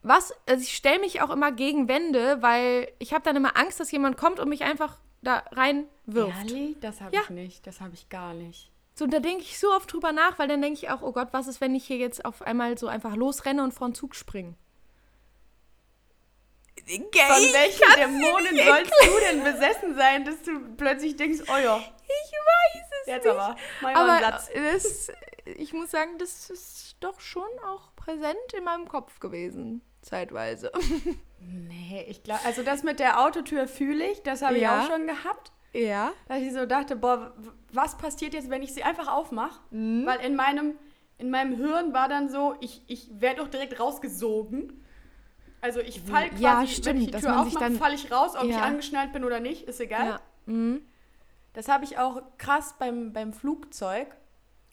was, 0.04 0.32
also 0.46 0.62
ich 0.62 0.76
stelle 0.76 1.00
mich 1.00 1.20
auch 1.22 1.30
immer 1.30 1.50
gegen 1.50 1.88
Wände, 1.88 2.40
weil 2.42 2.92
ich 2.98 3.12
habe 3.12 3.24
dann 3.24 3.34
immer 3.36 3.56
Angst, 3.56 3.80
dass 3.80 3.90
jemand 3.90 4.16
kommt 4.16 4.38
und 4.38 4.48
mich 4.48 4.62
einfach 4.62 4.98
da 5.22 5.42
reinwirft. 5.52 6.50
Ehrlich? 6.50 6.76
Das 6.80 7.00
habe 7.00 7.16
Ja. 7.16 7.22
ich 7.22 7.30
nicht. 7.30 7.66
Das 7.66 7.80
habe 7.80 7.94
ich 7.94 8.08
gar 8.10 8.34
nicht. 8.34 8.70
So, 8.94 9.04
und 9.06 9.12
da 9.12 9.18
denke 9.18 9.42
ich 9.42 9.58
so 9.58 9.72
oft 9.72 9.92
drüber 9.92 10.12
nach, 10.12 10.38
weil 10.38 10.46
dann 10.46 10.62
denke 10.62 10.78
ich 10.78 10.90
auch, 10.90 11.02
oh 11.02 11.10
Gott, 11.12 11.28
was 11.32 11.48
ist, 11.48 11.60
wenn 11.60 11.74
ich 11.74 11.84
hier 11.86 11.96
jetzt 11.96 12.24
auf 12.24 12.42
einmal 12.42 12.78
so 12.78 12.86
einfach 12.86 13.16
losrenne 13.16 13.64
und 13.64 13.72
vor 13.72 13.88
den 13.88 13.94
Zug 13.94 14.14
springe? 14.14 14.54
Von 16.86 17.42
welchen 17.54 17.94
Dämonen 17.96 18.56
sollst 18.56 18.92
du 19.06 19.20
denn 19.20 19.42
besessen 19.42 19.94
sein, 19.96 20.24
dass 20.24 20.42
du 20.42 20.76
plötzlich 20.76 21.16
denkst, 21.16 21.40
oh 21.48 21.56
ja, 21.56 21.78
Ich 21.78 22.32
weiß 22.32 22.82
es 23.00 23.06
jetzt 23.06 23.24
nicht. 23.24 23.32
aber, 23.34 23.56
mal 23.80 23.88
einen 23.88 23.96
Aber 23.96 24.20
Satz. 24.20 24.50
das, 24.54 25.12
ich 25.46 25.72
muss 25.72 25.90
sagen, 25.90 26.18
das 26.18 26.50
ist 26.50 26.96
doch 27.00 27.20
schon 27.20 27.48
auch 27.66 27.94
präsent 27.96 28.36
in 28.56 28.64
meinem 28.64 28.86
Kopf 28.86 29.18
gewesen, 29.18 29.80
zeitweise. 30.04 30.70
Nee, 31.46 32.06
ich 32.08 32.22
glaube, 32.22 32.40
also 32.46 32.62
das 32.62 32.84
mit 32.84 32.98
der 33.00 33.20
Autotür 33.22 33.68
fühle 33.68 34.10
ich, 34.10 34.22
das 34.22 34.40
habe 34.40 34.56
Ja. 34.58 34.78
ich 34.78 34.84
auch 34.86 34.90
schon 34.96 35.06
gehabt. 35.06 35.52
Ja. 35.74 36.12
Dass 36.26 36.40
ich 36.40 36.54
so 36.54 36.64
dachte, 36.64 36.96
boah, 36.96 37.34
was 37.70 37.98
passiert 37.98 38.32
jetzt, 38.32 38.48
wenn 38.48 38.62
ich 38.62 38.72
sie 38.72 38.82
einfach 38.82 39.08
aufmache? 39.08 39.60
Mhm. 39.70 40.06
Weil 40.06 40.20
in 40.20 40.36
meinem, 40.36 40.74
in 41.18 41.28
meinem 41.30 41.54
Hirn 41.54 41.92
war 41.92 42.08
dann 42.08 42.30
so, 42.30 42.54
ich, 42.60 42.82
ich 42.86 43.10
werde 43.20 43.42
doch 43.42 43.48
direkt 43.48 43.78
rausgesogen. 43.78 44.84
Also 45.60 45.80
ich 45.80 46.00
fall 46.00 46.30
quasi, 46.30 46.42
Ja, 46.42 46.58
wenn 46.58 46.64
ich 46.64 46.76
stimmt, 46.76 47.00
die 47.02 47.10
Tür 47.10 47.40
aufmache, 47.40 47.72
falle 47.72 47.94
ich 47.94 48.10
raus, 48.10 48.36
ob 48.36 48.44
ich 48.44 48.50
Ja. 48.56 48.62
angeschnallt 48.62 49.12
bin 49.12 49.22
oder 49.22 49.40
nicht, 49.40 49.68
ist 49.68 49.80
egal. 49.80 50.06
Ja. 50.06 50.20
Mhm. 50.46 50.80
Das 51.52 51.68
habe 51.68 51.84
ich 51.84 51.98
auch 51.98 52.22
krass 52.38 52.74
beim, 52.78 53.12
beim 53.12 53.34
Flugzeug. 53.34 54.08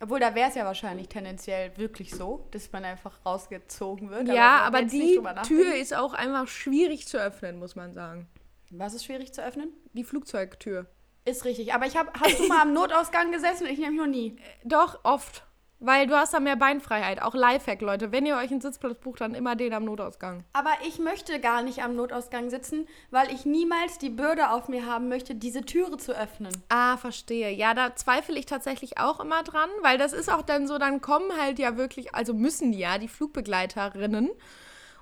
Obwohl, 0.01 0.19
da 0.19 0.33
wäre 0.33 0.49
es 0.49 0.55
ja 0.55 0.65
wahrscheinlich 0.65 1.09
tendenziell 1.09 1.77
wirklich 1.77 2.11
so, 2.11 2.47
dass 2.51 2.71
man 2.71 2.83
einfach 2.83 3.23
rausgezogen 3.25 4.09
wird. 4.09 4.27
Ja, 4.29 4.61
aber 4.61 4.81
nicht 4.81 4.93
die. 4.93 5.21
Tür 5.47 5.75
ist 5.75 5.93
auch 5.93 6.13
einfach 6.13 6.47
schwierig 6.47 7.07
zu 7.07 7.17
öffnen, 7.17 7.59
muss 7.59 7.75
man 7.75 7.93
sagen. 7.93 8.27
Was 8.71 8.93
ist 8.93 9.05
schwierig 9.05 9.33
zu 9.33 9.43
öffnen? 9.43 9.69
Die 9.93 10.03
Flugzeugtür. 10.03 10.87
Ist 11.23 11.45
richtig. 11.45 11.73
Aber 11.73 11.85
ich 11.85 11.97
habe, 11.97 12.11
hast 12.19 12.39
du 12.39 12.47
mal 12.47 12.63
am 12.63 12.73
Notausgang 12.73 13.31
gesessen? 13.31 13.67
Ich 13.67 13.77
nämlich 13.77 13.99
noch 13.99 14.07
nie. 14.07 14.37
Doch, 14.63 15.01
oft. 15.03 15.45
Weil 15.83 16.05
du 16.05 16.15
hast 16.15 16.35
da 16.35 16.39
mehr 16.39 16.55
Beinfreiheit. 16.55 17.23
Auch 17.23 17.33
Lifehack, 17.33 17.81
Leute. 17.81 18.11
Wenn 18.11 18.27
ihr 18.27 18.37
euch 18.37 18.51
einen 18.51 18.61
Sitzplatz 18.61 18.99
bucht, 18.99 19.19
dann 19.19 19.33
immer 19.33 19.55
den 19.55 19.73
am 19.73 19.83
Notausgang. 19.83 20.43
Aber 20.53 20.69
ich 20.87 20.99
möchte 20.99 21.39
gar 21.39 21.63
nicht 21.63 21.81
am 21.81 21.95
Notausgang 21.95 22.51
sitzen, 22.51 22.87
weil 23.09 23.33
ich 23.33 23.47
niemals 23.47 23.97
die 23.97 24.11
Bürde 24.11 24.51
auf 24.51 24.67
mir 24.67 24.85
haben 24.85 25.09
möchte, 25.09 25.33
diese 25.33 25.61
Türe 25.61 25.97
zu 25.97 26.15
öffnen. 26.15 26.55
Ah, 26.69 26.97
verstehe. 26.97 27.49
Ja, 27.49 27.73
da 27.73 27.95
zweifle 27.95 28.37
ich 28.37 28.45
tatsächlich 28.45 28.99
auch 28.99 29.19
immer 29.19 29.41
dran, 29.41 29.71
weil 29.81 29.97
das 29.97 30.13
ist 30.13 30.31
auch 30.31 30.43
dann 30.43 30.67
so, 30.67 30.77
dann 30.77 31.01
kommen 31.01 31.31
halt 31.35 31.57
ja 31.57 31.75
wirklich, 31.77 32.13
also 32.13 32.35
müssen 32.35 32.71
die 32.71 32.79
ja, 32.79 32.99
die 32.99 33.07
Flugbegleiterinnen 33.07 34.29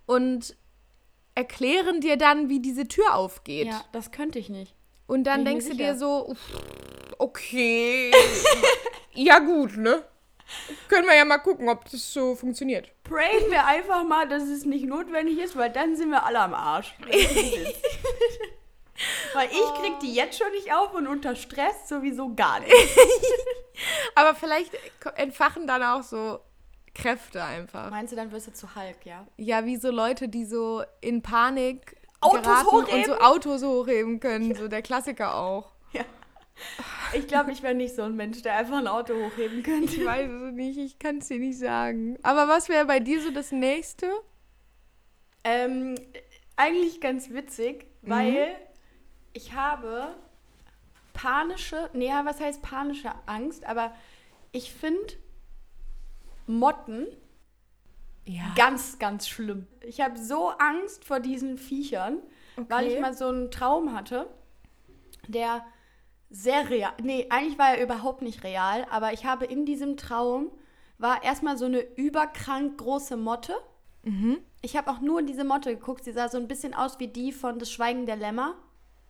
und 0.05 0.55
erklären 1.35 1.99
dir 1.99 2.15
dann, 2.15 2.47
wie 2.47 2.61
diese 2.61 2.87
Tür 2.87 3.15
aufgeht. 3.15 3.67
Ja, 3.67 3.83
das 3.91 4.11
könnte 4.11 4.39
ich 4.39 4.47
nicht. 4.47 4.75
Und 5.07 5.25
dann 5.25 5.43
Bin 5.43 5.55
denkst 5.55 5.67
du 5.67 5.75
dir 5.75 5.97
so, 5.97 6.25
uff, 6.25 6.39
okay, 7.17 8.13
ja 9.13 9.39
gut, 9.39 9.75
ne? 9.75 10.03
Können 10.87 11.07
wir 11.07 11.15
ja 11.15 11.25
mal 11.25 11.37
gucken, 11.37 11.69
ob 11.69 11.89
das 11.89 12.11
so 12.11 12.35
funktioniert. 12.35 12.91
Prayen 13.03 13.49
wir 13.49 13.65
einfach 13.65 14.03
mal, 14.03 14.27
dass 14.27 14.43
es 14.43 14.65
nicht 14.65 14.85
notwendig 14.85 15.39
ist, 15.39 15.55
weil 15.55 15.69
dann 15.69 15.95
sind 15.95 16.09
wir 16.09 16.25
alle 16.25 16.39
am 16.39 16.53
Arsch. 16.53 16.95
weil 19.33 19.49
ich 19.49 19.73
krieg 19.81 19.99
die 20.01 20.13
jetzt 20.13 20.37
schon 20.37 20.51
nicht 20.51 20.73
auf 20.73 20.93
und 20.93 21.07
unter 21.07 21.35
Stress 21.35 21.87
sowieso 21.87 22.33
gar 22.35 22.59
nicht. 22.59 22.73
Aber 24.15 24.35
vielleicht 24.35 24.71
entfachen 25.15 25.67
dann 25.67 25.83
auch 25.83 26.03
so 26.03 26.39
Kräfte 26.93 27.43
einfach. 27.43 27.89
Meinst 27.91 28.11
du, 28.11 28.17
dann 28.17 28.31
wirst 28.31 28.47
du 28.47 28.53
zu 28.53 28.75
Hulk, 28.75 29.05
ja? 29.05 29.25
Ja, 29.37 29.65
wie 29.65 29.77
so 29.77 29.91
Leute, 29.91 30.27
die 30.27 30.45
so 30.45 30.83
in 31.01 31.21
Panik 31.21 31.95
Autos 32.21 32.41
geraten 32.41 32.67
und 32.67 32.87
hochheben? 32.87 33.05
so 33.05 33.19
Autos 33.19 33.63
hochheben 33.63 34.19
können. 34.19 34.55
So 34.55 34.67
der 34.67 34.81
Klassiker 34.81 35.35
auch. 35.35 35.71
Ja. 35.93 36.03
Ich 37.13 37.27
glaube, 37.27 37.51
ich 37.51 37.63
wäre 37.63 37.73
nicht 37.75 37.95
so 37.95 38.03
ein 38.03 38.15
Mensch, 38.15 38.41
der 38.41 38.55
einfach 38.57 38.77
ein 38.77 38.87
Auto 38.87 39.13
hochheben 39.15 39.63
könnte. 39.63 39.95
Ich 39.95 40.05
weiß 40.05 40.29
es 40.29 40.51
nicht, 40.53 40.77
ich 40.77 40.99
kann 40.99 41.17
es 41.19 41.27
dir 41.27 41.39
nicht 41.39 41.57
sagen. 41.57 42.17
Aber 42.23 42.47
was 42.47 42.69
wäre 42.69 42.85
bei 42.85 42.99
dir 42.99 43.21
so 43.21 43.31
das 43.31 43.51
nächste? 43.51 44.07
Ähm, 45.43 45.95
eigentlich 46.55 47.01
ganz 47.01 47.29
witzig, 47.31 47.85
Mhm. 48.01 48.09
weil 48.09 48.47
ich 49.33 49.53
habe 49.53 50.15
panische, 51.13 51.89
nee, 51.93 52.09
was 52.23 52.39
heißt 52.39 52.61
panische 52.61 53.11
Angst, 53.25 53.65
aber 53.65 53.93
ich 54.51 54.73
finde 54.73 55.13
Motten 56.47 57.07
Ja. 58.25 58.53
ganz, 58.55 58.99
ganz 58.99 59.27
schlimm. 59.27 59.67
Ich 59.81 60.01
habe 60.01 60.17
so 60.17 60.49
Angst 60.49 61.05
vor 61.05 61.19
diesen 61.19 61.57
Viechern, 61.57 62.19
weil 62.67 62.87
ich 62.87 62.99
mal 62.99 63.13
so 63.13 63.27
einen 63.27 63.49
Traum 63.51 63.93
hatte, 63.95 64.27
der 65.27 65.63
sehr 66.29 66.69
real, 66.69 66.93
nee, 67.01 67.25
eigentlich 67.29 67.57
war 67.57 67.75
er 67.75 67.83
überhaupt 67.83 68.21
nicht 68.21 68.43
real, 68.43 68.85
aber 68.89 69.13
ich 69.13 69.25
habe 69.25 69.45
in 69.45 69.65
diesem 69.65 69.97
Traum, 69.97 70.51
war 70.97 71.23
erstmal 71.23 71.57
so 71.57 71.65
eine 71.65 71.79
überkrank 71.95 72.77
große 72.77 73.17
Motte. 73.17 73.53
Ich 74.61 74.75
habe 74.75 74.91
auch 74.91 75.01
nur 75.01 75.21
diese 75.21 75.43
Motte 75.43 75.75
geguckt, 75.75 76.03
sie 76.03 76.11
sah 76.11 76.29
so 76.29 76.37
ein 76.37 76.47
bisschen 76.47 76.73
aus 76.73 76.99
wie 76.99 77.07
die 77.07 77.31
von 77.31 77.59
Das 77.59 77.71
Schweigen 77.71 78.05
der 78.05 78.15
Lämmer, 78.15 78.55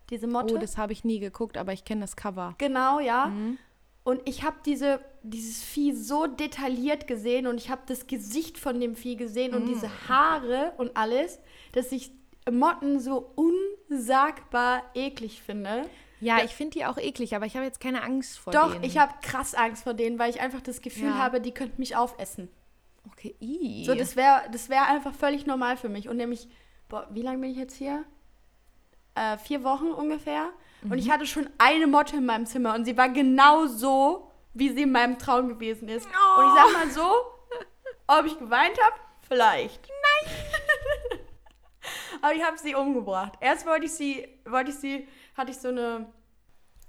diese 0.09 0.27
Motte. 0.27 0.55
Oh, 0.55 0.57
das 0.57 0.77
habe 0.77 0.93
ich 0.93 1.03
nie 1.03 1.19
geguckt, 1.19 1.57
aber 1.57 1.73
ich 1.73 1.85
kenne 1.85 2.01
das 2.01 2.15
Cover. 2.15 2.55
Genau, 2.57 2.99
ja. 2.99 3.31
Und 4.03 4.21
ich 4.27 4.43
habe 4.43 4.57
diese, 4.65 4.99
dieses 5.23 5.63
Vieh 5.63 5.93
so 5.93 6.27
detailliert 6.27 7.07
gesehen 7.07 7.47
und 7.47 7.57
ich 7.57 7.69
habe 7.69 7.81
das 7.85 8.07
Gesicht 8.07 8.57
von 8.57 8.79
dem 8.79 8.95
Vieh 8.95 9.15
gesehen 9.15 9.53
und 9.53 9.67
diese 9.67 9.89
Haare 10.09 10.73
und 10.77 10.97
alles, 10.97 11.39
dass 11.73 11.91
ich 11.91 12.11
Motten 12.49 12.99
so 12.99 13.33
unsagbar 13.35 14.83
eklig 14.95 15.41
finde. 15.41 15.83
Ja, 16.21 16.43
ich 16.43 16.53
finde 16.55 16.77
die 16.77 16.85
auch 16.85 16.97
eklig, 16.97 17.35
aber 17.35 17.45
ich 17.45 17.55
habe 17.55 17.65
jetzt 17.65 17.79
keine 17.79 18.03
Angst 18.03 18.39
vor 18.39 18.51
Doch, 18.53 18.73
denen. 18.73 18.83
ich 18.83 18.97
habe 18.97 19.13
krass 19.21 19.53
Angst 19.55 19.83
vor 19.83 19.93
denen, 19.93 20.19
weil 20.19 20.29
ich 20.29 20.41
einfach 20.41 20.61
das 20.61 20.81
Gefühl 20.81 21.09
Ja. 21.09 21.17
habe, 21.17 21.39
die 21.39 21.53
könnten 21.53 21.79
mich 21.79 21.95
aufessen. 21.95 22.49
Okay, 23.11 23.35
i. 23.41 23.85
So, 23.85 23.95
das 23.95 24.15
wäre 24.15 24.41
das 24.51 24.69
wär 24.69 24.87
einfach 24.87 25.13
völlig 25.13 25.45
normal 25.45 25.77
für 25.77 25.89
mich. 25.89 26.09
Und 26.09 26.17
nämlich, 26.17 26.47
boah, 26.89 27.07
wie 27.11 27.21
lange 27.21 27.39
bin 27.39 27.51
ich 27.51 27.57
jetzt 27.57 27.75
hier? 27.75 28.03
Äh, 29.15 29.37
vier 29.37 29.63
Wochen 29.63 29.87
ungefähr. 29.87 30.49
Und 30.83 30.97
ich 30.97 31.09
hatte 31.09 31.25
schon 31.25 31.49
eine 31.57 31.87
Motte 31.87 32.17
in 32.17 32.25
meinem 32.25 32.45
Zimmer 32.45 32.73
und 32.73 32.85
sie 32.85 32.95
war 32.95 33.09
genau 33.09 33.65
so, 33.67 34.31
wie 34.53 34.69
sie 34.69 34.83
in 34.83 34.91
meinem 34.93 35.17
Traum 35.19 35.49
gewesen 35.49 35.89
ist. 35.89 36.05
Und 36.05 36.45
ich 36.45 36.53
sag 36.53 36.73
mal 36.73 36.89
so, 36.89 37.11
ob 38.07 38.25
ich 38.25 38.37
geweint 38.39 38.77
habe? 38.81 38.95
Vielleicht. 39.27 39.89
Nein. 39.89 40.31
Aber 42.21 42.33
ich 42.33 42.43
habe 42.43 42.57
sie 42.57 42.75
umgebracht. 42.75 43.33
Erst 43.41 43.65
wollte 43.65 43.85
ich 43.85 43.93
sie, 43.93 44.27
wollte 44.45 44.71
ich 44.71 44.77
sie, 44.77 45.07
hatte 45.39 45.51
ich 45.51 45.57
so 45.57 45.69
eine 45.69 46.05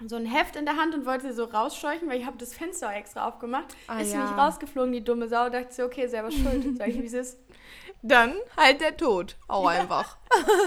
so 0.07 0.17
ein 0.17 0.27
Heft 0.27 0.57
in 0.57 0.65
der 0.65 0.77
Hand 0.77 0.95
und 0.95 1.07
wollte 1.07 1.29
sie 1.29 1.35
so 1.35 1.45
rausscheuchen, 1.45 2.09
weil 2.09 2.19
ich 2.19 2.27
habe 2.27 2.39
das 2.39 2.55
Fenster 2.55 2.93
extra 2.95 3.29
aufgemacht. 3.29 3.77
Ah, 3.87 4.01
ist 4.01 4.11
sie 4.11 4.17
ja. 4.17 4.25
nicht 4.25 4.37
rausgeflogen, 4.37 4.93
die 4.93 5.05
dumme 5.05 5.29
Sau. 5.29 5.49
Dachte 5.49 5.73
sie, 5.73 5.83
okay, 5.83 6.07
selber 6.07 6.31
schuld. 6.31 6.79
Sag 6.79 6.89
ich, 6.89 7.01
wie 7.01 7.07
es 7.07 7.13
ist. 7.13 7.39
Dann 8.03 8.35
halt 8.57 8.81
der 8.81 8.97
Tod. 8.97 9.37
Auch 9.47 9.67
einfach. 9.67 10.17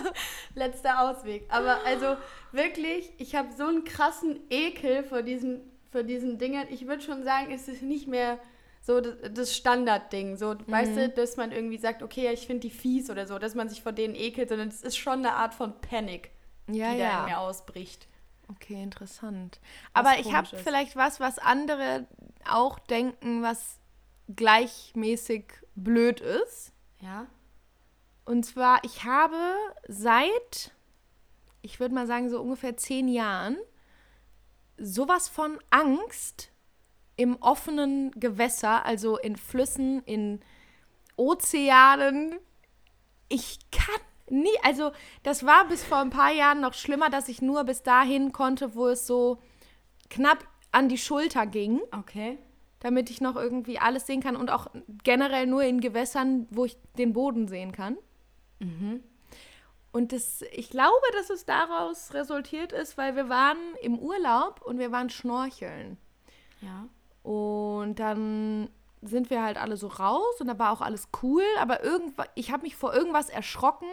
Letzter 0.56 1.02
Ausweg. 1.02 1.46
Aber 1.50 1.84
also 1.86 2.16
wirklich, 2.52 3.12
ich 3.18 3.36
habe 3.36 3.50
so 3.58 3.66
einen 3.66 3.84
krassen 3.86 4.40
Ekel 4.52 5.04
vor 5.04 5.24
diesen, 5.24 5.62
vor 5.92 6.04
diesen 6.04 6.38
Dingen. 6.38 6.68
Ich 6.70 6.88
würde 6.88 7.02
schon 7.02 7.24
sagen, 7.24 7.52
es 7.52 7.68
ist 7.68 7.82
nicht 7.82 8.08
mehr 8.08 8.38
so 8.82 9.02
das, 9.02 9.16
das 9.34 9.56
Standardding. 9.56 10.38
So, 10.38 10.56
weißt 10.68 10.96
du, 10.96 11.10
dass 11.10 11.38
man 11.38 11.52
irgendwie 11.52 11.78
sagt, 11.78 12.04
okay, 12.04 12.32
ich 12.32 12.46
finde 12.46 12.62
die 12.62 12.70
fies 12.70 13.10
oder 13.10 13.26
so, 13.26 13.40
dass 13.40 13.56
man 13.56 13.68
sich 13.68 13.82
vor 13.82 13.94
denen 13.94 14.14
ekelt, 14.14 14.50
sondern 14.50 14.68
es 14.68 14.84
ist 14.84 14.98
schon 14.98 15.20
eine 15.20 15.34
Art 15.34 15.56
von 15.56 15.80
Panik, 15.82 16.30
Ja, 16.68 16.94
die 16.94 17.00
da 17.00 17.06
in 17.06 17.12
ja. 17.12 17.24
mir 17.24 17.40
ausbricht. 17.40 18.08
Okay, 18.50 18.82
interessant. 18.82 19.60
Was 19.94 20.06
Aber 20.06 20.20
ich 20.20 20.34
habe 20.34 20.48
vielleicht 20.48 20.96
was, 20.96 21.20
was 21.20 21.40
andere 21.40 22.08
auch 22.48 22.80
denken, 22.80 23.42
was 23.42 23.80
gleichmäßig 24.36 25.46
blöd 25.76 26.20
ist. 26.20 26.72
Ja? 27.00 27.28
Und 28.26 28.46
zwar, 28.46 28.84
ich 28.84 29.04
habe 29.04 29.56
seit, 29.88 30.72
ich 31.62 31.80
würde 31.80 31.96
mal 31.96 32.08
sagen, 32.08 32.30
so 32.30 32.42
ungefähr 32.42 32.78
zehn 32.78 33.08
Jahren 33.08 33.58
sowas 34.78 35.30
von 35.30 35.60
Angst 35.70 36.50
im 37.16 37.36
offenen 37.42 38.12
Gewässer, 38.20 38.86
also 38.86 39.18
in 39.18 39.36
Flüssen, 39.36 40.02
in 40.04 40.42
Ozeanen. 41.16 42.40
Ich 43.30 43.60
kann 43.72 44.02
nie, 44.34 44.58
also 44.64 44.92
das 45.24 45.46
war 45.46 45.68
bis 45.68 45.84
vor 45.84 46.00
ein 46.00 46.10
paar 46.10 46.32
Jahren 46.32 46.60
noch 46.60 46.74
schlimmer, 46.74 47.10
dass 47.10 47.30
ich 47.30 47.42
nur 47.42 47.64
bis 47.64 47.84
dahin 47.84 48.32
konnte, 48.32 48.76
wo 48.76 48.88
es 48.88 49.08
so 49.08 49.40
knapp 50.10 50.46
an 50.72 50.90
die 50.90 50.98
Schulter 50.98 51.46
ging. 51.46 51.80
Okay. 51.92 52.38
damit 52.80 53.10
ich 53.10 53.22
noch 53.22 53.38
irgendwie 53.38 53.80
alles 53.80 54.06
sehen 54.06 54.22
kann 54.22 54.36
und 54.36 54.52
auch 54.52 54.68
generell 55.04 55.48
nur 55.48 55.64
in 55.64 55.80
Gewässern, 55.80 56.48
wo 56.52 56.66
ich 56.66 56.76
den 56.98 57.14
Boden 57.14 57.48
sehen 57.48 57.72
kann. 57.72 57.98
Und 59.94 60.12
das, 60.12 60.44
ich 60.52 60.70
glaube, 60.70 61.06
dass 61.14 61.30
es 61.30 61.46
daraus 61.46 62.14
resultiert 62.14 62.74
ist, 62.74 62.98
weil 62.98 63.16
wir 63.16 63.30
waren 63.30 63.58
im 63.82 63.98
Urlaub 64.00 64.62
und 64.64 64.80
wir 64.80 64.92
waren 64.92 65.10
schnorcheln. 65.10 65.98
Ja. 66.62 66.88
Und 67.22 68.00
dann 68.00 68.70
sind 69.06 69.30
wir 69.30 69.44
halt 69.44 69.58
alle 69.58 69.78
so 69.78 69.88
raus 69.88 70.40
und 70.40 70.48
da 70.48 70.58
war 70.60 70.72
auch 70.72 70.82
alles 70.82 71.10
cool, 71.22 71.44
aber 71.60 71.84
irgendwas, 71.84 72.28
ich 72.36 72.52
habe 72.52 72.64
mich 72.64 72.76
vor 72.76 72.94
irgendwas 72.94 73.30
erschrocken, 73.30 73.90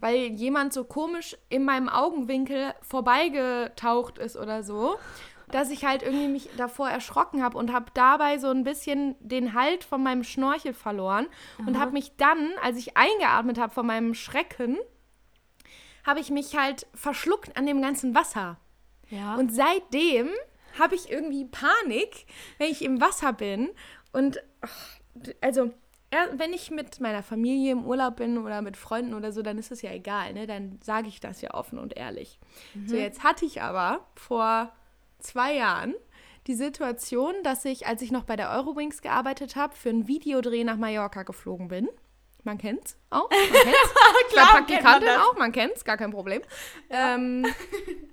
weil 0.00 0.16
jemand 0.16 0.72
so 0.72 0.84
komisch 0.84 1.36
in 1.48 1.64
meinem 1.64 1.88
Augenwinkel 1.88 2.74
vorbeigetaucht 2.82 4.18
ist 4.18 4.36
oder 4.36 4.62
so, 4.62 4.96
dass 5.50 5.70
ich 5.70 5.84
halt 5.84 6.02
irgendwie 6.02 6.28
mich 6.28 6.48
davor 6.56 6.88
erschrocken 6.88 7.42
habe 7.42 7.58
und 7.58 7.72
habe 7.72 7.86
dabei 7.94 8.38
so 8.38 8.48
ein 8.48 8.64
bisschen 8.64 9.14
den 9.20 9.54
Halt 9.54 9.84
von 9.84 10.02
meinem 10.02 10.24
Schnorchel 10.24 10.72
verloren 10.72 11.26
und 11.58 11.78
habe 11.78 11.92
mich 11.92 12.16
dann, 12.16 12.52
als 12.62 12.78
ich 12.78 12.96
eingeatmet 12.96 13.58
habe 13.58 13.72
von 13.72 13.86
meinem 13.86 14.14
Schrecken, 14.14 14.78
habe 16.04 16.20
ich 16.20 16.30
mich 16.30 16.56
halt 16.56 16.86
verschluckt 16.94 17.56
an 17.56 17.66
dem 17.66 17.80
ganzen 17.80 18.14
Wasser. 18.14 18.56
Ja. 19.08 19.36
Und 19.36 19.54
seitdem 19.54 20.30
habe 20.78 20.94
ich 20.94 21.10
irgendwie 21.10 21.44
Panik, 21.44 22.26
wenn 22.58 22.70
ich 22.70 22.82
im 22.82 23.00
Wasser 23.00 23.32
bin. 23.32 23.70
Und 24.12 24.42
also, 25.40 25.70
ja, 26.12 26.26
wenn 26.34 26.52
ich 26.52 26.70
mit 26.70 27.00
meiner 27.00 27.22
Familie 27.22 27.72
im 27.72 27.86
Urlaub 27.86 28.16
bin 28.16 28.38
oder 28.38 28.60
mit 28.60 28.76
Freunden 28.76 29.14
oder 29.14 29.32
so, 29.32 29.42
dann 29.42 29.58
ist 29.58 29.72
es 29.72 29.82
ja 29.82 29.90
egal, 29.92 30.34
ne? 30.34 30.46
Dann 30.46 30.78
sage 30.82 31.08
ich 31.08 31.20
das 31.20 31.40
ja 31.40 31.54
offen 31.54 31.78
und 31.78 31.96
ehrlich. 31.96 32.38
So, 32.86 32.96
jetzt 32.96 33.22
hatte 33.22 33.44
ich 33.46 33.62
aber 33.62 34.06
vor 34.14 34.72
zwei 35.18 35.54
Jahren 35.54 35.94
die 36.46 36.54
Situation, 36.54 37.34
dass 37.44 37.64
ich, 37.64 37.86
als 37.86 38.02
ich 38.02 38.10
noch 38.10 38.24
bei 38.24 38.36
der 38.36 38.50
Eurowings 38.50 39.00
gearbeitet 39.00 39.56
habe, 39.56 39.74
für 39.74 39.88
einen 39.88 40.08
Videodreh 40.08 40.64
nach 40.64 40.76
Mallorca 40.76 41.22
geflogen 41.22 41.68
bin. 41.68 41.88
Man 42.44 42.58
kennt's 42.58 42.96
auch. 43.10 43.30
Man 43.30 43.38
kennt's. 43.62 43.94
Klar 44.32 44.46
Bei 44.52 44.62
kennt 44.62 44.82
man 44.82 45.00
Praktikantin 45.00 45.08
auch, 45.20 45.36
man 45.36 45.52
kennt's, 45.52 45.84
gar 45.84 45.96
kein 45.96 46.10
Problem. 46.10 46.42
Ähm, 46.90 47.46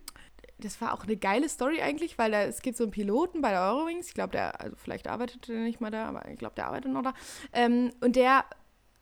das 0.61 0.81
war 0.81 0.93
auch 0.93 1.03
eine 1.03 1.17
geile 1.17 1.49
Story 1.49 1.81
eigentlich, 1.81 2.17
weil 2.17 2.31
da, 2.31 2.43
es 2.43 2.61
gibt 2.61 2.77
so 2.77 2.83
einen 2.83 2.91
Piloten 2.91 3.41
bei 3.41 3.51
der 3.51 3.61
Eurowings, 3.61 4.07
ich 4.07 4.13
glaube, 4.13 4.31
der, 4.31 4.59
also 4.61 4.75
vielleicht 4.75 5.07
arbeitet 5.07 5.47
der 5.47 5.59
nicht 5.59 5.81
mal 5.81 5.91
da, 5.91 6.05
aber 6.07 6.27
ich 6.29 6.39
glaube, 6.39 6.55
der 6.55 6.67
arbeitet 6.67 6.91
noch 6.91 7.03
da. 7.03 7.13
Ähm, 7.53 7.91
und 8.01 8.15
der 8.15 8.45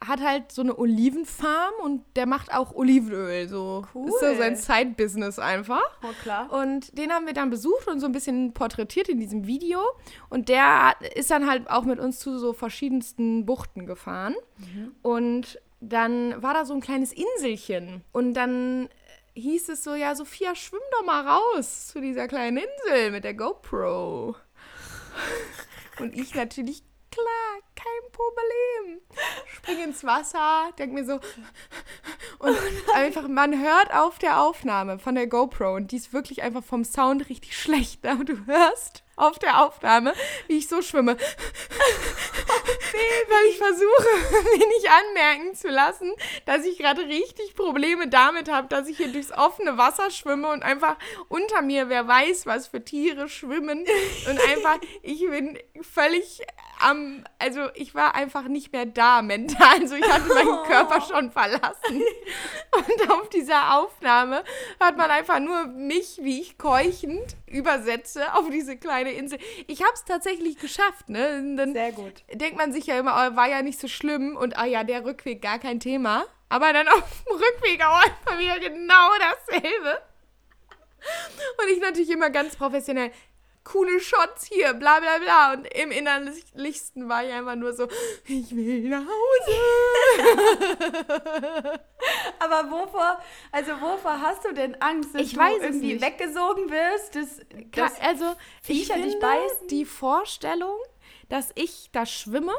hat 0.05 0.21
halt 0.21 0.51
so 0.51 0.61
eine 0.61 0.77
Olivenfarm 0.77 1.73
und 1.83 2.03
der 2.15 2.27
macht 2.27 2.53
auch 2.53 2.75
Olivenöl. 2.75 3.47
So 3.49 3.83
Cool. 3.95 4.09
ist 4.09 4.19
so 4.19 4.35
sein 4.35 4.55
Side-Business 4.55 5.39
einfach. 5.39 5.81
Oh, 6.03 6.13
klar. 6.21 6.51
Und 6.53 6.95
den 6.97 7.11
haben 7.11 7.25
wir 7.25 7.33
dann 7.33 7.49
besucht 7.49 7.87
und 7.87 7.99
so 7.99 8.05
ein 8.05 8.11
bisschen 8.11 8.53
porträtiert 8.53 9.09
in 9.09 9.19
diesem 9.19 9.47
Video. 9.47 9.79
Und 10.29 10.49
der 10.49 10.93
ist 11.15 11.31
dann 11.31 11.49
halt 11.49 11.67
auch 11.69 11.83
mit 11.83 11.99
uns 11.99 12.19
zu 12.19 12.37
so 12.37 12.53
verschiedensten 12.53 13.47
Buchten 13.47 13.87
gefahren. 13.87 14.35
Und 15.01 15.59
dann 15.79 16.41
war 16.43 16.53
da 16.53 16.65
so 16.65 16.75
ein 16.75 16.81
kleines 16.81 17.11
Inselchen. 17.11 18.03
Und 18.11 18.35
dann 18.35 18.89
hieß 19.37 19.69
es 19.69 19.83
so, 19.83 19.95
ja, 19.95 20.15
Sophia, 20.15 20.55
schwimm 20.55 20.81
doch 20.91 21.05
mal 21.05 21.27
raus 21.27 21.87
zu 21.87 22.01
dieser 22.01 22.27
kleinen 22.27 22.57
Insel 22.57 23.11
mit 23.11 23.23
der 23.23 23.33
GoPro. 23.33 24.35
Und 25.99 26.13
ich 26.15 26.35
natürlich, 26.35 26.83
klar, 27.17 27.61
kein 27.75 28.11
Problem. 28.11 29.01
Spring 29.55 29.83
ins 29.83 30.03
Wasser, 30.03 30.71
denk 30.77 30.93
mir 30.93 31.05
so, 31.05 31.19
und 32.39 32.57
einfach, 32.93 33.27
man 33.27 33.59
hört 33.61 33.93
auf 33.93 34.19
der 34.19 34.41
Aufnahme 34.41 34.99
von 34.99 35.15
der 35.15 35.27
GoPro 35.27 35.75
und 35.75 35.91
die 35.91 35.97
ist 35.97 36.13
wirklich 36.13 36.43
einfach 36.43 36.63
vom 36.63 36.83
Sound 36.83 37.29
richtig 37.29 37.57
schlecht. 37.57 38.05
Aber 38.05 38.23
du 38.23 38.45
hörst 38.45 39.03
auf 39.15 39.39
der 39.39 39.63
Aufnahme, 39.63 40.13
wie 40.47 40.59
ich 40.59 40.67
so 40.67 40.83
schwimme. 40.83 41.17
Weil 43.29 43.45
ich 43.49 43.57
versuche, 43.57 44.07
mir 44.57 44.67
nicht 44.67 44.87
anmerken 44.89 45.55
zu 45.55 45.69
lassen, 45.69 46.13
dass 46.45 46.63
ich 46.65 46.77
gerade 46.77 47.01
richtig 47.01 47.55
Probleme 47.55 48.07
damit 48.07 48.51
habe, 48.51 48.67
dass 48.67 48.87
ich 48.87 48.97
hier 48.97 49.11
durchs 49.11 49.31
offene 49.31 49.77
Wasser 49.77 50.11
schwimme 50.11 50.49
und 50.49 50.61
einfach 50.63 50.95
unter 51.27 51.63
mir, 51.63 51.89
wer 51.89 52.07
weiß, 52.07 52.45
was 52.45 52.67
für 52.67 52.85
Tiere 52.85 53.29
schwimmen. 53.29 53.85
Und 54.29 54.39
einfach, 54.49 54.77
ich 55.01 55.21
bin 55.21 55.57
völlig 55.81 56.41
am, 56.79 57.23
also 57.39 57.69
ich 57.75 57.95
war 57.95 58.15
einfach 58.15 58.43
nicht 58.47 58.71
mehr 58.73 58.85
da 58.85 59.21
mental. 59.21 59.79
Also 59.81 59.95
ich 59.95 60.09
hatte 60.09 60.27
meinen 60.27 60.63
Körper 60.65 61.01
schon 61.07 61.31
verlassen. 61.31 62.01
Und 62.71 63.11
auf 63.11 63.29
dieser 63.29 63.77
Aufnahme 63.77 64.43
hört 64.79 64.97
man 64.97 65.09
einfach 65.11 65.39
nur 65.39 65.65
mich, 65.67 66.19
wie 66.21 66.41
ich 66.41 66.57
keuchend 66.57 67.35
übersetze 67.45 68.33
auf 68.33 68.49
diese 68.49 68.77
kleine 68.77 69.11
Insel. 69.11 69.39
Ich 69.67 69.81
habe 69.81 69.93
es 69.93 70.03
tatsächlich 70.05 70.57
geschafft, 70.57 71.09
ne? 71.09 71.37
Und 71.37 71.57
Dann 71.57 71.73
Sehr 71.73 71.91
gut. 71.91 72.23
denkt 72.33 72.57
man 72.57 72.71
sich 72.73 72.87
ja 72.87 72.97
immer, 72.99 73.11
oh, 73.13 73.35
war 73.35 73.49
ja 73.49 73.61
nicht 73.61 73.79
so 73.79 73.87
schlimm 73.87 74.35
und 74.35 74.57
ah 74.57 74.65
ja, 74.65 74.83
der 74.83 75.05
Rückweg 75.05 75.41
gar 75.41 75.59
kein 75.59 75.79
Thema. 75.79 76.25
Aber 76.49 76.71
dann 76.73 76.87
auf 76.87 77.03
dem 77.27 77.35
Rückweg 77.35 77.83
auch 77.85 78.03
einfach 78.03 78.39
wieder 78.39 78.59
genau 78.59 79.09
dasselbe. 79.19 80.01
Und 81.61 81.69
ich 81.71 81.79
natürlich 81.79 82.09
immer 82.09 82.29
ganz 82.29 82.55
professionell, 82.55 83.11
coole 83.67 83.99
Shots 83.99 84.45
hier, 84.45 84.73
bla 84.73 84.99
bla 84.99 85.17
bla. 85.17 85.53
Und 85.53 85.65
im 85.73 85.91
Innerlichsten 85.91 87.09
war 87.09 87.25
ich 87.25 87.33
einfach 87.33 87.55
nur 87.55 87.73
so, 87.73 87.87
ich 88.25 88.55
will 88.55 88.87
nach 88.89 89.03
Hause. 89.03 89.57
Aber 92.39 92.71
wovor, 92.71 93.19
also 93.51 93.71
wovor 93.81 94.21
hast 94.21 94.45
du 94.45 94.53
denn 94.53 94.75
Angst, 94.81 95.13
dass 95.13 95.21
Ich 95.21 95.33
du 95.33 95.41
irgendwie 95.41 95.93
nicht. 95.93 96.01
weggesogen 96.05 96.69
wirst? 96.69 97.15
Dass, 97.15 97.39
dass 97.71 97.99
also 98.01 98.35
ich 98.67 98.87
dich 98.87 98.91
finde 98.93 99.17
beißen? 99.19 99.67
die 99.67 99.85
Vorstellung, 99.85 100.77
dass 101.29 101.51
ich 101.55 101.89
da 101.91 102.05
schwimme 102.05 102.53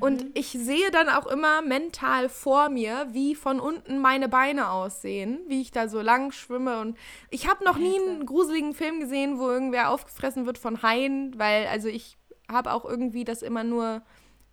und 0.00 0.26
ich 0.34 0.48
sehe 0.48 0.90
dann 0.90 1.08
auch 1.08 1.26
immer 1.26 1.62
mental 1.62 2.28
vor 2.28 2.68
mir, 2.68 3.06
wie 3.12 3.34
von 3.34 3.60
unten 3.60 3.98
meine 3.98 4.28
Beine 4.28 4.70
aussehen, 4.70 5.40
wie 5.48 5.60
ich 5.60 5.70
da 5.70 5.88
so 5.88 6.00
lang 6.00 6.32
schwimme. 6.32 6.80
Und 6.80 6.96
ich 7.30 7.48
habe 7.48 7.64
noch 7.64 7.78
nie 7.78 7.98
einen 7.98 8.26
gruseligen 8.26 8.74
Film 8.74 9.00
gesehen, 9.00 9.38
wo 9.38 9.48
irgendwer 9.48 9.90
aufgefressen 9.90 10.46
wird 10.46 10.58
von 10.58 10.82
Haien, 10.82 11.38
weil 11.38 11.66
also 11.68 11.88
ich 11.88 12.16
habe 12.50 12.72
auch 12.72 12.84
irgendwie 12.84 13.24
das 13.24 13.42
immer 13.42 13.64
nur 13.64 14.02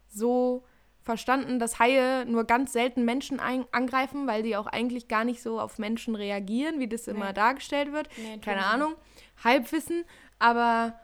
so 0.08 0.63
verstanden, 1.01 1.60
dass 1.60 1.79
Haie 1.79 2.25
nur 2.25 2.45
ganz 2.45 2.71
selten 2.71 3.03
Menschen 3.03 3.39
angreifen, 3.41 4.25
weil 4.25 4.41
die 4.41 4.56
auch 4.56 4.67
eigentlich 4.67 5.08
gar 5.10 5.25
nicht 5.25 5.41
so 5.41 5.60
auf 5.60 5.77
Menschen 5.77 6.15
reagieren, 6.15 6.79
wie 6.79 6.88
das 6.88 7.08
immer 7.08 7.27
Nee. 7.27 7.34
dargestellt 7.34 7.91
wird. 7.91 8.08
Nee, 8.17 8.38
Keine 8.39 8.65
Ahnung, 8.65 8.95
Halbwissen, 9.43 10.06
aber 10.39 10.97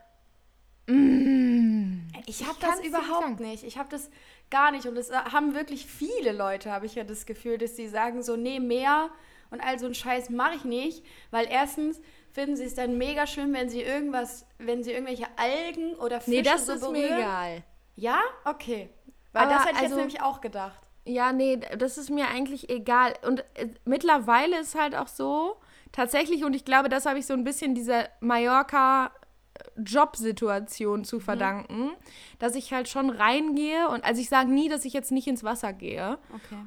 mm, 0.91 2.07
Ich 2.25 2.45
habe 2.45 2.57
das 2.61 2.79
überhaupt 2.83 3.39
nicht. 3.39 3.63
Ich 3.63 3.77
habe 3.77 3.89
das 3.89 4.09
gar 4.49 4.71
nicht. 4.71 4.85
Und 4.85 4.95
das 4.95 5.09
äh, 5.09 5.15
haben 5.31 5.53
wirklich 5.53 5.85
viele 5.85 6.31
Leute, 6.31 6.71
habe 6.71 6.85
ich 6.85 6.95
ja 6.95 7.03
das 7.03 7.25
Gefühl, 7.25 7.57
dass 7.57 7.75
sie 7.75 7.87
sagen 7.87 8.23
so, 8.23 8.35
nee, 8.35 8.59
mehr 8.59 9.09
und 9.51 9.61
all 9.61 9.79
so 9.79 9.85
einen 9.85 9.95
Scheiß 9.95 10.29
mache 10.29 10.55
ich 10.55 10.63
nicht. 10.65 11.03
Weil 11.31 11.47
erstens 11.49 11.99
finden 12.31 12.55
sie 12.55 12.65
es 12.65 12.75
dann 12.75 12.97
mega 12.97 13.25
schön, 13.27 13.53
wenn 13.53 13.69
sie 13.69 13.81
irgendwas, 13.81 14.45
wenn 14.57 14.83
sie 14.83 14.91
irgendwelche 14.91 15.27
Algen 15.37 15.95
oder 15.95 16.21
Fische 16.21 16.37
Nee, 16.37 16.41
das 16.43 16.65
so 16.65 16.73
ist 16.73 16.81
berühren. 16.81 17.01
mir 17.01 17.17
egal. 17.17 17.63
Ja? 17.95 18.19
Okay. 18.45 18.89
Weil 19.33 19.43
Aber 19.43 19.51
das 19.53 19.61
hätte 19.65 19.75
ich 19.75 19.81
jetzt 19.81 19.91
also- 19.91 19.95
nämlich 19.97 20.21
auch 20.21 20.41
gedacht. 20.41 20.79
Ja, 21.05 21.31
nee, 21.33 21.57
das 21.77 21.97
ist 21.97 22.11
mir 22.11 22.27
eigentlich 22.27 22.69
egal. 22.69 23.13
Und 23.25 23.39
äh, 23.55 23.67
mittlerweile 23.85 24.59
ist 24.59 24.75
halt 24.75 24.93
auch 24.95 25.07
so, 25.07 25.55
tatsächlich, 25.91 26.43
und 26.43 26.55
ich 26.55 26.65
glaube, 26.65 26.87
das 26.89 27.07
habe 27.07 27.17
ich 27.17 27.25
so 27.25 27.33
ein 27.33 27.43
bisschen 27.43 27.73
dieser 27.73 28.09
Mallorca-Jobsituation 29.79 31.03
zu 31.03 31.19
verdanken, 31.19 31.91
dass 32.37 32.55
ich 32.55 32.73
halt 32.73 32.87
schon 32.89 33.09
reingehe 33.09 33.87
und 33.89 34.03
also 34.03 34.21
ich 34.21 34.29
sage 34.29 34.49
nie, 34.49 34.69
dass 34.69 34.85
ich 34.85 34.93
jetzt 34.93 35.11
nicht 35.11 35.27
ins 35.27 35.43
Wasser 35.43 35.73
gehe. 35.73 36.17
Okay. 36.33 36.65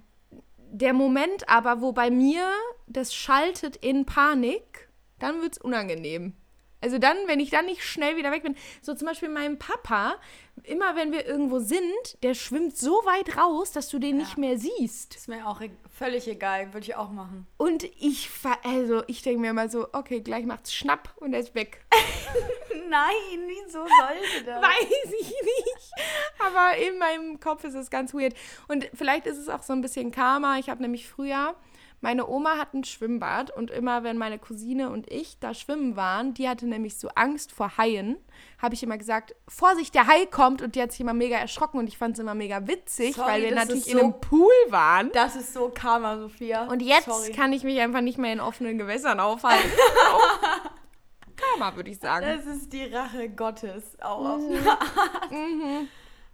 Der 0.70 0.92
Moment 0.92 1.48
aber, 1.48 1.80
wo 1.80 1.92
bei 1.92 2.10
mir 2.10 2.48
das 2.86 3.14
schaltet 3.14 3.76
in 3.76 4.06
Panik, 4.06 4.88
dann 5.18 5.42
wird 5.42 5.52
es 5.52 5.58
unangenehm. 5.58 6.34
Also 6.80 6.98
dann, 6.98 7.16
wenn 7.26 7.38
ich 7.38 7.50
dann 7.50 7.66
nicht 7.66 7.84
schnell 7.84 8.16
wieder 8.16 8.32
weg 8.32 8.42
bin, 8.42 8.56
so 8.80 8.94
zum 8.94 9.06
Beispiel 9.06 9.28
mein 9.28 9.58
Papa, 9.58 10.16
immer 10.64 10.96
wenn 10.96 11.12
wir 11.12 11.26
irgendwo 11.26 11.58
sind, 11.58 12.22
der 12.22 12.34
schwimmt 12.34 12.76
so 12.76 12.92
weit 13.04 13.36
raus, 13.36 13.72
dass 13.72 13.88
du 13.88 13.98
den 13.98 14.16
nicht 14.16 14.38
mehr 14.38 14.58
siehst. 14.58 15.16
Ist 15.16 15.28
mir 15.28 15.46
auch 15.46 15.60
e 15.60 15.70
völlig 15.90 16.26
egal. 16.28 16.72
Würde 16.72 16.86
ich 16.86 16.96
auch 16.96 17.10
machen. 17.10 17.46
Und 17.56 17.84
ich, 17.84 18.28
also 18.64 19.02
ich 19.06 19.22
denke 19.22 19.40
mir 19.40 19.50
immer 19.50 19.68
so, 19.68 19.88
okay, 19.92 20.20
gleich 20.20 20.46
macht's 20.46 20.74
Schnapp 20.74 21.14
und 21.16 21.34
er 21.34 21.40
ist 21.40 21.54
weg. 21.54 21.84
Nein, 22.88 23.46
wieso 23.46 23.80
sollte 23.80 24.44
das? 24.44 24.62
Weiß 24.62 25.12
ich 25.20 25.28
nicht. 25.28 25.92
Aber 26.38 26.76
in 26.76 26.98
meinem 26.98 27.40
Kopf 27.40 27.64
ist 27.64 27.74
es 27.74 27.90
ganz 27.90 28.12
weird. 28.14 28.34
Und 28.68 28.90
vielleicht 28.94 29.26
ist 29.26 29.38
es 29.38 29.48
auch 29.48 29.62
so 29.62 29.72
ein 29.72 29.80
bisschen 29.80 30.10
Karma. 30.10 30.58
Ich 30.58 30.68
habe 30.68 30.82
nämlich 30.82 31.08
früher, 31.08 31.54
meine 32.02 32.26
Oma 32.28 32.58
hat 32.58 32.74
ein 32.74 32.84
Schwimmbad 32.84 33.50
und 33.56 33.70
immer, 33.70 34.02
wenn 34.02 34.18
meine 34.18 34.38
Cousine 34.38 34.90
und 34.90 35.10
ich 35.10 35.38
da 35.38 35.54
schwimmen 35.54 35.96
waren, 35.96 36.34
die 36.34 36.48
hatte 36.48 36.66
nämlich 36.66 36.98
so 36.98 37.08
Angst 37.14 37.52
vor 37.52 37.78
Haien, 37.78 38.18
habe 38.60 38.74
ich 38.74 38.82
immer 38.82 38.98
gesagt, 38.98 39.34
Vorsicht, 39.48 39.94
der 39.94 40.06
Hai 40.08 40.26
kommt 40.26 40.60
und 40.62 40.74
die 40.74 40.82
hat 40.82 40.90
sich 40.92 41.00
immer 41.00 41.14
mega 41.14 41.36
erschrocken 41.36 41.78
und 41.78 41.86
ich 41.86 41.96
fand 41.96 42.16
es 42.16 42.18
immer 42.20 42.34
mega 42.34 42.66
witzig, 42.66 43.14
Sorry, 43.14 43.30
weil 43.30 43.42
wir 43.44 43.54
natürlich 43.54 43.86
ist 43.86 43.92
in 43.92 43.98
so- 43.98 44.04
einem 44.04 44.20
Pool 44.20 44.52
waren. 44.68 45.10
Das 45.12 45.36
ist 45.36 45.54
so 45.54 45.70
Karma, 45.70 46.18
Sophia. 46.18 46.66
Und 46.66 46.82
jetzt 46.82 47.04
Sorry. 47.06 47.30
kann 47.32 47.52
ich 47.52 47.62
mich 47.64 47.80
einfach 47.80 48.00
nicht 48.02 48.18
mehr 48.18 48.32
in 48.32 48.40
offenen 48.40 48.76
Gewässern 48.78 49.18
aufhalten. 49.20 49.70
Karma, 51.36 51.74
würde 51.76 51.90
ich 51.90 51.98
sagen. 51.98 52.26
Das 52.26 52.46
ist 52.46 52.72
die 52.72 52.84
Rache 52.84 53.28
Gottes, 53.30 53.96
auch 54.00 54.24
auf 54.36 54.42
Art. 54.66 55.30
Mhm. 55.30 55.88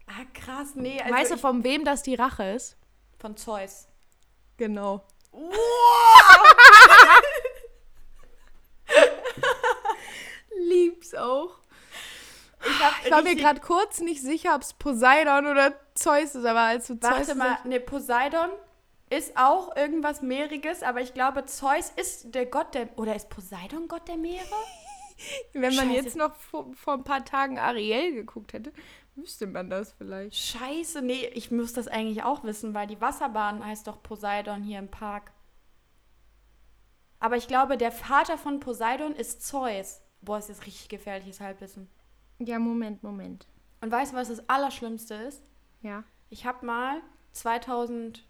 Ah, 0.07 0.25
krass, 0.35 0.75
nee. 0.75 1.01
Also 1.03 1.15
weißt 1.15 1.31
du, 1.33 1.37
von 1.39 1.65
wem 1.65 1.85
das 1.85 2.03
die 2.03 2.15
Rache 2.15 2.45
ist? 2.55 2.77
von 3.19 3.37
Zeus. 3.37 3.89
Genau. 4.59 5.05
Wow! 5.39 6.55
Lieb's 10.59 11.15
auch. 11.15 11.59
Ich, 12.61 12.85
hab 12.85 13.05
Ich 13.05 13.11
war 13.11 13.23
mir 13.23 13.37
gerade 13.37 13.61
kurz 13.61 14.01
nicht 14.01 14.21
sicher, 14.21 14.55
ob 14.55 14.63
es 14.63 14.73
Poseidon 14.75 15.47
oder 15.47 15.79
Zeus 15.95 16.35
ist, 16.35 16.45
aber 16.45 16.61
als 16.61 16.89
du 16.89 16.99
Zeus 16.99 17.13
Warte 17.13 17.35
mal, 17.37 17.59
ne, 17.65 17.79
Poseidon 17.79 18.51
ist 19.11 19.37
auch 19.37 19.77
irgendwas 19.77 20.23
Meeriges, 20.23 20.83
aber 20.83 21.01
ich 21.01 21.15
glaube, 21.15 21.47
Zeus 21.47 21.93
ist 21.97 22.35
der 22.35 22.47
Gott 22.47 22.75
der. 22.75 22.89
Oder 22.99 23.15
ist 23.15 23.31
Poseidon 23.31 23.89
Gott 23.89 24.09
der 24.09 24.17
Meere? 24.17 24.45
wenn 25.53 25.75
man 25.75 25.89
Scheiße. 25.89 26.05
jetzt 26.05 26.17
noch 26.17 26.35
vor, 26.35 26.67
vor 26.75 26.95
ein 26.95 27.05
paar 27.05 27.25
Tagen 27.25 27.59
Ariel 27.59 28.13
geguckt 28.13 28.53
hätte, 28.53 28.73
wüsste 29.19 29.47
man 29.47 29.69
das 29.69 29.93
vielleicht. 29.93 30.37
Scheiße, 30.37 31.03
nee, 31.03 31.27
ich 31.35 31.51
muss 31.51 31.73
das 31.73 31.89
eigentlich 31.89 32.23
auch 32.23 32.45
wissen, 32.45 32.73
weil 32.75 32.87
die 32.87 33.01
Wasserbahn 33.01 33.65
heißt 33.65 33.87
doch 33.87 34.03
Poseidon 34.03 34.63
hier 34.63 34.79
im 34.79 34.89
Park. 34.89 35.33
Aber 37.21 37.37
ich 37.37 37.49
glaube, 37.49 37.77
der 37.77 37.93
Vater 37.93 38.39
von 38.39 38.61
Poseidon 38.61 39.15
ist 39.15 39.47
Zeus. 39.47 40.01
Boah, 40.21 40.39
ist 40.39 40.49
jetzt 40.49 40.67
richtig 40.67 40.89
gefährliches 40.89 41.41
Halbwissen. 41.41 41.89
Ja, 42.39 42.59
Moment, 42.59 43.03
Moment. 43.03 43.47
Und 43.81 43.91
weißt 43.91 44.13
du, 44.13 44.17
was 44.17 44.29
das 44.29 44.49
Allerschlimmste 44.49 45.15
ist? 45.15 45.43
Ja. 45.83 46.05
Ich 46.31 46.47
habe 46.47 46.65
mal 46.65 47.01
2000, 47.33 48.25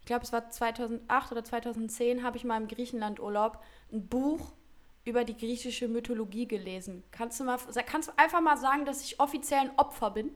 ich 0.00 0.06
glaube, 0.06 0.24
es 0.24 0.32
war 0.32 0.50
2008 0.50 1.32
oder 1.32 1.44
2010, 1.44 2.22
habe 2.22 2.36
ich 2.36 2.44
mal 2.44 2.60
im 2.60 2.68
Griechenland-Urlaub 2.68 3.62
ein 3.92 4.06
Buch 4.08 4.52
über 5.04 5.24
die 5.24 5.36
griechische 5.36 5.88
Mythologie 5.88 6.46
gelesen. 6.46 7.02
Kannst 7.10 7.40
du, 7.40 7.44
mal, 7.44 7.58
kannst 7.86 8.08
du 8.08 8.12
einfach 8.16 8.40
mal 8.40 8.56
sagen, 8.56 8.84
dass 8.84 9.04
ich 9.04 9.18
offiziell 9.20 9.60
ein 9.60 9.70
Opfer 9.76 10.10
bin? 10.10 10.30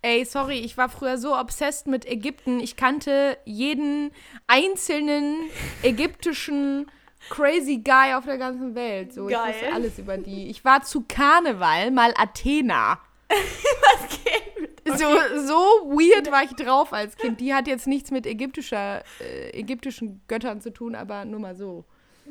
Ey, 0.00 0.24
sorry, 0.24 0.60
ich 0.60 0.76
war 0.78 0.88
früher 0.88 1.18
so 1.18 1.36
obsessed 1.36 1.88
mit 1.88 2.06
Ägypten. 2.06 2.60
Ich 2.60 2.76
kannte 2.76 3.36
jeden 3.44 4.12
einzelnen 4.46 5.50
ägyptischen 5.82 6.90
crazy 7.30 7.78
Guy 7.78 8.14
auf 8.14 8.24
der 8.24 8.38
ganzen 8.38 8.74
Welt. 8.76 9.12
So, 9.12 9.26
Geil. 9.26 9.50
ich 9.50 9.56
wusste 9.56 9.74
alles 9.74 9.98
über 9.98 10.16
die. 10.16 10.48
Ich 10.48 10.64
war 10.64 10.82
zu 10.82 11.04
Karneval 11.06 11.90
mal 11.90 12.14
Athena. 12.16 13.00
Was 13.28 14.08
geht 14.24 14.60
mit 14.60 14.98
So, 14.98 15.04
so 15.44 15.54
weird 15.90 16.30
war 16.30 16.44
ich 16.44 16.52
drauf 16.52 16.92
als 16.92 17.16
Kind. 17.16 17.40
Die 17.40 17.52
hat 17.52 17.66
jetzt 17.66 17.88
nichts 17.88 18.12
mit 18.12 18.24
ägyptischer, 18.24 19.02
äh, 19.20 19.50
ägyptischen 19.50 20.22
Göttern 20.28 20.60
zu 20.60 20.72
tun, 20.72 20.94
aber 20.94 21.24
nur 21.24 21.40
mal 21.40 21.56
so. 21.56 21.84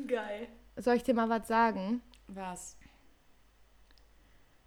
Geil. 0.06 0.48
Soll 0.78 0.96
ich 0.96 1.02
dir 1.02 1.14
mal 1.14 1.28
was 1.28 1.46
sagen? 1.48 2.02
Was? 2.28 2.76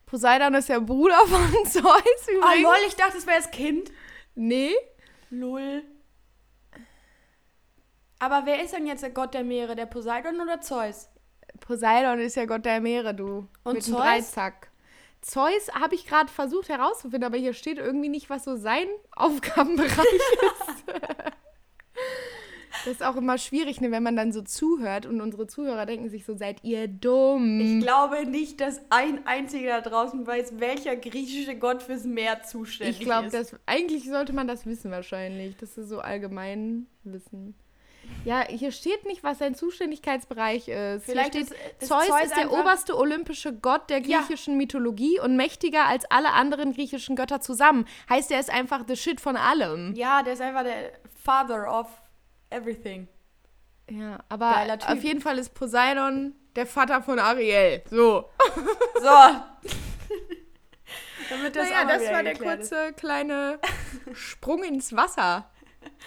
Poseidon 0.06 0.54
ist 0.56 0.68
der 0.70 0.82
Bruder 0.82 1.20
von 1.26 1.66
Zeus 1.66 1.84
Oh 1.84 2.32
übrigens. 2.32 2.64
lol, 2.64 2.76
ich 2.88 2.96
dachte, 2.96 3.18
es 3.18 3.26
wäre 3.28 3.38
das 3.38 3.52
Kind. 3.52 3.92
nee. 4.36 4.74
Lol. 5.30 5.84
Aber 8.20 8.46
wer 8.46 8.62
ist 8.62 8.74
denn 8.74 8.86
jetzt 8.86 9.02
der 9.02 9.10
Gott 9.12 9.34
der 9.34 9.44
Meere? 9.46 9.76
Der 9.76 9.86
Poseidon 9.86 10.40
oder 10.42 10.60
Zeus? 10.62 11.08
Poseidon 11.62 12.20
ist 12.20 12.36
ja 12.36 12.46
Gott 12.46 12.66
der 12.66 12.82
Meere, 12.82 13.16
du. 13.16 13.48
Und 13.64 13.74
Mit 13.76 13.84
Zeus? 13.84 13.96
Dreizack. 14.02 14.70
Zeus 15.22 15.72
habe 15.74 15.96
ich 15.96 16.06
gerade 16.06 16.30
versucht 16.32 16.68
herauszufinden, 16.70 17.24
aber 17.24 17.38
hier 17.38 17.54
steht 17.54 17.78
irgendwie 17.78 18.10
nicht, 18.10 18.30
was 18.30 18.44
so 18.44 18.58
sein 18.58 18.88
Aufgabenbereich 19.16 19.90
ist. 19.98 20.84
Das 22.86 22.94
ist 22.94 23.04
auch 23.04 23.16
immer 23.16 23.38
schwierig, 23.38 23.82
ne, 23.82 23.92
wenn 23.92 24.04
man 24.04 24.16
dann 24.16 24.32
so 24.32 24.42
zuhört 24.42 25.06
und 25.06 25.22
unsere 25.22 25.48
Zuhörer 25.48 25.86
denken 25.86 26.10
sich 26.10 26.26
so, 26.26 26.36
seid 26.36 26.64
ihr 26.64 26.88
dumm. 26.88 27.60
Ich 27.80 27.84
glaube 27.84 28.26
nicht, 28.26 28.60
dass 28.62 28.82
ein 28.90 29.26
einziger 29.26 29.82
da 29.82 29.90
draußen 29.90 30.26
weiß, 30.26 30.60
welcher 30.60 30.96
griechische 30.96 31.56
Gott 31.56 31.84
fürs 31.84 32.04
Meer 32.04 32.44
zuständig 32.44 33.00
Ich 33.00 33.04
glaube, 33.06 33.28
ist. 33.28 33.34
das 33.34 33.56
eigentlich 33.66 34.06
sollte 34.10 34.34
man 34.34 34.48
das 34.48 34.66
wissen 34.66 34.92
wahrscheinlich. 34.92 35.56
Das 35.58 35.78
ist 35.78 35.90
so 35.90 36.00
allgemein 36.00 36.88
Wissen. 37.04 37.56
Ja, 38.26 38.46
hier 38.48 38.72
steht 38.72 39.06
nicht, 39.06 39.24
was 39.24 39.38
sein 39.40 39.56
Zuständigkeitsbereich 39.56 40.68
ist. 40.68 41.06
Vielleicht 41.06 41.34
hier 41.34 41.46
steht, 41.46 41.58
ist- 41.58 41.82
ist 41.82 41.88
Zeus, 41.90 42.08
Zeus 42.08 42.24
ist 42.26 42.36
der 42.36 42.52
oberste 42.52 42.98
olympische 42.98 43.54
Gott 43.54 43.90
der 43.90 44.02
Ja. 44.02 44.20
griechischen 44.20 44.58
Mythologie 44.58 45.20
und 45.20 45.36
mächtiger 45.38 45.86
als 45.88 46.04
alle 46.12 46.34
anderen 46.34 46.74
griechischen 46.74 47.16
Götter 47.16 47.40
zusammen. 47.42 47.86
Heißt, 48.10 48.32
er 48.32 48.40
ist 48.40 48.50
einfach 48.52 48.84
the 48.88 48.96
shit 48.96 49.22
von 49.22 49.38
allem. 49.38 49.94
Ja, 49.96 50.24
der 50.24 50.34
ist 50.34 50.42
einfach 50.42 50.64
der 50.64 50.92
Father 51.24 51.72
of 51.80 51.88
everything. 52.52 53.08
Ja, 53.90 54.20
aber 54.30 54.52
Geiler 54.54 54.80
Typ. 54.80 54.90
auf 54.90 55.04
jeden 55.04 55.20
Fall 55.22 55.38
ist 55.38 55.54
Poseidon 55.54 56.36
der 56.56 56.66
Vater 56.66 57.02
von 57.02 57.20
Ariel. 57.20 57.82
So. 57.90 58.26
So. 59.02 59.08
Damit 61.30 61.56
das 61.56 61.70
naja, 61.70 61.86
das 61.86 62.12
war 62.12 62.24
der 62.24 62.34
geklärt 62.34 62.60
ist. 62.62 62.70
kurze 62.72 62.94
kleine 62.94 63.60
Sprung 64.14 64.64
ins 64.64 64.96
Wasser. 64.96 65.50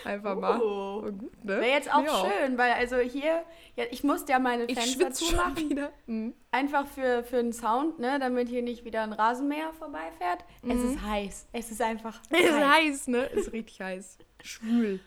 Einfach 0.05 0.37
mal. 0.37 0.61
Oh. 0.61 1.03
War 1.03 1.13
gut, 1.13 1.45
ne? 1.45 1.57
Wäre 1.61 1.71
jetzt 1.71 1.93
auch 1.93 2.05
Ja. 2.05 2.25
schön, 2.31 2.57
weil 2.59 2.73
also 2.75 2.99
hier, 2.99 3.43
ja, 3.75 3.85
ich 3.91 4.05
musste 4.05 4.33
ja 4.33 4.39
meine 4.39 4.69
Fenster 4.69 5.11
zumachen. 5.13 5.89
Mhm. 6.07 6.35
Einfach 6.53 6.87
für, 6.87 7.25
für 7.25 7.37
den 7.43 7.53
Sound, 7.53 7.99
ne, 7.99 8.19
damit 8.21 8.49
hier 8.49 8.63
nicht 8.63 8.85
wieder 8.85 9.03
ein 9.03 9.13
Rasenmäher 9.13 9.73
vorbeifährt. 9.73 10.45
Es 10.63 10.81
ist 10.81 11.03
heiß. 11.03 11.49
Es 11.53 11.71
ist 11.73 11.83
einfach 11.83 12.21
Mhm. 12.31 12.37
Ist 12.37 12.53
heiß. 12.53 12.65
heiß, 12.75 13.07
ne? 13.09 13.25
Ist 13.25 13.53
richtig 13.53 13.81
heiß. 13.81 14.19
Schwül. 14.43 15.01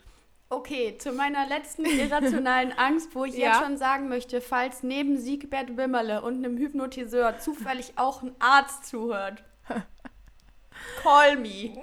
Okay, 0.50 0.96
zu 0.98 1.12
meiner 1.12 1.46
letzten 1.46 1.84
irrationalen 2.00 2.72
Angst, 2.72 3.14
wo 3.14 3.24
ich 3.24 3.34
Ja. 3.36 3.48
jetzt 3.48 3.60
schon 3.62 3.76
sagen 3.76 4.08
möchte, 4.08 4.40
falls 4.40 4.82
neben 4.82 5.18
Siegbert 5.18 5.76
Wimmerle 5.76 6.22
und 6.22 6.36
einem 6.44 6.56
Hypnotiseur 6.56 7.38
zufällig 7.38 7.92
auch 7.96 8.22
ein 8.22 8.34
Arzt 8.38 8.86
zuhört. 8.86 9.44
Call 11.02 11.36
me. 11.36 11.74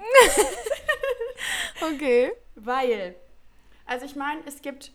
Okay. 1.82 2.32
Weil, 2.54 3.14
also 3.84 4.06
ich 4.06 4.16
meine, 4.16 4.40
es 4.46 4.62
gibt 4.62 4.92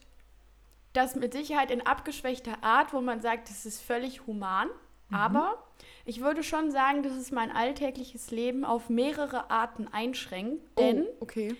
das 0.94 1.16
mit 1.16 1.34
Sicherheit 1.34 1.70
in 1.72 1.86
abgeschwächter 1.86 2.64
Art, 2.64 2.94
wo 2.94 3.02
man 3.02 3.22
sagt, 3.22 3.50
das 3.50 3.66
ist 3.66 3.82
völlig 3.82 4.26
human. 4.26 4.70
Aber 5.14 5.64
ich 6.06 6.22
würde 6.22 6.42
schon 6.42 6.72
sagen, 6.72 7.04
dass 7.04 7.14
es 7.14 7.32
mein 7.32 7.52
alltägliches 7.52 8.32
Leben 8.32 8.64
auf 8.66 8.90
mehrere 8.90 9.52
Arten 9.52 9.88
einschränkt. 9.90 10.62
Denn 10.80 11.04
oh, 11.04 11.16
okay. 11.20 11.56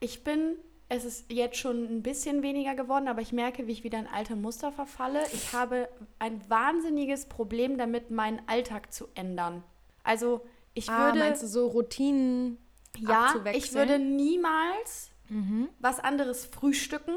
ich 0.00 0.24
bin, 0.24 0.56
es 0.88 1.04
ist 1.04 1.30
jetzt 1.32 1.56
schon 1.58 1.84
ein 1.84 2.02
bisschen 2.02 2.42
weniger 2.42 2.74
geworden, 2.74 3.08
aber 3.08 3.20
ich 3.20 3.32
merke, 3.32 3.66
wie 3.66 3.72
ich 3.72 3.84
wieder 3.84 3.98
in 3.98 4.06
alte 4.06 4.36
Muster 4.36 4.70
verfalle. 4.72 5.22
Ich 5.32 5.52
habe 5.52 5.88
ein 6.18 6.40
wahnsinniges 6.48 7.26
Problem 7.26 7.76
damit, 7.78 8.10
meinen 8.10 8.40
Alltag 8.46 8.92
zu 8.92 9.08
ändern. 9.14 9.62
Also 10.04 10.46
ich 10.74 10.88
ah, 10.88 11.06
würde. 11.06 11.18
meinst 11.18 11.42
du 11.42 11.46
so 11.48 11.66
Routinen 11.66 12.58
Ja, 12.98 13.34
ich 13.52 13.72
würde 13.74 13.98
niemals 13.98 15.10
Mhm. 15.28 15.68
was 15.80 15.98
anderes 15.98 16.44
frühstücken. 16.46 17.16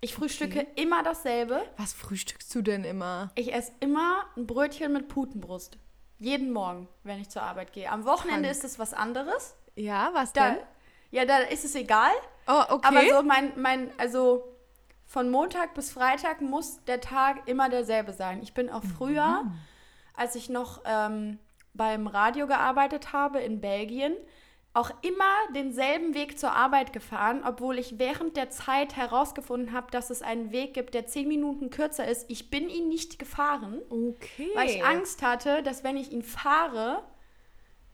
Ich 0.00 0.14
frühstücke 0.14 0.64
immer 0.76 1.02
dasselbe. 1.02 1.60
Was 1.76 1.92
frühstückst 1.92 2.54
du 2.54 2.62
denn 2.62 2.84
immer? 2.84 3.32
Ich 3.34 3.52
esse 3.52 3.72
immer 3.80 4.24
ein 4.36 4.46
Brötchen 4.46 4.92
mit 4.92 5.08
Putenbrust. 5.08 5.78
Jeden 6.20 6.52
Morgen, 6.52 6.88
wenn 7.02 7.20
ich 7.20 7.28
zur 7.28 7.42
Arbeit 7.42 7.72
gehe. 7.72 7.90
Am 7.90 8.04
Wochenende 8.04 8.42
Krank. 8.42 8.52
ist 8.52 8.62
es 8.64 8.78
was 8.78 8.94
anderes. 8.94 9.56
Ja, 9.74 10.10
was 10.14 10.32
Da, 10.32 10.50
denn? 10.50 10.58
ja, 11.10 11.24
da 11.24 11.38
ist 11.38 11.64
es 11.64 11.74
egal. 11.74 12.12
Oh, 12.48 12.62
okay. 12.70 12.88
Aber 12.88 13.00
so 13.18 13.22
mein, 13.22 13.52
mein, 13.56 13.90
also 13.98 14.42
von 15.06 15.30
Montag 15.30 15.74
bis 15.74 15.92
Freitag 15.92 16.40
muss 16.40 16.82
der 16.86 17.00
Tag 17.00 17.46
immer 17.46 17.68
derselbe 17.68 18.12
sein. 18.12 18.42
Ich 18.42 18.54
bin 18.54 18.70
auch 18.70 18.82
früher, 18.82 19.44
Mhm. 19.44 19.52
als 20.14 20.34
ich 20.34 20.48
noch 20.48 20.80
ähm, 20.84 21.38
beim 21.74 22.06
Radio 22.06 22.46
gearbeitet 22.46 23.12
habe 23.12 23.38
in 23.40 23.60
Belgien, 23.60 24.14
auch 24.74 24.90
immer 25.02 25.34
denselben 25.54 26.14
Weg 26.14 26.38
zur 26.38 26.52
Arbeit 26.52 26.92
gefahren, 26.92 27.42
obwohl 27.44 27.78
ich 27.78 27.98
während 27.98 28.36
der 28.36 28.50
Zeit 28.50 28.96
herausgefunden 28.96 29.72
habe, 29.72 29.90
dass 29.90 30.10
es 30.10 30.22
einen 30.22 30.52
Weg 30.52 30.74
gibt, 30.74 30.94
der 30.94 31.06
zehn 31.06 31.26
Minuten 31.26 31.70
kürzer 31.70 32.06
ist. 32.06 32.30
Ich 32.30 32.50
bin 32.50 32.68
ihn 32.68 32.88
nicht 32.88 33.18
gefahren, 33.18 33.80
okay. 33.90 34.50
weil 34.54 34.68
ich 34.68 34.84
Angst 34.84 35.22
hatte, 35.22 35.62
dass 35.62 35.84
wenn 35.84 35.96
ich 35.96 36.12
ihn 36.12 36.22
fahre, 36.22 37.02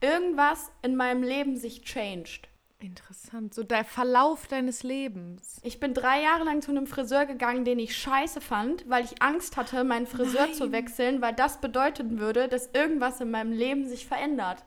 irgendwas 0.00 0.70
in 0.82 0.96
meinem 0.96 1.22
Leben 1.22 1.56
sich 1.56 1.82
changed. 1.82 2.48
Interessant. 2.84 3.54
So 3.54 3.62
der 3.62 3.82
Verlauf 3.82 4.46
deines 4.46 4.82
Lebens. 4.82 5.58
Ich 5.62 5.80
bin 5.80 5.94
drei 5.94 6.20
Jahre 6.20 6.44
lang 6.44 6.60
zu 6.60 6.70
einem 6.70 6.86
Friseur 6.86 7.24
gegangen, 7.24 7.64
den 7.64 7.78
ich 7.78 7.96
scheiße 7.96 8.42
fand, 8.42 8.88
weil 8.90 9.04
ich 9.06 9.22
Angst 9.22 9.56
hatte, 9.56 9.84
meinen 9.84 10.06
Friseur 10.06 10.52
zu 10.52 10.64
Nein. 10.64 10.72
wechseln, 10.72 11.22
weil 11.22 11.32
das 11.32 11.62
bedeuten 11.62 12.18
würde, 12.18 12.46
dass 12.46 12.68
irgendwas 12.74 13.22
in 13.22 13.30
meinem 13.30 13.52
Leben 13.52 13.88
sich 13.88 14.06
verändert. 14.06 14.64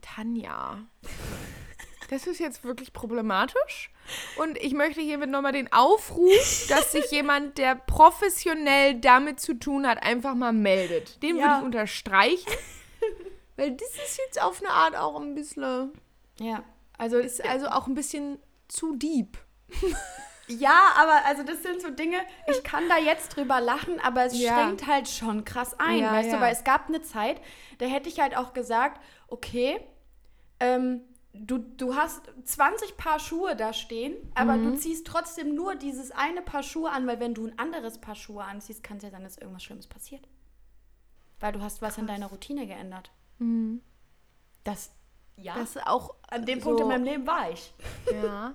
Tanja. 0.00 0.78
Das 2.08 2.28
ist 2.28 2.38
jetzt 2.38 2.62
wirklich 2.62 2.92
problematisch. 2.92 3.90
Und 4.36 4.56
ich 4.58 4.72
möchte 4.72 5.00
hiermit 5.00 5.30
nochmal 5.30 5.52
den 5.52 5.72
Aufruf, 5.72 6.66
dass 6.68 6.92
sich 6.92 7.10
jemand, 7.10 7.58
der 7.58 7.74
professionell 7.74 9.00
damit 9.00 9.40
zu 9.40 9.54
tun 9.54 9.88
hat, 9.88 10.02
einfach 10.04 10.34
mal 10.36 10.52
meldet. 10.52 11.20
Den 11.22 11.36
Ja. 11.36 11.42
würde 11.46 11.56
ich 11.58 11.64
unterstreichen. 11.64 12.52
Weil 13.56 13.72
das 13.72 13.88
ist 13.90 14.18
jetzt 14.24 14.40
auf 14.40 14.60
eine 14.62 14.70
Art 14.70 14.96
auch 14.96 15.20
ein 15.20 15.34
bisschen. 15.34 15.90
Ja, 16.38 16.62
also 17.02 17.18
Ist 17.18 17.44
also 17.44 17.66
auch 17.68 17.86
ein 17.88 17.94
bisschen 17.94 18.38
zu 18.68 18.94
deep. 18.96 19.36
Ja, 20.48 20.90
aber 20.96 21.24
also 21.24 21.42
das 21.42 21.62
sind 21.62 21.80
so 21.80 21.90
Dinge, 21.90 22.18
ich 22.46 22.62
kann 22.64 22.88
da 22.88 22.98
jetzt 22.98 23.30
drüber 23.36 23.60
lachen, 23.60 23.98
aber 24.00 24.24
es 24.24 24.38
Ja. 24.38 24.52
schränkt 24.54 24.86
halt 24.86 25.08
schon 25.08 25.44
krass 25.44 25.74
ein, 25.78 25.98
Ja, 25.98 26.12
weißt 26.12 26.30
ja. 26.30 26.36
du, 26.38 26.42
weil 26.44 26.52
es 26.52 26.64
gab 26.64 26.88
eine 26.88 27.00
Zeit, 27.02 27.40
da 27.78 27.86
hätte 27.86 28.08
ich 28.08 28.20
halt 28.20 28.36
auch 28.36 28.52
gesagt, 28.52 29.00
okay, 29.28 29.80
ähm, 30.60 31.00
du, 31.32 31.58
du 31.58 31.94
hast 31.96 32.22
20 32.44 32.96
Paar 32.96 33.18
Schuhe 33.18 33.56
da 33.56 33.72
stehen, 33.72 34.14
aber 34.34 34.56
Mhm. 34.56 34.62
du 34.64 34.74
ziehst 34.74 35.06
trotzdem 35.06 35.54
nur 35.54 35.74
dieses 35.76 36.10
eine 36.10 36.42
Paar 36.42 36.62
Schuhe 36.62 36.90
an, 36.90 37.06
weil 37.06 37.18
wenn 37.20 37.34
du 37.34 37.46
ein 37.46 37.58
anderes 37.58 37.98
Paar 37.98 38.14
Schuhe 38.16 38.44
anziehst, 38.44 38.82
kann 38.82 38.98
es 38.98 39.02
ja 39.04 39.10
sein, 39.10 39.22
dass 39.24 39.38
irgendwas 39.38 39.62
Schlimmes 39.64 39.86
passiert. 39.86 40.28
Weil 41.40 41.52
du 41.52 41.62
hast 41.62 41.82
was 41.82 41.98
in 41.98 42.06
deiner 42.06 42.26
Routine 42.26 42.66
geändert. 42.66 43.10
Das, 44.64 44.90
ja, 45.36 45.54
Das 45.54 45.76
auch 45.78 46.14
an 46.30 46.44
dem 46.44 46.60
so, 46.60 46.66
Punkt 46.66 46.80
in 46.82 46.88
meinem 46.88 47.04
Leben 47.04 47.26
war 47.26 47.50
ich. 47.50 47.72
Ja. 48.22 48.54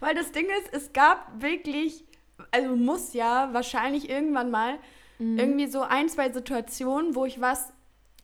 Weil 0.00 0.14
das 0.14 0.32
Ding 0.32 0.46
ist, 0.60 0.72
es 0.72 0.92
gab 0.92 1.40
wirklich, 1.42 2.04
also 2.50 2.74
muss 2.76 3.12
ja 3.12 3.52
wahrscheinlich 3.52 4.08
irgendwann 4.08 4.50
mal 4.50 4.78
irgendwie 5.18 5.66
so 5.66 5.82
ein, 5.82 6.08
zwei 6.08 6.30
Situationen, 6.32 7.14
wo 7.14 7.26
ich 7.26 7.40
was, 7.42 7.72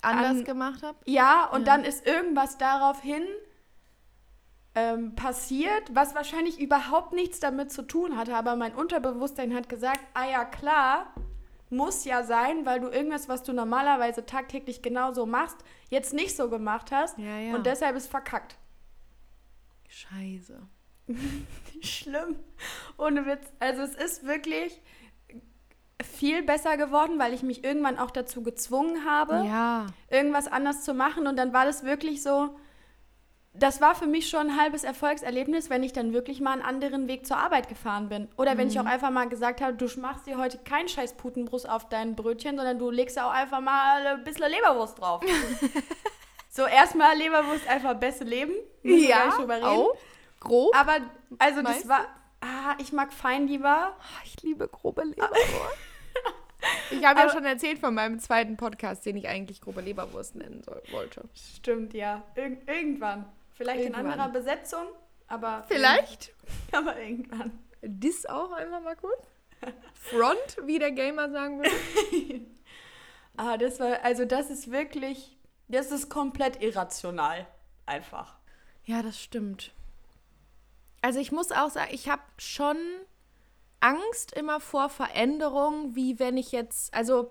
Anders 0.01 0.39
An- 0.39 0.45
gemacht 0.45 0.83
habe. 0.83 0.97
ja, 1.05 1.45
und 1.51 1.67
Ja. 1.67 1.77
dann 1.77 1.85
ist 1.85 2.07
irgendwas 2.07 2.57
daraufhin 2.57 3.23
ähm, 4.75 5.15
passiert, 5.15 5.95
was 5.95 6.15
wahrscheinlich 6.15 6.59
überhaupt 6.61 7.13
nichts 7.13 7.41
damit 7.41 7.73
zu 7.73 7.83
tun 7.83 8.17
hatte, 8.17 8.35
aber 8.35 8.57
mein 8.57 8.75
Unterbewusstsein 8.75 9.55
hat 9.55 9.69
gesagt, 9.69 10.01
ah 10.15 10.25
ja, 10.31 10.45
klar, 10.45 11.07
muss 11.77 12.05
ja 12.05 12.25
sein, 12.25 12.65
weil 12.67 12.81
du 12.81 12.89
irgendwas, 12.89 13.29
was 13.29 13.43
du 13.43 13.53
normalerweise 13.53 14.25
tagtäglich 14.27 14.83
genauso 14.83 15.27
machst, 15.27 15.57
jetzt 15.91 16.13
nicht 16.15 16.35
so 16.37 16.49
gemacht 16.51 16.91
hast 16.91 17.19
Ja, 17.19 17.39
ja. 17.39 17.55
und 17.55 17.67
deshalb 17.67 17.95
ist 17.97 18.09
verkackt. 18.11 18.57
Scheiße. 19.89 20.61
Schlimm. 21.83 22.37
Ohne 22.99 23.27
Witz. 23.27 23.47
Also 23.61 23.83
es 23.83 23.95
ist 23.95 24.25
wirklich 24.27 24.81
viel 26.03 26.43
besser 26.43 26.77
geworden, 26.77 27.19
weil 27.19 27.33
ich 27.33 27.43
mich 27.43 27.65
irgendwann 27.65 27.99
auch 27.99 28.11
dazu 28.11 28.43
gezwungen 28.43 29.05
habe, 29.05 29.45
Ja. 29.47 29.87
irgendwas 30.11 30.49
anders 30.49 30.83
zu 30.83 30.95
machen. 30.95 31.27
Und 31.27 31.37
dann 31.37 31.53
war 31.53 31.65
das 31.65 31.85
wirklich 31.85 32.23
so, 32.23 32.59
das 33.59 33.81
war 33.81 33.95
für 33.95 34.07
mich 34.07 34.29
schon 34.29 34.51
ein 34.51 34.61
halbes 34.61 34.85
Erfolgserlebnis, 34.85 35.71
wenn 35.71 35.83
ich 35.83 35.93
dann 35.93 36.13
wirklich 36.13 36.41
mal 36.41 36.53
einen 36.53 36.63
anderen 36.63 37.09
Weg 37.09 37.27
zur 37.27 37.39
Arbeit 37.39 37.69
gefahren 37.69 38.09
bin. 38.09 38.29
Oder 38.37 38.59
wenn 38.59 38.69
ich 38.69 38.79
auch 38.79 38.85
einfach 38.85 39.11
mal 39.11 39.29
gesagt 39.29 39.61
habe, 39.61 39.75
du 39.75 39.87
machst 40.01 40.27
dir 40.27 40.39
heute 40.39 40.59
keinen 40.59 40.89
scheiß 40.89 41.15
Putenbrust 41.15 41.69
auf 41.69 41.89
dein 41.89 42.15
Brötchen, 42.15 42.57
sondern 42.57 42.79
du 42.79 42.91
legst 42.91 43.19
auch 43.19 43.31
einfach 43.31 43.61
mal 43.61 44.07
ein 44.07 44.25
bisschen 44.25 44.51
Leberwurst 44.51 44.99
drauf. 45.01 45.23
so, 46.51 46.67
erstmal 46.67 47.17
Leberwurst 47.17 47.69
einfach 47.69 47.95
beste 47.95 48.25
Leben. 48.25 48.53
Müssen 48.83 49.07
nicht 49.07 49.39
drüber 49.39 49.57
reden. 49.57 49.67
auch. 49.67 49.97
Grob. 50.41 50.77
Aber, 50.77 50.99
also 51.39 51.63
Meinst 51.63 51.83
das 51.83 51.89
war, 51.89 52.07
ah, 52.41 52.75
ich 52.79 52.93
mag 52.93 53.13
fein 53.13 53.49
lieber. 53.49 53.97
Ah, 53.99 54.23
ich 54.25 54.43
liebe 54.43 54.69
grobe 54.69 55.05
Leberwurst. 55.05 55.79
ich 56.91 57.05
habe 57.05 57.21
ja 57.21 57.31
schon 57.31 57.45
erzählt 57.45 57.79
von 57.79 57.95
meinem 57.95 58.19
zweiten 58.19 58.57
Podcast, 58.57 59.07
den 59.07 59.17
ich 59.17 59.29
eigentlich 59.29 59.61
grobe 59.61 59.81
Leberwurst 59.81 60.35
nennen 60.35 60.63
soll, 60.63 60.83
wollte. 60.91 61.23
Stimmt, 61.35 61.95
ja. 61.95 62.23
Ir 62.35 62.59
irgendwann. 62.67 63.27
Vielleicht 63.57 63.81
Irgendwann. 63.81 64.07
in 64.07 64.13
anderer 64.13 64.29
Besetzung, 64.31 64.87
aber. 65.27 65.65
Vielleicht. 65.69 66.33
Aber 66.73 66.97
irgendwann. 66.99 67.59
Diss 67.83 68.25
auch 68.27 68.53
einfach 68.53 68.81
mal 68.81 68.95
kurz. 68.97 69.27
Front, 69.95 70.59
wie 70.65 70.79
der 70.79 70.93
Gamer 70.93 71.31
sagen 71.31 71.59
würde. 71.59 72.47
Ah, 73.39 73.59
das 73.59 73.81
war, 73.81 74.03
also 74.03 74.25
das 74.25 74.49
ist 74.49 74.71
wirklich, 74.71 75.37
das 75.69 75.91
ist 75.91 76.09
komplett 76.09 76.63
irrational. 76.63 77.47
Einfach. 77.85 78.39
Ja, 78.85 79.03
das 79.03 79.21
stimmt. 79.21 79.75
Also 81.03 81.21
ich 81.21 81.33
muss 81.33 81.53
auch 81.53 81.69
sagen, 81.69 81.91
ich 81.93 82.09
habe 82.09 82.23
schon 82.39 82.79
Angst 83.81 84.33
immer 84.33 84.59
vor 84.59 84.89
Veränderungen, 84.89 85.95
wie 85.95 86.19
wenn 86.19 86.39
ich 86.39 86.51
jetzt, 86.51 86.95
also 86.95 87.31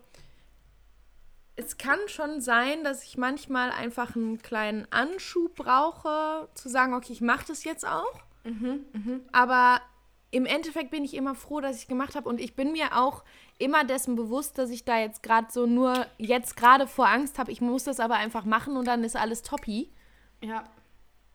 es 1.55 1.77
kann 1.77 1.99
schon 2.07 2.41
sein, 2.41 2.83
dass 2.83 3.03
ich 3.03 3.17
manchmal 3.17 3.71
einfach 3.71 4.15
einen 4.15 4.41
kleinen 4.41 4.87
Anschub 4.91 5.55
brauche, 5.55 6.49
zu 6.53 6.69
sagen, 6.69 6.93
okay, 6.93 7.13
ich 7.13 7.21
mache 7.21 7.45
das 7.47 7.63
jetzt 7.63 7.87
auch. 7.87 8.19
Aber 9.31 9.81
im 10.31 10.45
Endeffekt 10.45 10.91
bin 10.91 11.05
ich 11.05 11.13
immer 11.13 11.33
froh, 11.33 11.61
dass 11.61 11.77
ich 11.77 11.83
es 11.83 11.87
gemacht 11.87 12.15
habe 12.15 12.27
und 12.27 12.41
ich 12.41 12.55
bin 12.55 12.73
mir 12.73 12.97
auch 12.97 13.23
immer 13.57 13.85
dessen 13.85 14.15
bewusst, 14.15 14.57
dass 14.57 14.69
ich 14.69 14.83
da 14.83 14.99
jetzt 14.99 15.23
gerade 15.23 15.47
so 15.49 15.65
nur 15.65 16.05
jetzt 16.17 16.57
gerade 16.57 16.87
vor 16.87 17.07
Angst 17.07 17.39
habe. 17.39 17.51
Ich 17.51 17.61
muss 17.61 17.85
das 17.85 17.99
aber 17.99 18.15
einfach 18.15 18.43
machen 18.43 18.75
und 18.75 18.85
dann 18.85 19.03
ist 19.03 19.15
alles 19.15 19.43
toppi. 19.43 19.93
Ja. 20.41 20.65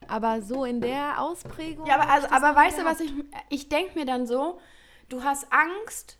Aber 0.06 0.42
so 0.42 0.64
in 0.64 0.80
der 0.80 1.20
Ausprägung. 1.20 1.86
Ja, 1.86 1.94
aber, 1.98 2.10
also, 2.10 2.28
aber 2.28 2.54
weißt 2.54 2.78
du, 2.78 2.84
was 2.84 3.00
ich, 3.00 3.12
ich 3.48 3.68
denke 3.68 3.98
mir 3.98 4.04
dann 4.04 4.26
so, 4.26 4.60
du 5.08 5.22
hast 5.22 5.46
Angst, 5.50 6.18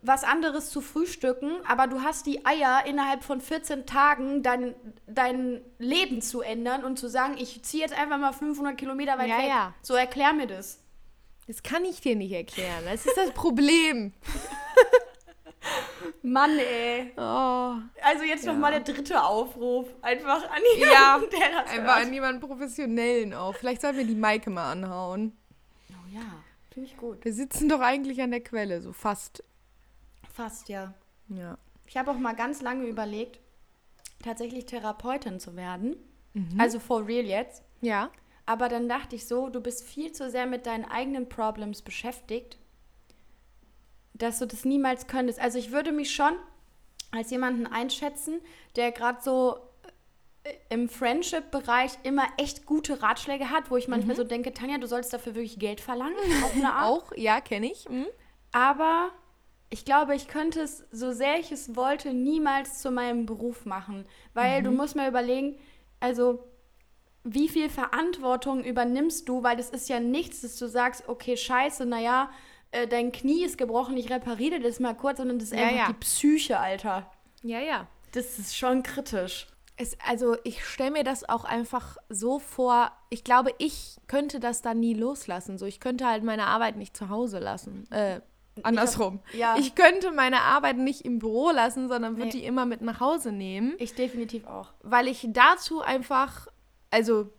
was 0.00 0.24
anderes 0.24 0.70
zu 0.70 0.80
frühstücken, 0.80 1.50
aber 1.68 1.86
du 1.86 2.02
hast 2.02 2.26
die 2.26 2.44
Eier 2.46 2.84
innerhalb 2.86 3.22
von 3.22 3.40
14 3.40 3.84
Tagen 3.86 4.42
dein, 4.42 4.74
dein 5.06 5.60
Leben 5.78 6.22
zu 6.22 6.40
ändern 6.40 6.84
und 6.84 6.98
zu 6.98 7.08
sagen, 7.08 7.36
ich 7.38 7.62
ziehe 7.62 7.82
jetzt 7.82 7.96
einfach 7.96 8.18
mal 8.18 8.32
500 8.32 8.76
Kilometer 8.78 9.18
weit 9.18 9.28
Ja, 9.28 9.38
weg. 9.38 9.48
ja. 9.48 9.74
So 9.82 9.94
erklär 9.94 10.32
mir 10.32 10.46
das. 10.46 10.78
Das 11.46 11.62
kann 11.62 11.84
ich 11.84 12.00
dir 12.00 12.16
nicht 12.16 12.32
erklären. 12.32 12.84
Das 12.84 13.04
ist 13.04 13.16
das 13.16 13.30
Problem. 13.32 14.12
Mann, 16.22 16.58
ey. 16.58 17.12
Oh. 17.16 17.74
Also 18.02 18.24
jetzt 18.26 18.44
Ja. 18.44 18.52
noch 18.52 18.58
mal 18.58 18.70
der 18.70 18.80
dritte 18.80 19.22
Aufruf. 19.22 19.88
Einfach 20.02 20.42
an 20.50 20.60
Ja, 20.78 21.16
jemanden, 21.18 21.30
der 21.30 21.62
das 21.62 21.70
Einfach 21.70 21.96
hört. 21.96 22.06
an 22.06 22.12
jemanden 22.12 22.40
Professionellen 22.40 23.34
auch. 23.34 23.54
Vielleicht 23.54 23.82
sollten 23.82 23.98
wir 23.98 24.06
die 24.06 24.14
Maike 24.14 24.50
mal 24.50 24.72
anhauen. 24.72 25.36
Oh 25.90 26.14
ja, 26.14 26.20
finde 26.72 26.88
ich 26.88 26.96
gut. 26.96 27.24
Wir 27.24 27.32
sitzen 27.32 27.68
doch 27.68 27.80
eigentlich 27.80 28.20
an 28.22 28.30
der 28.30 28.42
Quelle, 28.42 28.80
so 28.80 28.92
fast. 28.92 29.44
Fast, 30.32 30.68
ja. 30.68 30.94
Ja. 31.28 31.58
Ich 31.86 31.96
habe 31.96 32.10
auch 32.10 32.18
mal 32.18 32.34
ganz 32.34 32.62
lange 32.62 32.86
überlegt, 32.86 33.38
tatsächlich 34.22 34.66
Therapeutin 34.66 35.40
zu 35.40 35.56
werden. 35.56 35.96
Also 36.58 36.78
for 36.80 37.06
real 37.06 37.24
jetzt. 37.24 37.62
Ja. 37.80 38.10
Aber 38.46 38.68
dann 38.68 38.88
dachte 38.88 39.16
ich 39.16 39.26
so, 39.26 39.48
du 39.48 39.60
bist 39.60 39.84
viel 39.84 40.12
zu 40.12 40.30
sehr 40.30 40.46
mit 40.46 40.66
deinen 40.66 40.84
eigenen 40.84 41.28
Problems 41.28 41.82
beschäftigt, 41.82 42.58
dass 44.14 44.38
du 44.38 44.46
das 44.46 44.64
niemals 44.64 45.06
könntest. 45.06 45.38
Also 45.40 45.58
ich 45.58 45.72
würde 45.72 45.92
mich 45.92 46.14
schon 46.14 46.34
als 47.10 47.30
jemanden 47.30 47.66
einschätzen, 47.66 48.40
der 48.76 48.90
gerade 48.90 49.22
so 49.22 49.56
äh, 50.44 50.54
im 50.70 50.88
Friendship-Bereich 50.88 51.92
immer 52.02 52.24
echt 52.38 52.66
gute 52.66 53.02
Ratschläge 53.02 53.50
hat, 53.50 53.70
wo 53.70 53.76
ich 53.76 53.86
manchmal 53.86 54.16
so 54.16 54.24
denke, 54.24 54.52
Tanja, 54.54 54.78
du 54.78 54.86
sollst 54.86 55.12
dafür 55.12 55.34
wirklich 55.34 55.58
Geld 55.58 55.80
verlangen. 55.80 56.16
Auch, 56.80 57.12
ja, 57.16 57.40
kenne 57.40 57.70
ich. 57.70 57.84
Hm? 57.84 58.06
Aber 58.50 59.10
ich 59.72 59.86
glaube, 59.86 60.14
ich 60.14 60.28
könnte 60.28 60.60
es, 60.60 60.84
so 60.92 61.12
sehr 61.12 61.40
ich 61.40 61.50
es 61.50 61.74
wollte, 61.74 62.12
niemals 62.12 62.82
zu 62.82 62.90
meinem 62.90 63.24
Beruf 63.24 63.64
machen. 63.64 64.04
Weil 64.34 64.62
du 64.62 64.70
musst 64.70 64.96
mal 64.96 65.08
überlegen, 65.08 65.58
also 65.98 66.44
wie 67.24 67.48
viel 67.48 67.70
Verantwortung 67.70 68.64
übernimmst 68.64 69.26
du, 69.30 69.42
weil 69.42 69.56
das 69.56 69.70
ist 69.70 69.88
ja 69.88 69.98
nichts, 69.98 70.42
dass 70.42 70.58
du 70.58 70.68
sagst, 70.68 71.08
okay, 71.08 71.38
scheiße, 71.38 71.86
naja, 71.86 72.30
äh, 72.70 72.86
dein 72.86 73.12
Knie 73.12 73.44
ist 73.44 73.56
gebrochen, 73.56 73.96
ich 73.96 74.10
repariere 74.10 74.60
das 74.60 74.78
mal 74.78 74.94
kurz, 74.94 75.16
sondern 75.16 75.38
das 75.38 75.52
ist 75.52 75.58
Ja, 75.58 75.66
einfach 75.66 75.76
ja. 75.78 75.86
die 75.86 76.00
Psyche, 76.00 76.58
Alter. 76.58 77.10
Ja, 77.42 77.60
ja. 77.60 77.86
Das 78.12 78.38
ist 78.38 78.54
schon 78.54 78.82
kritisch. 78.82 79.46
Es, 79.76 79.96
also 80.06 80.36
ich 80.44 80.66
stelle 80.66 80.90
mir 80.90 81.04
das 81.04 81.26
auch 81.26 81.44
einfach 81.44 81.96
so 82.10 82.40
vor, 82.40 82.92
ich 83.08 83.24
glaube, 83.24 83.54
ich 83.56 83.96
könnte 84.06 84.38
das 84.38 84.60
dann 84.60 84.80
nie 84.80 84.92
loslassen. 84.92 85.56
So, 85.56 85.64
ich 85.64 85.80
könnte 85.80 86.06
halt 86.06 86.24
meine 86.24 86.46
Arbeit 86.46 86.76
nicht 86.76 86.94
zu 86.94 87.08
Hause 87.08 87.38
lassen. 87.38 87.90
Äh, 87.90 88.20
andersrum. 88.62 89.20
ja. 89.32 89.56
Ich 89.58 89.74
könnte 89.74 90.10
meine 90.12 90.40
Arbeit 90.42 90.76
nicht 90.76 91.02
im 91.04 91.18
Büro 91.18 91.50
lassen, 91.50 91.88
sondern 91.88 92.16
würde 92.16 92.26
Nee. 92.26 92.32
die 92.40 92.44
immer 92.44 92.66
mit 92.66 92.80
nach 92.82 93.00
Hause 93.00 93.32
nehmen, 93.32 93.74
Ich 93.78 93.94
definitiv 93.94 94.46
auch. 94.46 94.72
weil 94.82 95.08
ich 95.08 95.26
dazu 95.30 95.80
einfach, 95.80 96.48
also 96.90 97.30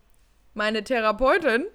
meine 0.54 0.82
Therapeutin, 0.84 1.66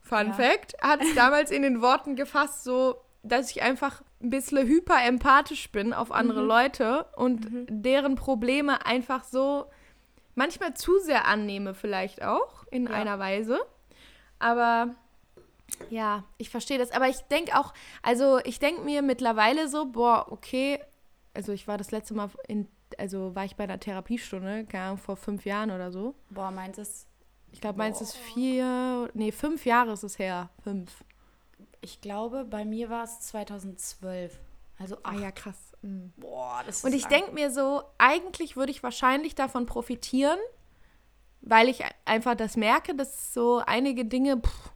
Fun 0.00 0.28
Ja. 0.28 0.32
Fact, 0.34 0.74
hat 0.80 1.02
es 1.02 1.14
damals 1.16 1.50
in 1.50 1.62
den 1.62 1.82
Worten 1.82 2.14
gefasst, 2.16 2.62
so, 2.64 2.96
dass 3.22 3.50
ich 3.50 3.62
einfach 3.62 4.02
ein 4.22 4.30
bisschen 4.30 4.66
hyperempathisch 4.66 5.70
bin 5.72 5.92
auf 5.92 6.12
andere 6.12 6.42
Mhm. 6.42 6.46
Leute 6.48 7.06
und 7.16 7.46
deren 7.68 8.14
Probleme 8.14 8.86
einfach 8.86 9.24
so 9.24 9.66
manchmal 10.36 10.74
zu 10.74 10.98
sehr 11.00 11.26
annehme, 11.26 11.74
vielleicht 11.74 12.22
auch 12.22 12.64
in 12.70 12.84
Ja. 12.84 12.90
einer 12.92 13.18
Weise. 13.18 13.58
Aber 14.38 14.94
ja, 15.90 16.24
ich 16.38 16.50
verstehe 16.50 16.78
das. 16.78 16.90
Aber 16.90 17.08
ich 17.08 17.18
denke 17.22 17.58
auch, 17.58 17.72
also 18.02 18.38
ich 18.44 18.58
denke 18.58 18.82
mir 18.82 19.02
mittlerweile 19.02 19.68
so, 19.68 19.86
boah, 19.86 20.26
okay, 20.30 20.80
also 21.34 21.52
ich 21.52 21.68
war 21.68 21.78
das 21.78 21.90
letzte 21.90 22.14
Mal 22.14 22.30
in, 22.48 22.68
also 22.98 23.34
war 23.34 23.44
ich 23.44 23.56
bei 23.56 23.64
einer 23.64 23.80
Therapiestunde, 23.80 24.64
keine 24.66 24.84
Ahnung, 24.84 24.98
vor 24.98 25.16
fünf 25.16 25.44
Jahren 25.44 25.70
oder 25.70 25.90
so. 25.90 26.14
Boah, 26.30 26.50
meins 26.50 26.78
ist, 26.78 27.06
Ich 27.52 27.60
glaube, 27.60 27.78
meins 27.78 28.00
ist 28.00 28.16
vier, 28.16 29.10
nee, 29.14 29.32
fünf 29.32 29.66
Jahre 29.66 29.92
ist 29.92 30.02
es 30.02 30.18
her. 30.18 30.50
Fünf. 30.62 31.04
ich 31.80 32.00
glaube, 32.00 32.44
bei 32.44 32.64
mir 32.64 32.90
war 32.90 33.04
es 33.04 33.20
2012. 33.20 34.38
Also, 34.78 34.96
Ah 35.02 35.14
ja, 35.14 35.30
krass. 35.30 35.72
Mhm. 35.82 36.12
boah, 36.16 36.62
das 36.66 36.78
ist 36.78 36.84
Und 36.84 36.92
ich 36.94 37.06
denke 37.06 37.32
mir 37.32 37.50
so, 37.50 37.82
eigentlich 37.98 38.56
würde 38.56 38.72
ich 38.72 38.82
wahrscheinlich 38.82 39.34
davon 39.34 39.66
profitieren, 39.66 40.38
weil 41.40 41.68
ich 41.68 41.82
einfach 42.04 42.34
das 42.34 42.56
merke, 42.56 42.94
dass 42.94 43.32
so 43.32 43.62
einige 43.64 44.04
Dinge 44.04 44.38
pff, 44.38 44.72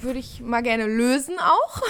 würde 0.00 0.18
ich 0.18 0.40
mal 0.40 0.62
gerne 0.62 0.86
lösen 0.86 1.38
auch. 1.38 1.80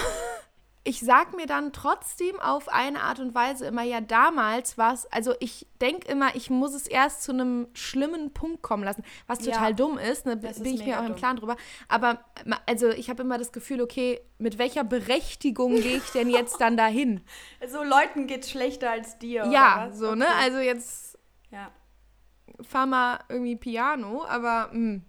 ich 0.87 0.99
sag 0.99 1.35
mir 1.35 1.47
dann 1.47 1.73
trotzdem 1.73 2.39
auf 2.39 2.69
eine 2.69 3.01
Art 3.01 3.19
und 3.19 3.33
Weise 3.33 3.65
immer, 3.65 3.81
ja, 3.81 4.01
damals 4.01 4.77
war 4.77 4.93
es, 4.93 5.07
also 5.07 5.33
ich 5.39 5.65
denke 5.81 6.07
immer, 6.07 6.35
ich 6.35 6.51
muss 6.51 6.75
es 6.75 6.85
erst 6.85 7.23
zu 7.23 7.31
einem 7.31 7.67
schlimmen 7.73 8.33
Punkt 8.33 8.61
kommen 8.61 8.83
lassen, 8.83 9.03
was 9.25 9.39
total 9.39 9.71
Ja. 9.71 9.75
dumm 9.75 9.97
ist, 9.97 10.27
ne, 10.27 10.37
bin 10.37 10.51
ist 10.51 10.63
ich 10.63 10.85
mir 10.85 10.99
auch 11.01 11.05
im. 11.05 11.15
Klaren 11.15 11.37
drüber. 11.37 11.57
Aber 11.87 12.23
also 12.67 12.89
ich 12.89 13.09
habe 13.09 13.23
immer 13.23 13.39
das 13.39 13.51
Gefühl, 13.51 13.81
okay, 13.81 14.21
mit 14.37 14.59
welcher 14.59 14.83
Berechtigung 14.83 15.73
gehe 15.81 15.97
ich 15.97 16.11
denn 16.11 16.29
jetzt 16.29 16.61
dann 16.61 16.77
dahin? 16.77 17.21
So 17.67 17.83
Leuten 17.83 18.27
geht's 18.27 18.51
schlechter 18.51 18.91
als 18.91 19.17
dir. 19.17 19.45
ja, 19.51 19.77
oder 19.85 19.89
was? 19.91 19.97
so, 19.97 20.13
ne? 20.13 20.25
Okay. 20.25 20.35
Also 20.43 20.57
jetzt 20.59 21.17
Ja. 21.49 21.71
fahr 22.61 22.85
mal 22.85 23.19
irgendwie 23.27 23.55
Piano, 23.55 24.23
aber 24.25 24.69
hm, 24.71 25.01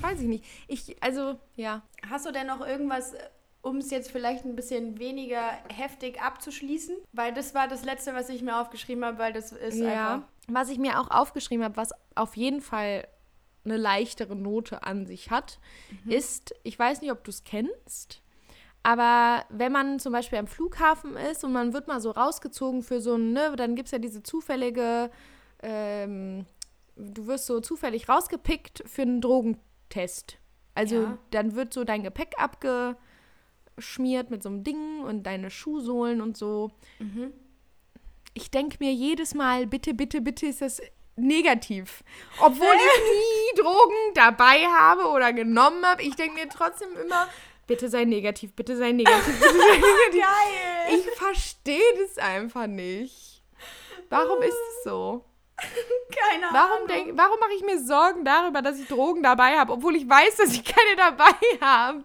weiß 0.00 0.22
ich 0.22 0.26
nicht. 0.26 0.44
Ich, 0.66 1.00
also, 1.00 1.38
ja. 1.54 1.82
Hast 2.08 2.26
du 2.26 2.32
denn 2.32 2.46
noch 2.46 2.66
irgendwas, 2.66 3.14
um 3.62 3.78
es 3.78 3.90
jetzt 3.90 4.10
vielleicht 4.10 4.44
ein 4.44 4.56
bisschen 4.56 4.98
weniger 4.98 5.52
heftig 5.68 6.20
abzuschließen? 6.22 6.96
Weil 7.12 7.32
das 7.34 7.54
war 7.54 7.68
das 7.68 7.84
Letzte, 7.84 8.14
was 8.14 8.28
ich 8.28 8.42
mir 8.42 8.60
aufgeschrieben 8.60 9.04
habe, 9.04 9.18
weil 9.18 9.32
das 9.32 9.52
ist 9.52 9.78
Ja. 9.78 10.14
einfach. 10.14 10.28
Was 10.48 10.68
ich 10.68 10.78
mir 10.78 11.00
auch 11.00 11.10
aufgeschrieben 11.10 11.64
habe, 11.64 11.76
was 11.76 11.90
auf 12.14 12.36
jeden 12.36 12.60
Fall 12.60 13.06
eine 13.64 13.76
leichtere 13.76 14.34
Note 14.34 14.82
an 14.82 15.06
sich 15.06 15.30
hat, 15.30 15.60
ist, 16.08 16.54
ich 16.62 16.78
weiß 16.78 17.02
nicht, 17.02 17.12
ob 17.12 17.22
du 17.24 17.30
es 17.30 17.44
kennst, 17.44 18.22
aber 18.82 19.44
wenn 19.50 19.70
man 19.72 19.98
zum 19.98 20.12
Beispiel 20.12 20.38
am 20.38 20.46
Flughafen 20.46 21.16
ist 21.16 21.44
und 21.44 21.52
man 21.52 21.72
wird 21.74 21.86
mal 21.86 22.00
so 22.00 22.10
rausgezogen 22.10 22.82
für 22.82 23.00
so 23.00 23.14
ein, 23.16 23.32
ne, 23.32 23.54
dann 23.56 23.76
gibt 23.76 23.86
es 23.88 23.92
ja 23.92 23.98
diese 23.98 24.22
zufällige, 24.22 25.10
ähm, 25.62 26.46
du 26.96 27.26
wirst 27.26 27.46
so 27.46 27.60
zufällig 27.60 28.08
rausgepickt 28.08 28.82
für 28.86 29.02
einen 29.02 29.20
Drogentest. 29.20 30.38
Also 30.80 30.94
Ja. 30.96 31.18
dann 31.30 31.54
wird 31.54 31.74
so 31.74 31.84
dein 31.84 32.02
Gepäck 32.02 32.32
abgeschmiert 32.38 34.30
mit 34.30 34.42
so 34.42 34.48
einem 34.48 34.64
Ding 34.64 35.02
und 35.04 35.24
deine 35.24 35.50
Schuhsohlen 35.50 36.20
und 36.22 36.36
so 36.38 36.70
Mhm. 36.98 37.32
ich 38.34 38.50
denke 38.50 38.76
mir 38.80 38.92
jedes 38.92 39.34
Mal, 39.34 39.66
bitte, 39.66 39.92
bitte, 39.92 40.20
bitte 40.22 40.46
ist 40.46 40.62
das 40.62 40.80
negativ. 41.16 42.02
Obwohl 42.40 42.74
ich 42.74 43.02
nie 43.58 43.60
Drogen 43.60 44.14
dabei 44.14 44.64
habe 44.66 45.06
oder 45.08 45.32
genommen 45.34 45.84
habe, 45.84 46.02
ich 46.02 46.14
denke 46.16 46.34
mir 46.40 46.48
trotzdem 46.48 46.88
immer, 47.04 47.28
bitte 47.66 47.88
sei 47.90 48.04
negativ, 48.04 48.54
bitte 48.54 48.76
sei 48.76 48.92
negativ, 48.92 49.38
bitte 49.38 49.52
sei 49.52 49.76
negativ. 49.76 50.22
Geil! 50.22 50.98
Ich 50.98 51.10
verstehe 51.18 51.92
das 52.00 52.16
einfach 52.18 52.66
nicht. 52.68 53.42
Warum 54.08 54.40
ist 54.42 54.48
es 54.54 54.84
so? 54.84 55.24
Keine 56.10 56.46
Warum, 56.52 56.72
Ahnung. 56.72 56.88
denk, 56.88 57.18
warum 57.18 57.38
mache 57.38 57.52
ich 57.56 57.64
mir 57.64 57.78
Sorgen 57.78 58.24
darüber, 58.24 58.62
dass 58.62 58.78
ich 58.80 58.88
Drogen 58.88 59.22
dabei 59.22 59.58
habe, 59.58 59.72
obwohl 59.72 59.96
ich 59.96 60.08
weiß, 60.08 60.36
dass 60.36 60.52
ich 60.52 60.64
keine 60.64 60.96
dabei 60.96 61.34
habe? 61.60 62.04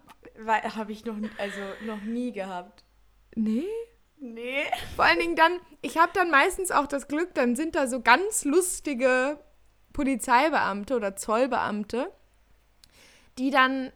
Habe 0.75 0.91
ich 0.91 1.05
noch, 1.05 1.15
also 1.37 1.59
noch 1.85 2.01
nie 2.01 2.31
gehabt. 2.31 2.83
Nee. 3.35 3.67
Nee. 4.17 4.63
Vor 4.95 5.05
allen 5.05 5.19
Dingen 5.19 5.35
dann, 5.35 5.59
ich 5.81 5.97
habe 5.97 6.11
dann 6.13 6.29
meistens 6.29 6.71
auch 6.71 6.87
das 6.87 7.07
Glück, 7.07 7.33
dann 7.33 7.55
sind 7.55 7.75
da 7.75 7.87
so 7.87 8.01
ganz 8.01 8.43
lustige 8.45 9.39
Polizeibeamte 9.93 10.95
oder 10.95 11.15
Zollbeamte, 11.15 12.11
die 13.37 13.49
dann 13.49 13.91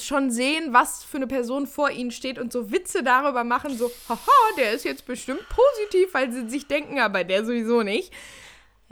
schon 0.00 0.30
sehen, 0.30 0.72
was 0.72 1.04
für 1.04 1.16
eine 1.16 1.26
Person 1.26 1.66
vor 1.66 1.90
ihnen 1.90 2.12
steht 2.12 2.38
und 2.38 2.52
so 2.52 2.70
Witze 2.70 3.02
darüber 3.02 3.44
machen, 3.44 3.76
so, 3.76 3.90
haha, 4.08 4.56
der 4.56 4.72
ist 4.72 4.84
jetzt 4.84 5.06
bestimmt 5.06 5.44
positiv, 5.48 6.14
weil 6.14 6.30
sie 6.32 6.48
sich 6.48 6.68
denken, 6.68 7.00
aber 7.00 7.24
der 7.24 7.44
sowieso 7.44 7.82
nicht. 7.82 8.12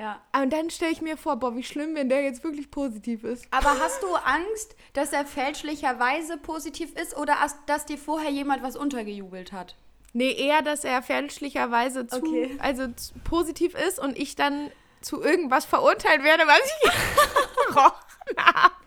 Ja. 0.01 0.19
Und 0.35 0.51
dann 0.53 0.71
stelle 0.71 0.93
ich 0.93 1.03
mir 1.03 1.19
vor, 1.19 1.37
boah, 1.37 1.55
wie 1.57 1.63
schlimm, 1.63 1.95
wenn 1.95 2.09
der 2.09 2.23
jetzt 2.23 2.43
wirklich 2.43 2.71
positiv 2.71 3.23
ist. 3.23 3.45
Aber 3.51 3.79
hast 3.79 4.03
du 4.03 4.15
Angst, 4.15 4.75
dass 4.95 5.13
er 5.13 5.27
fälschlicherweise 5.27 6.39
positiv 6.39 6.95
ist 6.97 7.15
oder 7.19 7.43
as- 7.43 7.59
dass 7.67 7.85
dir 7.85 7.99
vorher 7.99 8.31
jemand 8.31 8.63
was 8.63 8.77
untergejubelt 8.77 9.53
hat? 9.53 9.77
Nee, 10.15 10.33
eher, 10.33 10.63
dass 10.63 10.85
er 10.85 11.03
fälschlicherweise 11.03 12.07
zu, 12.07 12.17
Okay. 12.17 12.57
also 12.61 12.89
zu 12.89 13.13
positiv 13.25 13.75
ist 13.75 13.99
und 14.01 14.19
ich 14.19 14.37
dann 14.37 14.71
zu 15.03 15.23
irgendwas 15.23 15.67
verurteilt 15.67 16.25
werde, 16.25 16.45
was 16.47 16.61
ich 16.65 17.67
gerochen 17.67 18.37
habe. 18.39 18.75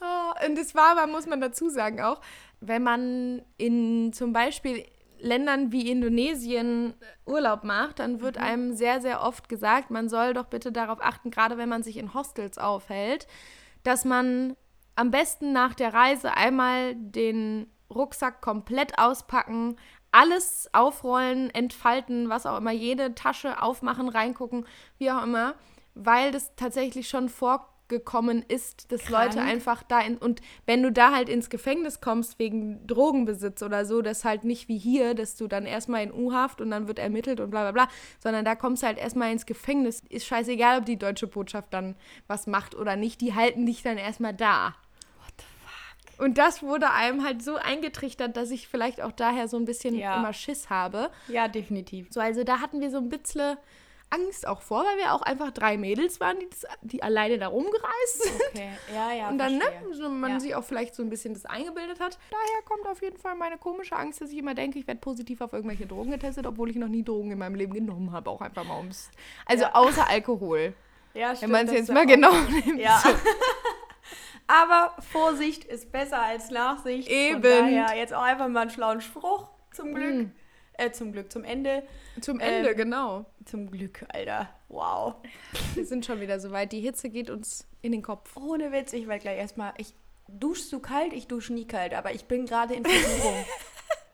Oh, 0.00 0.46
und 0.46 0.58
es 0.58 0.74
war 0.74 0.96
aber, 0.98 1.06
muss 1.06 1.26
man 1.26 1.40
dazu 1.40 1.68
sagen 1.70 2.00
auch, 2.00 2.20
wenn 2.60 2.82
man 2.82 3.42
in 3.56 4.12
zum 4.12 4.32
Beispiel 4.32 4.84
Ländern 5.22 5.72
wie 5.72 5.90
Indonesien 5.90 6.94
Urlaub 7.26 7.64
macht, 7.64 8.00
dann 8.00 8.20
wird 8.20 8.38
einem 8.38 8.74
sehr, 8.74 9.00
sehr 9.00 9.22
oft 9.22 9.48
gesagt, 9.48 9.90
man 9.90 10.08
soll 10.08 10.34
doch 10.34 10.46
bitte 10.46 10.72
darauf 10.72 11.00
achten, 11.00 11.30
gerade 11.30 11.56
wenn 11.56 11.68
man 11.68 11.82
sich 11.82 11.96
in 11.96 12.12
Hostels 12.12 12.58
aufhält, 12.58 13.26
dass 13.84 14.04
man 14.04 14.56
am 14.96 15.10
besten 15.10 15.52
nach 15.52 15.74
der 15.74 15.94
Reise 15.94 16.36
einmal 16.36 16.94
den 16.96 17.66
Rucksack 17.88 18.40
komplett 18.40 18.98
auspacken, 18.98 19.76
alles 20.10 20.68
aufrollen, 20.72 21.50
entfalten, 21.50 22.28
was 22.28 22.44
auch 22.44 22.58
immer, 22.58 22.72
jede 22.72 23.14
Tasche 23.14 23.62
aufmachen, 23.62 24.08
reingucken, 24.08 24.66
wie 24.98 25.10
auch 25.10 25.22
immer, 25.22 25.54
weil 25.94 26.32
das 26.32 26.54
tatsächlich 26.56 27.08
schon 27.08 27.28
vorgekommen 27.92 28.44
ist, 28.48 28.90
dass 28.90 29.04
Krank. 29.04 29.34
Leute 29.34 29.42
einfach 29.42 29.82
da 29.82 30.00
in, 30.00 30.16
und 30.16 30.40
wenn 30.66 30.82
du 30.82 30.90
da 30.90 31.12
halt 31.12 31.28
ins 31.28 31.50
Gefängnis 31.50 32.00
kommst 32.00 32.38
wegen 32.38 32.86
Drogenbesitz 32.86 33.62
oder 33.62 33.84
so, 33.84 34.02
das 34.02 34.24
halt 34.24 34.44
nicht 34.44 34.68
wie 34.68 34.78
hier, 34.78 35.14
dass 35.14 35.36
du 35.36 35.46
dann 35.46 35.66
erstmal 35.66 36.02
in 36.02 36.12
U-Haft 36.12 36.60
und 36.60 36.70
dann 36.70 36.88
wird 36.88 36.98
ermittelt 36.98 37.40
und 37.40 37.50
bla 37.50 37.70
bla 37.70 37.72
bla, 37.72 37.88
sondern 38.18 38.44
da 38.44 38.54
kommst 38.54 38.82
du 38.82 38.86
halt 38.86 38.98
erstmal 38.98 39.32
ins 39.32 39.46
Gefängnis. 39.46 40.02
Ist 40.08 40.26
scheißegal, 40.26 40.78
ob 40.78 40.86
die 40.86 40.96
deutsche 40.98 41.26
Botschaft 41.26 41.72
dann 41.74 41.96
was 42.26 42.46
macht 42.46 42.74
oder 42.74 42.96
nicht, 42.96 43.20
die 43.20 43.34
halten 43.34 43.66
dich 43.66 43.82
dann 43.82 43.98
erstmal 43.98 44.34
da. 44.34 44.74
Und 46.18 46.38
das 46.38 46.62
wurde 46.62 46.90
einem 46.90 47.24
halt 47.24 47.42
so 47.42 47.56
eingetrichtert, 47.56 48.36
dass 48.36 48.50
ich 48.52 48.68
vielleicht 48.68 49.00
auch 49.00 49.10
daher 49.10 49.48
so 49.48 49.56
ein 49.56 49.64
bisschen 49.64 49.96
Ja. 49.96 50.18
immer 50.18 50.32
Schiss 50.32 50.70
habe. 50.70 51.10
Ja, 51.26 51.48
definitiv. 51.48 52.08
So, 52.10 52.20
also 52.20 52.44
da 52.44 52.60
hatten 52.60 52.80
wir 52.80 52.90
so 52.90 52.98
ein 52.98 53.08
bisschen 53.08 53.56
Angst 54.12 54.46
auch 54.46 54.60
vor, 54.62 54.84
weil 54.84 54.98
wir 54.98 55.12
auch 55.14 55.22
einfach 55.22 55.50
drei 55.50 55.76
Mädels 55.78 56.20
waren, 56.20 56.38
die, 56.38 56.48
das, 56.48 56.64
die 56.82 57.02
alleine 57.02 57.38
da 57.38 57.48
rumgereist 57.48 58.22
sind. 58.22 58.40
Okay, 58.50 58.68
ja, 58.94 59.12
ja. 59.12 59.28
Und 59.28 59.38
dann, 59.38 59.54
ne, 59.56 59.62
verstehe. 59.64 59.94
so 59.94 60.08
man 60.10 60.32
Ja. 60.32 60.40
sich 60.40 60.54
auch 60.54 60.64
vielleicht 60.64 60.94
so 60.94 61.02
ein 61.02 61.08
bisschen 61.10 61.34
das 61.34 61.46
eingebildet 61.46 61.98
hat. 62.00 62.18
Daher 62.30 62.62
kommt 62.66 62.86
auf 62.86 63.00
jeden 63.02 63.16
Fall 63.18 63.34
meine 63.36 63.58
komische 63.58 63.96
Angst, 63.96 64.20
dass 64.20 64.30
ich 64.30 64.38
immer 64.38 64.54
denke, 64.54 64.78
ich 64.78 64.86
werde 64.86 65.00
positiv 65.00 65.40
auf 65.40 65.52
irgendwelche 65.52 65.86
Drogen 65.86 66.10
getestet, 66.10 66.46
obwohl 66.46 66.70
ich 66.70 66.76
noch 66.76 66.88
nie 66.88 67.02
Drogen 67.02 67.30
in 67.30 67.38
meinem 67.38 67.54
Leben 67.54 67.72
genommen 67.72 68.12
habe. 68.12 68.28
Auch 68.30 68.40
einfach 68.42 68.64
mal 68.64 68.78
ums. 68.78 69.10
Also 69.46 69.64
Ja. 69.64 69.74
außer 69.74 70.08
Alkohol. 70.08 70.74
Ja, 71.14 71.28
Wenn 71.30 71.36
stimmt, 71.36 71.52
man 71.52 71.66
es 71.66 71.72
jetzt 71.72 71.92
mal 71.92 72.06
genau 72.06 72.32
nimmt. 72.50 72.78
Ja. 72.80 73.02
Aber 74.46 74.94
Vorsicht 75.12 75.64
ist 75.64 75.92
besser 75.92 76.20
als 76.20 76.50
Nachsicht. 76.50 77.08
Eben. 77.08 77.34
Von 77.34 77.42
daher 77.42 77.96
jetzt 77.96 78.12
auch 78.12 78.22
einfach 78.22 78.48
mal 78.48 78.62
einen 78.62 78.70
schlauen 78.70 79.00
Spruch 79.00 79.48
zum 79.72 79.94
Glück. 79.94 80.14
Mm. 80.14 80.30
Äh, 80.86 80.92
zum 80.92 81.12
Glück, 81.12 81.30
zum 81.32 81.44
Ende. 81.44 81.82
Zum 82.20 82.40
Ende, 82.40 82.70
Ähm, 82.70 82.76
genau. 82.76 83.26
Zum 83.44 83.70
Glück, 83.70 84.04
Alter. 84.08 84.48
Wow. 84.68 85.14
Wir 85.74 85.84
sind 85.86 86.04
schon 86.06 86.20
wieder 86.20 86.40
soweit. 86.40 86.72
Die 86.72 86.80
Hitze 86.80 87.08
geht 87.10 87.30
uns 87.30 87.66
in 87.82 87.92
den 87.92 88.02
Kopf. 88.02 88.36
Ohne 88.36 88.72
Witz, 88.72 88.92
ich 88.92 89.06
werde 89.08 89.20
gleich 89.22 89.38
erstmal. 89.38 89.72
Ich 89.78 89.94
duschst 90.28 90.72
du 90.72 90.78
kalt? 90.80 91.12
Ich 91.12 91.26
dusche 91.26 91.52
nie 91.52 91.66
kalt, 91.66 91.94
aber 91.94 92.12
ich 92.14 92.24
bin 92.26 92.46
gerade 92.46 92.74
in 92.74 92.84
Versuchung. 92.84 93.44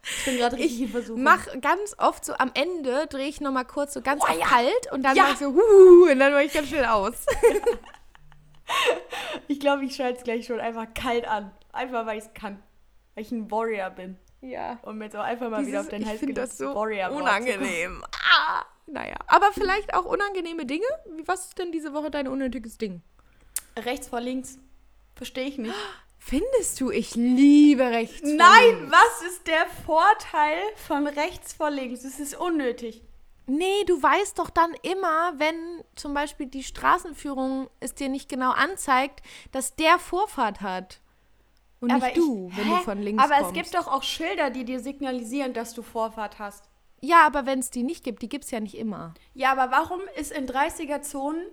ich 0.03 0.25
bin 0.25 0.37
gerade 0.39 0.57
richtig 0.57 0.81
in 0.83 0.89
Versuchung. 0.89 1.23
Mach 1.23 1.47
ganz 1.61 1.95
oft 1.99 2.25
so 2.25 2.35
am 2.35 2.51
Ende, 2.55 3.07
drehe 3.09 3.29
ich 3.29 3.41
nochmal 3.41 3.65
kurz 3.67 3.95
so 3.95 4.01
ganz 4.01 4.23
Oh, 4.25 4.33
ja. 4.39 4.47
kalt 4.47 4.93
und 4.93 5.03
dann 5.05 5.17
Ja. 5.17 5.25
mach 5.25 5.33
ich 5.35 5.39
so, 5.39 5.47
huhu, 5.53 6.11
und 6.11 6.19
dann 6.19 6.33
mache 6.33 6.45
ich 6.45 6.53
ganz 6.53 6.69
schnell 6.69 6.87
aus. 6.87 7.25
Ich 9.49 9.61
glaube, 9.61 9.85
ich 9.85 9.97
schalte 9.97 10.19
es 10.19 10.25
gleich 10.25 10.47
schon 10.47 10.61
einfach 10.61 10.87
kalt 10.95 11.27
an. 11.27 11.51
Einfach, 11.73 12.05
weil 12.07 12.19
ich 12.19 12.25
es 12.25 12.35
kann. 12.35 12.63
Weil 13.15 13.25
ich 13.25 13.33
ein 13.33 13.51
Warrior 13.51 13.91
bin. 13.91 14.19
Ja. 14.41 14.79
Und 14.83 14.99
mir 14.99 15.05
jetzt 15.07 15.17
auch 15.17 15.25
einfach 15.25 15.51
mal 15.51 15.67
wieder 15.67 15.81
auf 15.81 15.89
den 15.89 16.07
Hals 16.07 16.21
gelegt, 16.21 16.39
das 16.39 16.57
so 16.59 16.75
Warrior 16.75 17.11
unangenehm. 17.11 18.05
Ah, 18.41 18.65
naja. 18.87 19.17
Aber 19.27 19.53
vielleicht 19.53 19.95
auch 19.95 20.05
unangenehme 20.05 20.65
Dinge. 20.67 20.85
Wie- 21.17 21.27
Was 21.27 21.47
ist 21.47 21.59
denn 21.59 21.73
diese 21.73 21.93
Woche 21.95 22.11
dein 22.11 22.29
unnötiges 22.29 22.79
Ding? 22.79 23.03
Rechts 23.77 24.09
vor 24.09 24.21
links. 24.21 24.59
Verstehe 25.17 25.47
ich 25.47 25.59
nicht. 25.59 25.75
Findest 26.19 26.81
du, 26.81 26.91
ich 26.91 27.15
liebe 27.15 27.85
rechts. 27.85 28.21
vor 28.21 28.31
Nein, 28.37 28.81
links. 28.81 28.93
was 28.93 29.23
ist 29.31 29.47
der 29.47 29.67
Vorteil 29.87 30.59
von 30.87 31.07
rechts 31.07 31.53
vor 31.55 31.71
links? 31.71 32.05
Es 32.05 32.21
ist 32.21 32.35
unnötig. 32.39 33.03
Nee, 33.47 33.85
du 33.87 34.01
weißt 34.03 34.39
doch 34.39 34.51
dann 34.51 34.75
immer, 34.83 35.33
wenn 35.39 35.83
zum 35.97 36.13
Beispiel 36.13 36.47
die 36.47 36.63
Straßenführung 36.65 37.71
es 37.81 37.95
dir 37.95 38.09
nicht 38.11 38.29
genau 38.29 38.51
anzeigt, 38.51 39.23
dass 39.53 39.75
der 39.75 39.99
Vorfahrt 39.99 40.61
hat. 40.61 41.01
Und 41.81 41.91
Aber 41.93 42.07
nicht 42.07 42.17
du, 42.17 42.49
ich, 42.51 42.57
wenn 42.57 42.65
hä? 42.65 42.71
du 42.71 42.83
von 42.83 42.99
links 43.03 43.23
Aber 43.23 43.35
kommst. 43.37 43.49
es 43.51 43.55
gibt 43.55 43.75
doch 43.75 43.87
auch 43.87 44.03
Schilder, 44.03 44.51
die 44.51 44.65
dir 44.65 44.81
signalisieren, 44.81 45.53
dass 45.53 45.75
du 45.75 45.83
Vorfahrt 45.83 46.39
hast. 46.39 46.65
Ja, 47.01 47.25
aber 47.27 47.47
wenn 47.47 47.61
es 47.61 47.71
die 47.71 47.85
nicht 47.85 48.03
gibt, 48.03 48.23
die 48.23 48.29
gibt 48.29 48.45
es 48.45 48.51
ja 48.51 48.59
nicht 48.59 48.77
immer. 48.77 49.15
Ja, 49.35 49.53
aber 49.53 49.71
warum 49.71 50.01
ist 50.17 50.33
in 50.33 50.47
30er-Zonen 50.49 51.47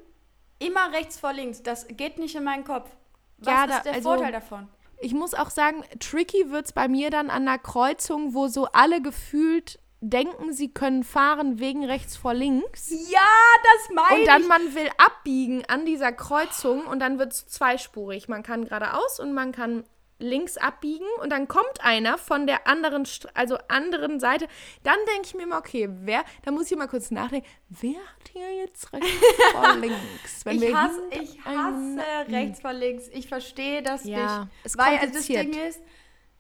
immer 0.60 0.92
rechts 0.92 1.20
vor 1.20 1.34
links? 1.34 1.62
Das 1.62 1.86
geht 1.88 2.18
nicht 2.18 2.34
in 2.36 2.44
meinen 2.44 2.64
Kopf. 2.64 2.90
Was 3.38 3.48
Ja, 3.54 3.64
ist 3.66 3.72
da- 3.74 3.80
der 3.84 3.94
also- 3.94 4.10
Vorteil 4.10 4.32
davon? 4.32 4.68
Ich 5.00 5.14
muss 5.14 5.34
auch 5.34 5.50
sagen, 5.50 5.84
tricky 6.00 6.50
wird 6.50 6.66
es 6.68 6.74
bei 6.74 6.88
mir 6.88 7.10
dann 7.12 7.30
an 7.30 7.46
der 7.46 7.60
Kreuzung, 7.60 8.34
wo 8.34 8.48
so 8.48 8.66
alle 8.72 9.02
gefühlt 9.02 9.78
denken, 10.00 10.54
sie 10.54 10.72
können 10.74 11.04
fahren 11.04 11.60
wegen 11.60 11.84
rechts 11.84 12.16
vor 12.16 12.34
links. 12.34 12.90
Ja, 13.12 13.20
das 13.64 13.94
meine 13.94 14.22
Und 14.22 14.28
dann 14.28 14.42
ich. 14.44 14.48
man 14.48 14.74
will 14.74 14.90
abbiegen 14.98 15.64
an 15.68 15.86
dieser 15.86 16.12
Kreuzung 16.14 16.86
und 16.88 17.00
dann 17.00 17.20
wird 17.20 17.34
es 17.34 17.46
zweispurig. 17.48 18.30
Man 18.30 18.42
kann 18.42 18.64
geradeaus 18.66 19.20
und 19.20 19.34
man 19.34 19.52
kann 19.52 19.84
links 20.18 20.58
abbiegen 20.58 21.06
und 21.22 21.30
dann 21.32 21.48
kommt 21.48 21.82
einer 21.84 22.18
von 22.18 22.48
der 22.48 22.68
anderen, 22.68 23.08
also 23.34 23.58
anderen 23.68 24.20
Seite. 24.20 24.48
Dann 24.84 24.98
denke 25.14 25.28
ich 25.28 25.34
mir 25.36 25.44
immer, 25.44 25.58
okay, 25.58 25.90
wer, 25.92 26.24
da 26.44 26.52
muss 26.52 26.72
ich 26.72 26.78
mal 26.78 26.88
kurz 26.88 27.12
nachdenken, 27.12 27.48
wer 27.70 28.00
hat 28.00 28.30
hier 28.32 28.56
jetzt 28.56 28.94
rechts 28.94 29.10
vor 29.52 29.76
links? 29.76 30.46
Wenn 30.46 30.56
Ich 30.56 30.62
wir 30.62 30.82
hasse, 30.82 31.02
ich 31.12 31.46
hasse 31.46 32.32
rechts 32.32 32.62
vor 32.62 32.74
links. 32.74 33.08
Ich 33.10 33.28
verstehe 33.28 33.82
das 33.84 34.06
Ja, 34.06 34.40
nicht. 34.46 34.66
ist 34.66 34.78
Weil 34.78 34.98
also 35.00 35.14
das. 35.14 35.28
Ding 35.28 35.54
ist, 35.54 35.82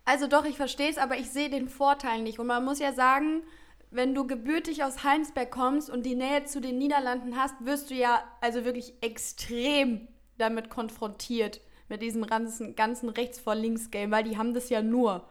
also 0.05 0.27
doch, 0.27 0.45
ich 0.45 0.55
verstehe 0.55 0.89
es, 0.89 0.97
aber 0.97 1.17
ich 1.17 1.29
sehe 1.31 1.49
den 1.49 1.67
Vorteil 1.67 2.21
nicht. 2.21 2.39
Und 2.39 2.47
man 2.47 2.63
muss 2.63 2.79
ja 2.79 2.93
sagen, 2.93 3.43
wenn 3.91 4.13
du 4.13 4.27
gebürtig 4.27 4.83
aus 4.83 5.03
Heinsberg 5.03 5.51
kommst 5.51 5.89
und 5.89 6.03
die 6.05 6.15
Nähe 6.15 6.45
zu 6.45 6.61
den 6.61 6.77
Niederlanden 6.77 7.37
hast, 7.37 7.55
wirst 7.65 7.89
du 7.89 7.95
ja 7.95 8.23
also 8.41 8.65
wirklich 8.65 8.93
extrem 9.01 10.07
damit 10.37 10.69
konfrontiert, 10.69 11.61
mit 11.89 12.01
diesem 12.01 12.25
ganzen, 12.25 12.75
ganzen 12.75 13.09
rechts 13.09 13.39
vor 13.39 13.55
links 13.55 13.91
Game, 13.91 14.11
weil 14.11 14.23
die 14.23 14.37
haben 14.37 14.53
das 14.53 14.69
ja 14.69 14.81
nur. 14.81 15.27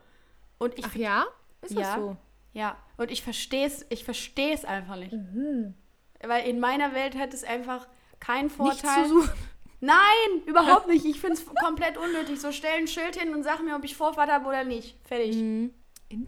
Und 0.59 0.79
ich 0.79 0.85
Ach 0.87 0.95
ja? 0.95 1.25
Ist 1.63 1.73
Ja. 1.73 1.81
das 1.81 1.95
so? 1.97 2.17
Ja, 2.53 2.77
und 2.99 3.11
ich 3.11 3.23
verstehe 3.25 3.67
es, 3.67 3.85
ich 3.89 4.05
verstehe 4.05 4.55
es 4.55 4.65
einfach 4.65 4.97
nicht. 4.97 5.13
Mhm. 5.13 5.75
Weil 6.23 6.47
in 6.49 6.61
meiner 6.61 6.95
Welt 6.95 7.17
hat 7.17 7.35
es 7.35 7.43
einfach 7.45 7.87
keinen 8.21 8.45
Nichts 8.45 8.57
Vorteil. 8.57 9.05
zu 9.05 9.21
suchen. 9.23 9.33
Nein, 9.81 10.43
überhaupt 10.47 10.87
nicht. 10.87 11.05
Ich 11.05 11.21
finde 11.21 11.35
es 11.35 11.45
komplett 11.47 11.99
unnötig. 11.99 12.41
So 12.41 12.53
stell 12.53 12.79
ein 12.79 12.87
Schild 12.89 13.17
hin 13.21 13.35
und 13.35 13.43
sag 13.43 13.61
mir, 13.63 13.75
ob 13.77 13.85
ich 13.85 13.97
Vorfahrt 13.97 14.31
habe 14.31 14.47
oder 14.49 14.65
nicht. 14.65 14.97
Fertig. 15.07 15.37
Mhm. 15.37 15.75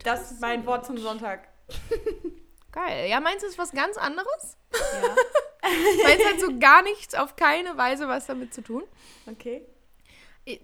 Das 0.02 0.32
ist 0.32 0.40
mein 0.40 0.66
Wort 0.66 0.84
zum 0.84 0.98
Sonntag. 0.98 1.48
Geil. 2.72 3.08
Ja, 3.08 3.20
meinst 3.20 3.42
du, 3.44 3.46
ist 3.48 3.56
was 3.58 3.70
ganz 3.72 3.96
anderes? 3.96 4.58
Ja. 4.72 5.14
Meins 6.04 6.24
hat 6.26 6.40
so 6.40 6.58
gar 6.58 6.82
nichts, 6.82 7.14
auf 7.14 7.36
keine 7.36 7.76
Weise 7.76 8.08
was 8.08 8.26
damit 8.26 8.52
zu 8.52 8.62
tun. 8.62 8.82
Okay. 9.26 9.64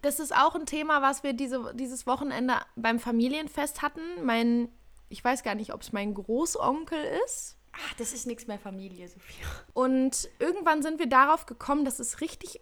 Das 0.03 0.21
ist 0.21 0.35
auch 0.35 0.55
ein 0.55 0.67
Thema, 0.67 1.03
was 1.03 1.23
wir 1.23 1.33
diese, 1.33 1.75
dieses 1.75 2.07
Wochenende 2.07 2.55
beim 2.77 3.01
Familienfest 3.01 3.83
hatten. 3.83 4.01
Mein, 4.25 4.69
ich 5.09 5.25
weiß 5.25 5.43
gar 5.43 5.55
nicht, 5.55 5.75
ob 5.75 5.83
es 5.83 5.93
mein 5.93 6.15
Großonkel 6.15 6.99
ist. 7.25 7.57
Ach, 7.73 7.95
das 7.95 8.13
ist 8.13 8.27
nichts 8.27 8.47
mehr 8.47 8.59
Familie, 8.59 9.09
Sophia. 9.09 9.47
Und 9.73 10.29
irgendwann 10.39 10.83
sind 10.83 10.99
wir 10.99 11.09
darauf 11.09 11.47
gekommen, 11.47 11.85
dass 11.85 11.99
es 11.99 12.21
richtig 12.21 12.61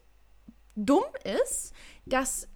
dumm 0.77 1.05
ist, 1.25 1.75
dass 2.07 2.49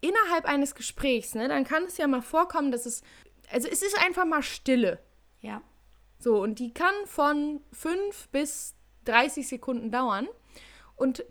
innerhalb 0.00 0.44
eines 0.44 0.74
Gesprächs, 0.74 1.34
ne, 1.34 1.48
dann 1.48 1.64
kann 1.64 1.84
es 1.84 1.96
ja 1.96 2.06
mal 2.06 2.22
vorkommen, 2.22 2.70
dass 2.70 2.86
es, 2.86 3.02
also 3.50 3.68
es 3.68 3.82
ist 3.82 3.98
einfach 3.98 4.26
mal 4.26 4.42
Stille. 4.42 5.00
Ja. 5.40 5.62
So, 6.18 6.40
und 6.40 6.58
die 6.58 6.72
kann 6.72 6.94
von 7.06 7.60
5 7.72 8.28
bis 8.28 8.74
30 9.04 9.48
Sekunden 9.48 9.90
dauern. 9.90 10.28
Und 10.96 11.24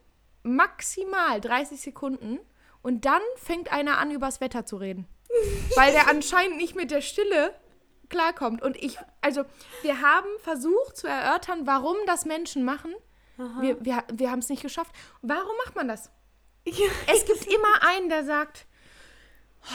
maximal 0.43 1.39
30 1.39 1.79
Sekunden. 1.79 2.39
Und 2.81 3.05
dann 3.05 3.21
fängt 3.35 3.71
einer 3.71 3.97
an, 3.97 4.11
übers 4.11 4.41
Wetter 4.41 4.65
zu 4.65 4.77
reden. 4.77 5.07
Weil 5.75 5.91
der 5.93 6.09
anscheinend 6.09 6.57
nicht 6.57 6.75
mit 6.75 6.91
der 6.91 7.01
Stille 7.01 7.53
klarkommt. 8.09 8.61
Und 8.61 8.75
ich, 8.75 8.97
also, 9.21 9.43
wir 9.81 10.01
haben 10.01 10.27
versucht 10.39 10.97
zu 10.97 11.07
erörtern, 11.07 11.65
warum 11.65 11.95
das 12.05 12.25
Menschen 12.25 12.63
machen. 12.63 12.93
Wir, 13.59 13.83
wir, 13.83 14.03
wir 14.13 14.29
haben 14.29 14.39
es 14.39 14.49
nicht 14.49 14.61
geschafft. 14.61 14.91
Warum 15.21 15.55
macht 15.65 15.75
man 15.75 15.87
das? 15.87 16.11
Es 16.65 17.25
gibt 17.25 17.47
immer 17.47 17.81
einen, 17.81 18.09
der 18.09 18.23
sagt, 18.23 18.67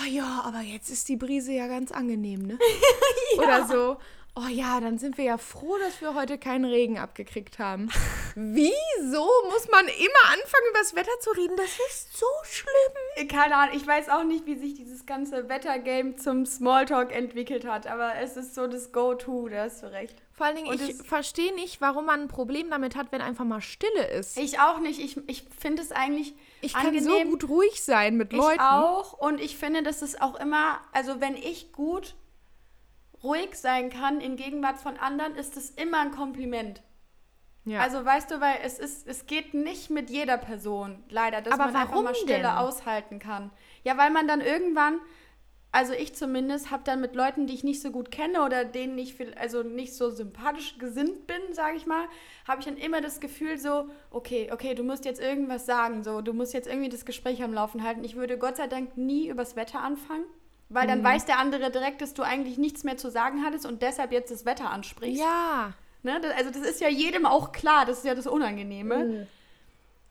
oh 0.01 0.07
ja, 0.07 0.43
aber 0.45 0.61
jetzt 0.61 0.89
ist 0.91 1.09
die 1.09 1.17
Brise 1.17 1.53
ja 1.53 1.67
ganz 1.67 1.91
angenehm, 1.91 2.43
ne? 2.43 2.59
Oder 3.39 3.67
so, 3.67 3.97
oh 4.37 4.49
ja, 4.49 4.79
dann 4.81 4.99
sind 4.99 5.19
wir 5.19 5.25
ja 5.25 5.39
froh, 5.39 5.77
dass 5.79 6.01
wir 6.01 6.15
heute 6.15 6.39
keinen 6.39 6.65
Regen 6.65 6.99
abgekriegt 6.99 7.59
haben. 7.59 7.91
Wieso 8.39 9.27
muss 9.51 9.67
man 9.71 9.87
immer 9.89 10.25
anfangen, 10.27 10.67
über 10.69 10.79
das 10.81 10.95
Wetter 10.95 11.19
zu 11.21 11.31
reden? 11.31 11.57
Das 11.57 11.71
ist 11.89 12.19
so 12.19 12.27
schlimm. 12.45 13.29
Keine 13.29 13.57
Ahnung, 13.57 13.75
ich 13.75 13.87
weiß 13.87 14.11
auch 14.11 14.25
nicht, 14.25 14.45
wie 14.45 14.57
sich 14.57 14.75
dieses 14.75 15.07
ganze 15.07 15.49
Wettergame 15.49 16.17
zum 16.17 16.45
Smalltalk 16.45 17.13
entwickelt 17.17 17.65
hat, 17.65 17.87
aber 17.87 18.17
es 18.17 18.37
ist 18.37 18.55
so 18.55 18.67
das 18.67 18.93
Go-To, 18.93 19.49
da 19.49 19.63
hast 19.63 19.83
du 19.83 19.87
recht. 19.91 20.15
Vor 20.35 20.45
allen 20.45 20.57
Dingen, 20.57 20.69
Und 20.69 20.83
ich 20.83 20.97
verstehe 21.03 21.55
nicht, 21.55 21.81
warum 21.81 22.05
man 22.05 22.21
ein 22.25 22.29
Problem 22.29 22.69
damit 22.69 22.95
hat, 22.95 23.11
wenn 23.11 23.23
einfach 23.23 23.47
mal 23.47 23.63
Stille 23.63 24.07
ist. 24.07 24.37
Ich 24.37 24.61
auch 24.61 24.81
nicht. 24.81 25.01
Ich, 25.01 25.17
ich 25.29 25.47
finde 25.59 25.81
es 25.81 25.91
eigentlich 25.93 26.35
Ich 26.61 26.75
kann 26.75 26.89
angenehm. 26.89 27.05
so 27.09 27.31
gut 27.31 27.49
ruhig 27.49 27.83
sein 27.83 28.19
mit 28.19 28.35
Leuten. 28.35 28.57
Ich 28.57 28.61
auch. 28.61 29.15
Und 29.15 29.41
ich 29.41 29.57
finde, 29.57 29.83
dass 29.83 30.03
es 30.03 30.21
auch 30.21 30.39
immer, 30.39 30.79
also 30.93 31.23
wenn 31.23 31.37
ich 31.37 31.73
gut 31.73 32.15
ruhig 33.23 33.55
sein 33.55 33.89
kann 33.89 34.21
in 34.21 34.37
Gegenwart 34.37 34.77
von 34.77 34.99
anderen, 34.99 35.37
ist 35.37 35.57
es 35.57 35.71
immer 35.71 36.01
ein 36.01 36.11
Kompliment. 36.11 36.83
Ja. 37.67 37.81
Also 37.81 38.05
weißt 38.05 38.31
du, 38.31 38.41
weil 38.41 38.55
es 38.65 38.79
ist, 38.79 39.07
es 39.07 39.27
geht 39.27 39.53
nicht 39.53 39.91
mit 39.91 40.09
jeder 40.09 40.39
Person, 40.39 41.03
leider, 41.11 41.43
dass 41.43 41.53
Aber 41.53 41.67
man 41.67 41.77
einfach 41.77 42.01
mal 42.03 42.15
Stille 42.15 42.39
denn? 42.39 42.47
aushalten 42.47 43.19
kann. 43.19 43.51
Ja, 43.85 43.99
weil 43.99 44.11
man 44.11 44.27
dann 44.29 44.41
irgendwann, 44.41 44.99
also 45.73 45.93
ich 45.93 46.15
zumindest, 46.15 46.71
habe 46.71 46.85
dann 46.85 47.01
mit 47.01 47.15
Leuten, 47.15 47.47
die 47.47 47.55
ich 47.55 47.65
nicht 47.65 47.83
so 47.83 47.91
gut 47.91 48.11
kenne 48.11 48.43
oder 48.45 48.65
denen 48.65 48.97
ich 48.99 49.15
viel, 49.15 49.35
also 49.35 49.63
nicht 49.63 49.95
so 49.95 50.11
sympathisch 50.11 50.79
gesinnt 50.79 51.27
bin, 51.27 51.37
sage 51.53 51.77
ich 51.77 51.87
mal, 51.87 52.07
habe 52.49 52.61
ich 52.61 52.67
dann 52.67 52.77
immer 52.79 53.01
das 53.01 53.21
Gefühl 53.21 53.59
so, 53.59 53.89
okay, 54.11 54.49
okay, 54.53 54.75
du 54.75 54.83
musst 54.85 55.05
jetzt 55.05 55.21
irgendwas 55.21 55.67
sagen, 55.67 56.03
so, 56.05 56.21
du 56.23 56.33
musst 56.33 56.55
jetzt 56.55 56.69
irgendwie 56.69 56.89
das 56.89 57.05
Gespräch 57.05 57.43
am 57.43 57.53
Laufen 57.53 57.83
halten. 57.83 58.05
Ich 58.05 58.15
würde 58.17 58.39
Gott 58.39 58.57
sei 58.57 58.69
Dank 58.69 58.97
nie 58.97 59.29
übers 59.29 59.57
Wetter 59.57 59.81
anfangen. 59.81 60.25
Weil 60.69 60.85
Mhm. 60.85 60.89
dann 60.89 61.05
weiß 61.05 61.27
der 61.27 61.39
andere 61.39 61.71
direkt, 61.71 62.01
dass 62.01 62.15
du 62.15 62.23
eigentlich 62.23 62.59
nichts 62.59 62.83
mehr 62.85 62.97
zu 62.97 63.11
sagen 63.11 63.45
hattest 63.45 63.67
und 63.67 63.83
deshalb 63.83 64.13
jetzt 64.13 64.31
das 64.31 64.45
Wetter 64.47 64.71
ansprichst. 64.71 65.21
ja. 65.21 65.73
Ne? 66.03 66.21
Also 66.37 66.51
das 66.51 66.63
ist 66.63 66.81
ja 66.81 66.89
jedem 66.89 67.27
auch 67.27 67.53
klar, 67.53 67.85
das 67.85 67.99
ist 67.99 68.05
ja 68.05 68.15
das 68.15 68.27
Unangenehme. 68.27 69.05
Mhm. 69.05 69.27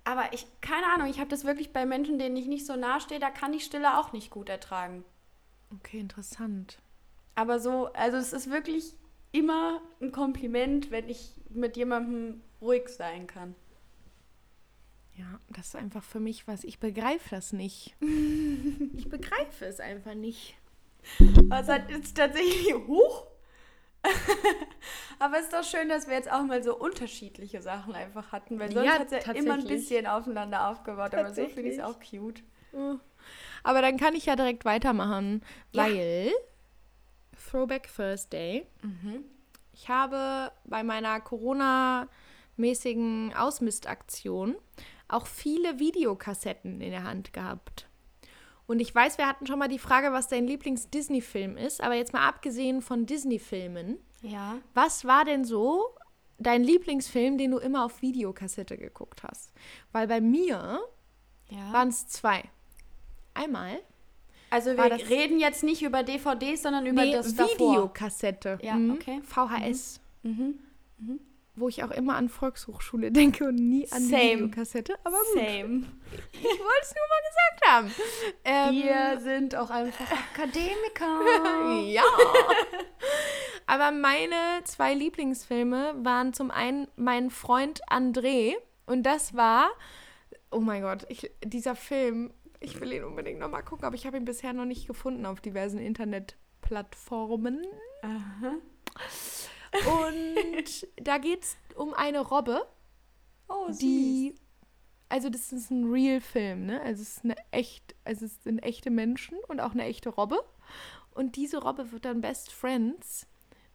Aber 0.04 0.34
ich, 0.34 0.46
keine 0.62 0.86
Ahnung, 0.94 1.10
ich 1.10 1.20
habe 1.20 1.30
das 1.30 1.46
wirklich 1.46 1.74
bei 1.74 1.86
Menschen, 1.86 2.20
denen 2.20 2.36
ich 2.38 2.46
nicht 2.46 2.66
so 2.66 2.76
nahe 2.76 3.02
stehe, 3.02 3.20
da 3.20 3.32
kann 3.32 3.54
ich 3.54 3.66
Stille 3.66 3.98
auch 4.00 4.14
nicht 4.14 4.30
gut 4.30 4.50
ertragen. 4.50 5.04
Okay, 5.74 6.00
interessant. 6.00 6.80
Aber 7.34 7.60
so, 7.60 7.88
also 7.94 8.18
es 8.18 8.32
ist 8.32 8.50
wirklich 8.52 8.94
immer 9.32 9.82
ein 10.00 10.12
Kompliment, 10.12 10.92
wenn 10.92 11.10
ich 11.10 11.32
mit 11.50 11.76
jemandem 11.76 12.42
ruhig 12.62 12.88
sein 12.90 13.28
kann. 13.28 13.56
Ja, 15.18 15.40
das 15.50 15.68
ist 15.68 15.76
einfach 15.76 16.04
für 16.04 16.20
mich 16.20 16.48
was. 16.48 16.64
Ich 16.64 16.80
begreife 16.80 17.30
das 17.32 17.54
nicht. 17.54 17.96
ich 18.96 19.10
begreife 19.10 19.66
es 19.66 19.80
einfach 19.80 20.14
nicht. 20.14 20.56
Aber 21.20 21.62
es 21.62 21.68
hat 21.68 21.90
jetzt 21.90 22.16
tatsächlich 22.16 22.74
hoch. 22.88 23.28
Aber 25.20 25.38
es 25.38 25.44
ist 25.46 25.54
doch 25.54 25.64
schön, 25.64 25.88
dass 25.90 26.08
wir 26.08 26.14
jetzt 26.16 26.32
auch 26.32 26.44
mal 26.44 26.62
so 26.64 26.76
unterschiedliche 26.78 27.62
Sachen 27.62 27.94
einfach 27.96 28.32
hatten, 28.32 28.60
weil 28.60 28.72
sonst 28.72 28.86
Ja, 28.86 28.94
hat 29.00 29.12
es 29.12 29.26
ja 29.26 29.34
immer 29.34 29.56
ein 29.56 29.66
bisschen 29.66 30.06
aufeinander 30.08 30.70
aufgebaut. 30.70 31.14
Aber 31.16 31.34
so 31.34 31.46
finde 31.48 31.70
ich 31.72 31.78
es 31.78 31.84
auch 31.84 31.96
cute. 32.00 32.44
Aber 33.64 33.82
dann 33.82 33.98
kann 33.98 34.14
ich 34.16 34.26
ja 34.26 34.36
direkt 34.36 34.66
weitermachen, 34.66 35.42
Ja. 35.72 35.86
weil 35.86 36.32
Throwback 37.50 37.90
Thursday. 37.96 38.66
Ich 39.74 39.88
habe 39.90 40.52
bei 40.66 40.84
meiner 40.84 41.20
Corona-mäßigen 41.22 43.34
Ausmistaktion 43.36 44.56
auch 45.08 45.28
viele 45.28 45.80
Videokassetten 45.80 46.82
in 46.82 46.90
der 46.92 47.04
Hand 47.04 47.32
gehabt. 47.34 47.88
Und 48.68 48.80
ich 48.80 48.94
weiß, 48.94 49.18
wir 49.18 49.28
hatten 49.28 49.46
schon 49.46 49.60
mal 49.60 49.68
die 49.68 49.80
Frage, 49.80 50.12
was 50.12 50.28
dein 50.28 50.48
Lieblings-Disney-Film 50.48 51.56
ist, 51.58 51.82
aber 51.82 51.94
jetzt 51.96 52.14
mal 52.14 52.28
abgesehen 52.28 52.82
von 52.82 53.06
Disney-Filmen, 53.06 53.98
Ja. 54.22 54.56
was 54.74 55.06
war 55.06 55.24
denn 55.26 55.46
so 55.46 55.84
dein 56.40 56.64
Lieblingsfilm, 56.64 57.38
den 57.38 57.52
du 57.52 57.58
immer 57.60 57.86
auf 57.86 58.02
Videokassette 58.02 58.78
geguckt 58.78 59.22
hast? 59.24 59.52
Weil 59.92 60.08
bei 60.08 60.20
mir 60.20 60.80
ja. 61.50 61.74
waren 61.74 61.90
es 61.90 62.08
zwei. 62.08 62.44
Einmal 63.34 63.80
Also 64.50 64.72
wir 64.78 64.92
reden 65.10 65.40
jetzt 65.40 65.64
nicht 65.64 65.82
über 65.84 66.04
DVDs, 66.04 66.64
sondern 66.64 66.86
über 66.86 67.04
nee, 67.04 67.12
das 67.12 67.36
davor. 67.36 67.56
Videokassette. 67.74 68.58
Ja, 68.64 68.76
Mhm. 68.76 68.92
okay. 68.94 69.22
VHS. 69.24 70.00
Mhm. 70.24 70.60
Wo 71.58 71.70
ich 71.70 71.84
auch 71.84 71.92
immer 71.92 72.16
an 72.16 72.28
Volkshochschule 72.28 73.12
denke 73.12 73.46
und 73.48 73.56
nie 73.56 73.88
an 73.92 74.04
die 74.04 74.10
Same. 74.10 74.34
Videokassette. 74.34 74.96
Aber 75.06 75.18
gut, 75.18 75.36
Same. 75.36 75.86
ich 76.34 76.44
wollte 76.44 76.82
es 76.82 76.94
nur 76.94 77.08
mal 77.10 77.22
gesagt 77.30 77.66
haben. 77.68 77.92
Ähm, 78.44 78.74
Wir 78.84 79.20
sind 79.22 79.56
auch 79.56 79.70
einfach 79.70 80.06
Akademiker. 80.12 81.82
ja. 81.92 82.04
Aber 83.68 83.92
meine 83.92 84.36
zwei 84.66 84.94
Lieblingsfilme 84.94 85.96
waren 86.04 86.34
zum 86.34 86.52
einen 86.52 86.88
mein 86.98 87.30
Freund 87.30 87.82
André 87.90 88.54
und 88.86 89.04
das 89.04 89.34
war, 89.34 89.70
oh 90.52 90.60
mein 90.60 90.82
Gott, 90.84 91.06
ich, 91.10 91.32
dieser 91.44 91.76
Film, 91.76 92.32
ich 92.60 92.80
will 92.80 92.94
ihn 92.94 93.04
unbedingt 93.04 93.40
nochmal 93.40 93.64
gucken, 93.64 93.86
aber 93.86 93.96
ich 93.96 94.06
habe 94.06 94.18
ihn 94.18 94.26
bisher 94.26 94.54
noch 94.54 94.66
nicht 94.66 94.88
gefunden 94.88 95.26
auf 95.26 95.42
diversen 95.42 95.80
Internetplattformen. 95.80 97.66
Aha. 98.04 98.56
Und 99.86 100.88
da 101.06 101.18
geht 101.18 101.44
es 101.44 101.58
um 101.76 101.94
eine 101.94 102.22
Robbe, 102.22 102.66
Oh, 103.48 103.68
süß. 103.68 103.78
die, 103.78 104.36
also 105.10 105.30
das 105.30 105.52
ist 105.54 105.70
ein 105.72 105.86
Real-Film, 105.92 106.66
ne? 106.66 106.82
Also 106.82 107.02
es 107.04 107.18
ist 107.18 107.24
eine 107.24 107.36
echt, 107.52 107.96
also 108.04 108.26
es 108.26 108.44
sind 108.44 108.60
echte 108.60 108.90
Menschen 108.90 109.38
und 109.48 109.60
auch 109.60 109.72
eine 109.72 109.84
echte 109.86 110.10
Robbe. 110.10 110.44
Und 111.12 111.36
diese 111.36 111.60
Robbe 111.60 111.92
wird 111.92 112.06
dann 112.06 112.22
Best 112.22 112.52
Friends 112.52 113.28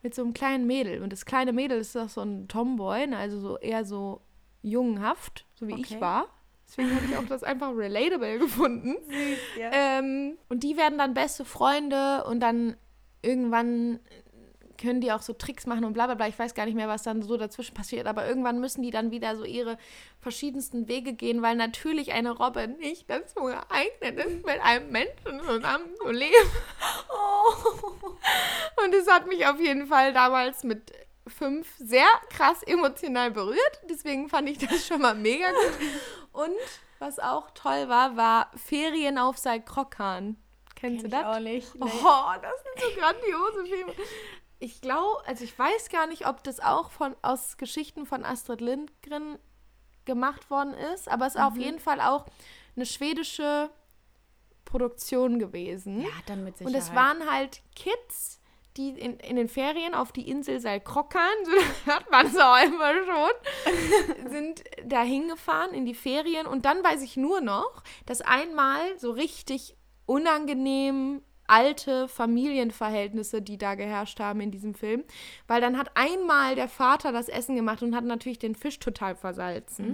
mit 0.03 0.15
so 0.15 0.23
einem 0.23 0.35
kleinen 0.35 0.67
Mädel. 0.67 1.03
Und 1.03 1.13
das 1.13 1.25
kleine 1.25 1.53
Mädel 1.53 1.79
ist 1.79 1.97
auch 1.97 2.09
so 2.09 2.21
ein 2.23 2.49
Tomboy, 2.49 3.07
ne? 3.07 3.17
also 3.17 3.39
so 3.39 3.59
eher 3.59 3.85
so 3.85 4.21
jungenhaft, 4.63 5.47
so 5.55 5.69
wie 5.69 5.75
ich 5.81 5.93
Okay. 5.93 6.01
war. 6.01 6.27
Deswegen 6.67 6.95
habe 6.95 7.05
ich 7.07 7.17
auch 7.17 7.25
das 7.27 7.43
einfach 7.43 7.75
relatable 7.77 8.39
gefunden. 8.39 8.97
Süß, 9.09 9.39
ja. 9.59 9.71
Ähm, 9.73 10.37
und 10.49 10.63
die 10.63 10.77
werden 10.77 10.99
dann 10.99 11.15
beste 11.15 11.45
Freunde 11.45 12.25
und 12.25 12.41
dann 12.41 12.77
irgendwann 13.23 13.99
können 14.81 15.01
die 15.01 15.13
auch 15.13 15.23
so 15.23 15.33
Tricks 15.33 15.67
machen 15.67 15.85
und 15.85 15.93
bla 15.93 16.07
bla 16.07 16.15
bla. 16.15 16.27
Ich 16.27 16.39
weiß 16.39 16.55
gar 16.55 16.65
nicht 16.65 16.75
mehr, 16.75 16.89
was 16.89 17.03
dann 17.03 17.23
so 17.23 17.37
dazwischen 17.37 17.75
passiert, 17.75 18.07
aber 18.07 18.27
irgendwann 18.27 18.61
müssen 18.61 18.83
die 18.83 18.91
dann 18.91 19.11
wieder 19.11 19.37
so 19.37 19.45
ihre 19.45 19.79
verschiedensten 20.21 20.89
Wege 20.89 21.13
gehen, 21.13 21.43
weil 21.43 21.57
natürlich 21.57 22.13
eine 22.13 22.31
Robbe 22.31 22.67
nicht 22.67 23.09
dazu 23.09 23.45
geeignet 23.45 24.19
ist, 24.27 24.47
mit 24.47 24.61
einem 24.63 24.91
Menschen 24.91 25.41
zusammen 25.47 25.95
zu 25.97 26.11
leben. 26.11 26.51
Und 28.85 28.95
es 28.95 29.09
hat 29.09 29.27
mich 29.27 29.47
auf 29.47 29.61
jeden 29.61 29.87
Fall 29.87 30.13
damals 30.13 30.65
mit 30.65 30.93
fünf 31.27 31.69
sehr 31.79 32.09
krass 32.31 32.63
emotional 32.63 33.31
berührt. 33.31 33.81
Deswegen 33.89 34.29
fand 34.29 34.49
ich 34.49 34.59
das 34.59 34.87
schon 34.87 35.03
mal 35.03 35.15
mega 35.15 35.51
gut. 35.51 35.79
Und 36.33 36.57
was 36.99 37.19
auch 37.19 37.51
toll 37.53 37.89
war, 37.89 38.17
war 38.17 38.51
Ferien 38.57 39.19
auf 39.19 39.39
Salkrokkan. 39.39 40.37
Kennst 40.75 41.03
Kenn 41.03 41.11
du 41.11 41.17
das? 41.17 41.27
auch 41.27 41.41
nicht. 41.41 41.75
Nee. 41.75 41.91
Oh, 42.03 42.33
das 42.41 42.55
sind 42.63 42.95
so 42.95 43.01
grandiose 43.01 43.67
Filme. 43.67 43.93
Ich 44.61 44.81
glaube, 44.81 45.27
also 45.27 45.43
ich 45.43 45.59
weiß 45.59 45.89
gar 45.89 46.07
nicht, 46.07 46.27
ob 46.27 46.45
das 46.45 46.61
auch 46.61 46.91
von, 46.91 47.17
aus 47.23 47.57
Geschichten 47.57 48.07
von 48.07 48.25
Astrid 48.25 48.61
Lindgren 48.61 49.39
gemacht 50.05 50.51
worden 50.51 50.75
ist, 50.95 51.09
aber 51.09 51.27
es 51.27 51.35
ist 51.35 51.41
auf 51.41 51.57
jeden 51.57 51.79
Fall 51.79 52.01
auch 52.01 52.27
eine 52.77 52.87
schwedische 52.87 53.71
Produktion 54.65 55.39
gewesen. 55.39 56.03
Ja, 56.03 56.09
dann 56.27 56.45
mit 56.45 56.61
Und 56.61 56.69
Sicherheit. 56.69 56.83
es 56.83 56.95
waren 56.95 57.31
halt 57.31 57.63
Kids, 57.75 58.41
die 58.77 58.91
in, 58.91 59.19
in 59.19 59.37
den 59.37 59.49
Ferien 59.49 59.95
auf 59.95 60.13
die 60.13 60.29
Insel 60.29 60.61
Salkrokkan, 60.61 61.23
so 61.45 61.91
hört 61.91 62.11
man 62.11 62.27
es 62.27 62.37
auch 62.37 62.63
immer 62.63 62.93
schon, 63.05 64.29
sind 64.31 64.63
da 64.85 65.03
hingefahren 65.03 65.73
in 65.75 65.87
die 65.87 65.95
Ferien. 65.95 66.47
Und 66.47 66.65
dann 66.67 66.85
weiß 66.85 67.03
ich 67.03 67.17
nur 67.17 67.41
noch, 67.41 67.83
dass 68.07 68.21
einmal 68.21 68.99
so 68.99 69.11
richtig 69.11 69.75
unangenehm 70.07 71.23
alte 71.51 72.07
Familienverhältnisse, 72.09 73.43
die 73.43 73.59
da 73.59 73.75
geherrscht 73.75 74.21
haben 74.21 74.41
in 74.41 74.51
diesem 74.51 74.75
Film. 74.75 75.05
Weil 75.49 75.61
dann 75.61 75.77
hat 75.77 75.91
einmal 75.95 76.55
der 76.55 76.69
Vater 76.69 77.13
das 77.13 77.29
Essen 77.29 77.57
gemacht 77.57 77.83
und 77.83 77.95
hat 77.95 78.05
natürlich 78.05 78.39
den 78.39 78.55
Fisch 78.55 78.79
total 78.79 79.17
versalzen. 79.17 79.93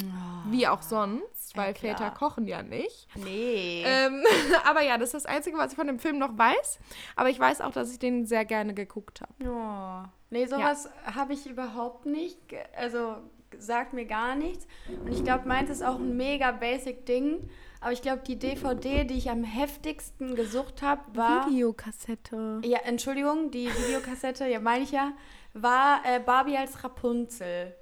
Wie 0.51 0.69
auch 0.69 0.83
sonst, 0.83 1.57
weil 1.57 1.73
klar. 1.73 1.97
Väter 1.97 2.11
kochen 2.11 2.47
ja 2.47 2.63
nicht. 2.63 3.09
Nee. 3.17 3.83
Ähm, 3.87 4.23
aber 4.65 4.83
ja, 4.83 4.99
das 4.99 5.15
ist 5.15 5.25
das 5.25 5.27
Einzige, 5.27 5.57
was 5.57 5.73
ich 5.73 5.77
von 5.77 5.87
dem 5.87 5.99
Film 5.99 6.19
noch 6.19 6.37
weiß. 6.37 6.79
Aber 7.17 7.31
ich 7.31 7.39
weiß 7.39 7.63
auch, 7.63 7.73
dass 7.73 7.91
ich 7.91 7.99
den 7.99 8.27
sehr 8.27 8.45
gerne 8.45 8.75
geguckt 8.75 9.23
habe. 9.23 9.33
Oh. 9.49 10.09
Nee, 10.29 10.47
sowas 10.47 10.91
habe 11.05 11.33
ich 11.33 11.47
überhaupt 11.47 12.05
nicht. 12.05 12.39
Also 12.77 13.17
sagt 13.59 13.93
mir 13.95 14.05
gar 14.05 14.35
nichts. 14.35 14.67
Und 14.89 15.11
ich 15.11 15.25
glaube, 15.25 15.49
meins 15.49 15.71
ist 15.71 15.83
auch 15.83 15.97
ein 15.97 16.17
mega 16.17 16.51
basic 16.53 17.07
Ding. 17.07 17.49
Aber 17.87 17.93
ich 17.93 18.03
glaube, 18.03 18.23
die 18.27 18.37
DVD, 18.37 19.05
die 19.05 19.15
ich 19.17 19.31
am 19.31 19.45
heftigsten 19.45 20.35
gesucht 20.35 20.83
habe, 20.83 21.03
war. 21.17 21.49
Videokassette. 21.49 22.61
Ja, 22.65 22.81
Entschuldigung, 22.83 23.53
die 23.53 23.69
Videokassette, 23.69 24.45
ja, 24.49 24.59
meine 24.59 24.83
ich 24.83 24.91
ja, 24.91 25.13
war 25.53 26.01
äh, 26.05 26.19
Barbie 26.19 26.57
als 26.57 26.83
Rapunzel. 26.83 27.77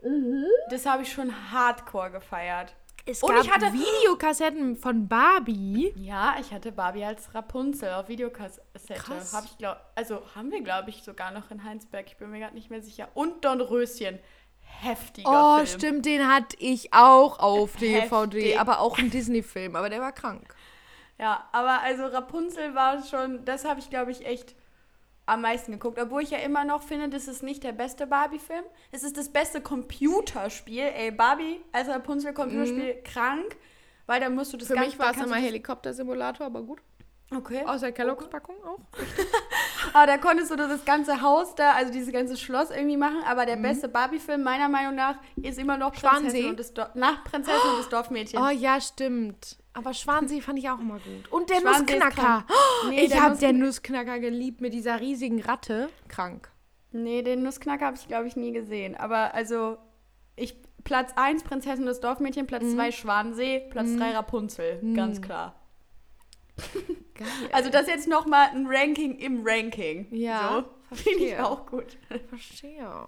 Das 0.68 0.84
habe 0.84 1.04
ich 1.04 1.10
schon 1.10 1.32
hardcore 1.50 2.10
gefeiert. 2.10 2.74
Es 3.06 3.22
Und 3.22 3.34
gab 3.34 3.44
ich 3.44 3.50
hatte- 3.50 3.72
Videokassetten 3.72 4.76
von 4.76 5.08
Barbie. 5.08 5.94
Ja, 5.96 6.36
ich 6.38 6.52
hatte 6.52 6.70
Barbie 6.70 7.04
als 7.04 7.34
Rapunzel 7.34 7.94
auf 7.94 8.06
Videokassette. 8.08 9.00
Krass. 9.00 9.32
Hab 9.32 9.46
ich 9.46 9.56
glaub, 9.56 9.78
also 9.94 10.20
haben 10.34 10.50
wir, 10.50 10.62
glaube 10.62 10.90
ich, 10.90 11.02
sogar 11.02 11.30
noch 11.30 11.50
in 11.50 11.64
Heinsberg. 11.64 12.08
Ich 12.08 12.18
bin 12.18 12.30
mir 12.30 12.40
gerade 12.40 12.54
nicht 12.54 12.68
mehr 12.68 12.82
sicher. 12.82 13.08
Und 13.14 13.42
Don 13.46 13.62
Röschen. 13.62 14.18
Heftiger 14.80 15.28
Oh, 15.30 15.56
Film. 15.56 15.66
stimmt, 15.66 16.06
den 16.06 16.28
hatte 16.28 16.56
ich 16.58 16.92
auch 16.92 17.38
auf 17.38 17.76
DVD. 17.76 18.40
Heftig. 18.40 18.60
Aber 18.60 18.80
auch 18.80 18.98
ein 18.98 19.10
Disney-Film, 19.10 19.76
aber 19.76 19.88
der 19.88 20.00
war 20.00 20.12
krank. 20.12 20.54
Ja, 21.18 21.48
aber 21.52 21.80
also 21.82 22.06
Rapunzel 22.06 22.74
war 22.74 23.02
schon, 23.04 23.44
das 23.44 23.64
habe 23.64 23.80
ich, 23.80 23.88
glaube 23.88 24.10
ich, 24.10 24.26
echt 24.26 24.54
am 25.26 25.40
meisten 25.40 25.72
geguckt. 25.72 25.98
Obwohl 25.98 26.22
ich 26.22 26.30
ja 26.30 26.38
immer 26.38 26.64
noch 26.64 26.82
finde, 26.82 27.08
das 27.08 27.28
ist 27.28 27.42
nicht 27.42 27.62
der 27.62 27.72
beste 27.72 28.06
Barbie-Film. 28.06 28.64
Es 28.92 29.04
ist 29.04 29.16
das 29.16 29.30
beste 29.30 29.60
Computerspiel. 29.60 30.82
Ey, 30.82 31.10
Barbie 31.12 31.60
als 31.72 31.88
Rapunzel-Computerspiel 31.88 33.02
krank. 33.04 33.56
Weil 34.06 34.20
da 34.20 34.28
musst 34.28 34.52
du 34.52 34.58
das 34.58 34.68
Für 34.68 34.76
mich 34.78 34.98
war 34.98 35.12
es 35.12 35.16
immer 35.16 35.36
Helikopter-Simulator, 35.36 36.46
aber 36.46 36.62
gut. 36.62 36.80
Okay. 37.36 37.64
Aus 37.66 37.80
der 37.80 37.92
Kelloggs-Packung 37.92 38.56
auch. 38.64 38.78
Aber 39.92 40.06
da 40.12 40.18
konntest 40.18 40.50
du 40.50 40.56
das 40.56 40.84
ganze 40.84 41.20
Haus 41.22 41.54
da, 41.54 41.72
also 41.72 41.92
dieses 41.92 42.12
ganze 42.12 42.36
Schloss 42.36 42.70
irgendwie 42.70 42.96
machen. 42.96 43.18
Aber 43.26 43.42
Mhm. 43.42 43.46
der 43.46 43.56
beste 43.56 43.88
Barbie-Film 43.88 44.42
meiner 44.42 44.68
Meinung 44.68 44.94
nach 44.94 45.16
ist 45.36 45.58
immer 45.58 45.76
noch 45.76 45.94
Schwansee? 45.94 46.20
Prinzessin 46.22 46.50
und 46.50 46.58
das, 46.60 46.74
Dor- 46.74 46.90
nach 46.94 47.24
Prinzessin 47.24 47.70
und 47.70 47.78
das 47.80 47.88
Dorfmädchen. 47.88 48.40
Oh 48.42 48.48
ja, 48.50 48.80
stimmt. 48.80 49.58
Aber 49.72 49.92
Schwansee 49.92 50.40
fand 50.40 50.58
ich 50.60 50.70
auch 50.70 50.78
immer 50.78 50.94
gut. 51.00 51.32
Und 51.32 51.50
der 51.50 51.56
Schwansee 51.60 51.96
Nussknacker. 51.98 52.44
Oh, 52.48 52.88
Nee, 52.90 53.00
ich 53.06 53.20
habe 53.20 53.36
den 53.36 53.58
Nussknacker 53.58 54.20
geliebt 54.20 54.60
mit 54.60 54.72
dieser 54.72 55.00
riesigen 55.00 55.42
Ratte. 55.42 55.88
Krank. 56.08 56.48
Nee, 56.92 57.22
den 57.22 57.42
Nussknacker 57.42 57.86
habe 57.86 57.96
ich, 57.96 58.06
glaube 58.06 58.28
ich, 58.28 58.36
nie 58.36 58.52
gesehen. 58.52 58.94
Aber 58.96 59.34
also, 59.34 59.78
ich 60.36 60.56
Platz 60.84 61.12
1 61.16 61.42
Prinzessin 61.42 61.80
und 61.80 61.86
das 61.86 61.98
Dorfmädchen, 62.00 62.46
Platz 62.46 62.70
2 62.72 62.92
Schwansee, 62.92 63.66
Platz 63.70 63.96
3 63.96 64.12
Rapunzel. 64.12 64.80
Ganz 64.94 65.20
klar. 65.22 65.56
Geil. 67.14 67.26
Also 67.52 67.70
das 67.70 67.86
jetzt 67.86 68.08
nochmal 68.08 68.48
ein 68.50 68.66
Ranking 68.66 69.18
im 69.18 69.42
Ranking. 69.46 70.06
Ja, 70.14 70.64
So, 70.90 70.96
finde 70.96 71.24
ich 71.26 71.38
auch 71.38 71.66
gut. 71.66 71.96
Verstehe. 72.28 73.06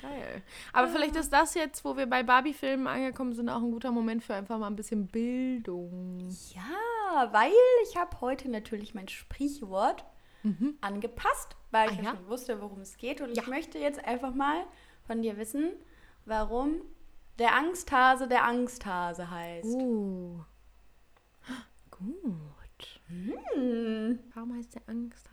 Geil. 0.00 0.42
Aber 0.72 0.88
vielleicht 0.88 1.16
ist 1.16 1.32
das 1.32 1.54
jetzt, 1.54 1.84
wo 1.84 1.96
wir 1.96 2.06
bei 2.06 2.22
Barbie-Filmen 2.22 2.86
angekommen 2.86 3.32
sind, 3.32 3.48
auch 3.48 3.62
ein 3.62 3.70
guter 3.72 3.90
Moment 3.92 4.22
für 4.22 4.34
einfach 4.34 4.58
mal 4.58 4.68
ein 4.68 4.76
bisschen 4.76 5.06
Bildung. 5.08 6.28
Ja, 6.54 7.32
weil 7.32 7.52
ich 7.88 7.96
habe 7.96 8.20
heute 8.20 8.48
natürlich 8.50 8.94
mein 8.94 9.08
Sprichwort 9.08 10.04
angepasst, 10.80 11.56
weil 11.70 11.90
ich 11.92 11.98
Mhm. 11.98 12.00
Ah, 12.00 12.02
ja, 12.02 12.10
ja? 12.12 12.16
schon 12.16 12.28
wusste, 12.28 12.60
worum 12.60 12.80
es 12.80 12.96
geht. 12.96 13.20
Und 13.20 13.36
Ja. 13.36 13.42
ich 13.42 13.48
möchte 13.48 13.78
jetzt 13.78 14.04
einfach 14.04 14.34
mal 14.34 14.64
von 15.06 15.22
dir 15.22 15.36
wissen, 15.36 15.70
warum 16.24 16.80
der 17.38 17.54
Angsthase 17.54 18.26
der 18.26 18.44
Angsthase 18.44 19.30
heißt. 19.30 19.64
Uh. 19.68 20.40
Gut. 22.22 23.00
Hm. 23.08 24.18
Warum 24.34 24.54
heißt 24.56 24.74
der 24.74 24.82
Angst? 24.88 25.28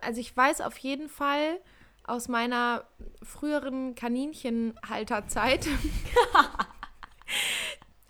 Also 0.00 0.20
ich 0.20 0.36
weiß 0.36 0.60
auf 0.60 0.76
jeden 0.78 1.08
Fall 1.08 1.60
aus 2.04 2.28
meiner 2.28 2.84
früheren 3.22 3.94
Kaninchenhalterzeit, 3.96 5.66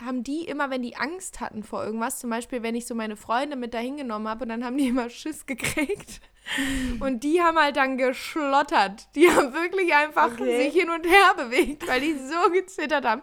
haben 0.03 0.23
die 0.23 0.45
immer, 0.45 0.69
wenn 0.69 0.83
die 0.83 0.95
Angst 0.95 1.39
hatten 1.39 1.63
vor 1.63 1.83
irgendwas, 1.83 2.19
zum 2.19 2.29
Beispiel, 2.29 2.61
wenn 2.61 2.75
ich 2.75 2.85
so 2.85 2.93
meine 2.93 3.15
Freunde 3.15 3.55
mit 3.55 3.73
dahin 3.73 3.97
genommen 3.97 4.27
habe, 4.27 4.45
dann 4.45 4.63
haben 4.63 4.77
die 4.77 4.87
immer 4.89 5.09
Schiss 5.09 5.45
gekriegt. 5.45 6.21
Und 6.99 7.23
die 7.23 7.41
haben 7.41 7.57
halt 7.57 7.75
dann 7.75 7.97
geschlottert. 7.97 9.13
Die 9.15 9.29
haben 9.29 9.53
wirklich 9.53 9.93
einfach 9.93 10.31
Okay. 10.33 10.65
sich 10.71 10.73
hin 10.81 10.89
und 10.89 11.05
her 11.05 11.33
bewegt, 11.35 11.85
weil 11.89 11.99
die 11.99 12.13
so 12.13 12.51
gezittert 12.51 13.03
haben. 13.03 13.21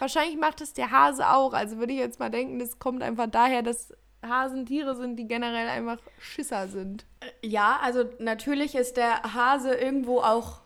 Wahrscheinlich 0.00 0.36
macht 0.36 0.60
es 0.60 0.72
der 0.72 0.90
Hase 0.90 1.28
auch. 1.28 1.52
Also 1.52 1.78
würde 1.78 1.92
ich 1.92 2.00
jetzt 2.00 2.18
mal 2.18 2.28
denken, 2.28 2.58
das 2.58 2.80
kommt 2.80 3.04
einfach 3.04 3.28
daher, 3.28 3.62
dass 3.62 3.92
Hasen 4.28 4.66
Tiere 4.66 4.94
sind, 4.94 5.16
die 5.16 5.26
generell 5.26 5.68
einfach 5.68 5.98
Schisser 6.20 6.68
sind. 6.68 7.04
Ja, 7.42 7.78
also 7.82 8.04
natürlich 8.18 8.74
ist 8.74 8.96
der 8.96 9.22
Hase 9.34 9.74
irgendwo 9.74 10.20
auch, 10.20 10.60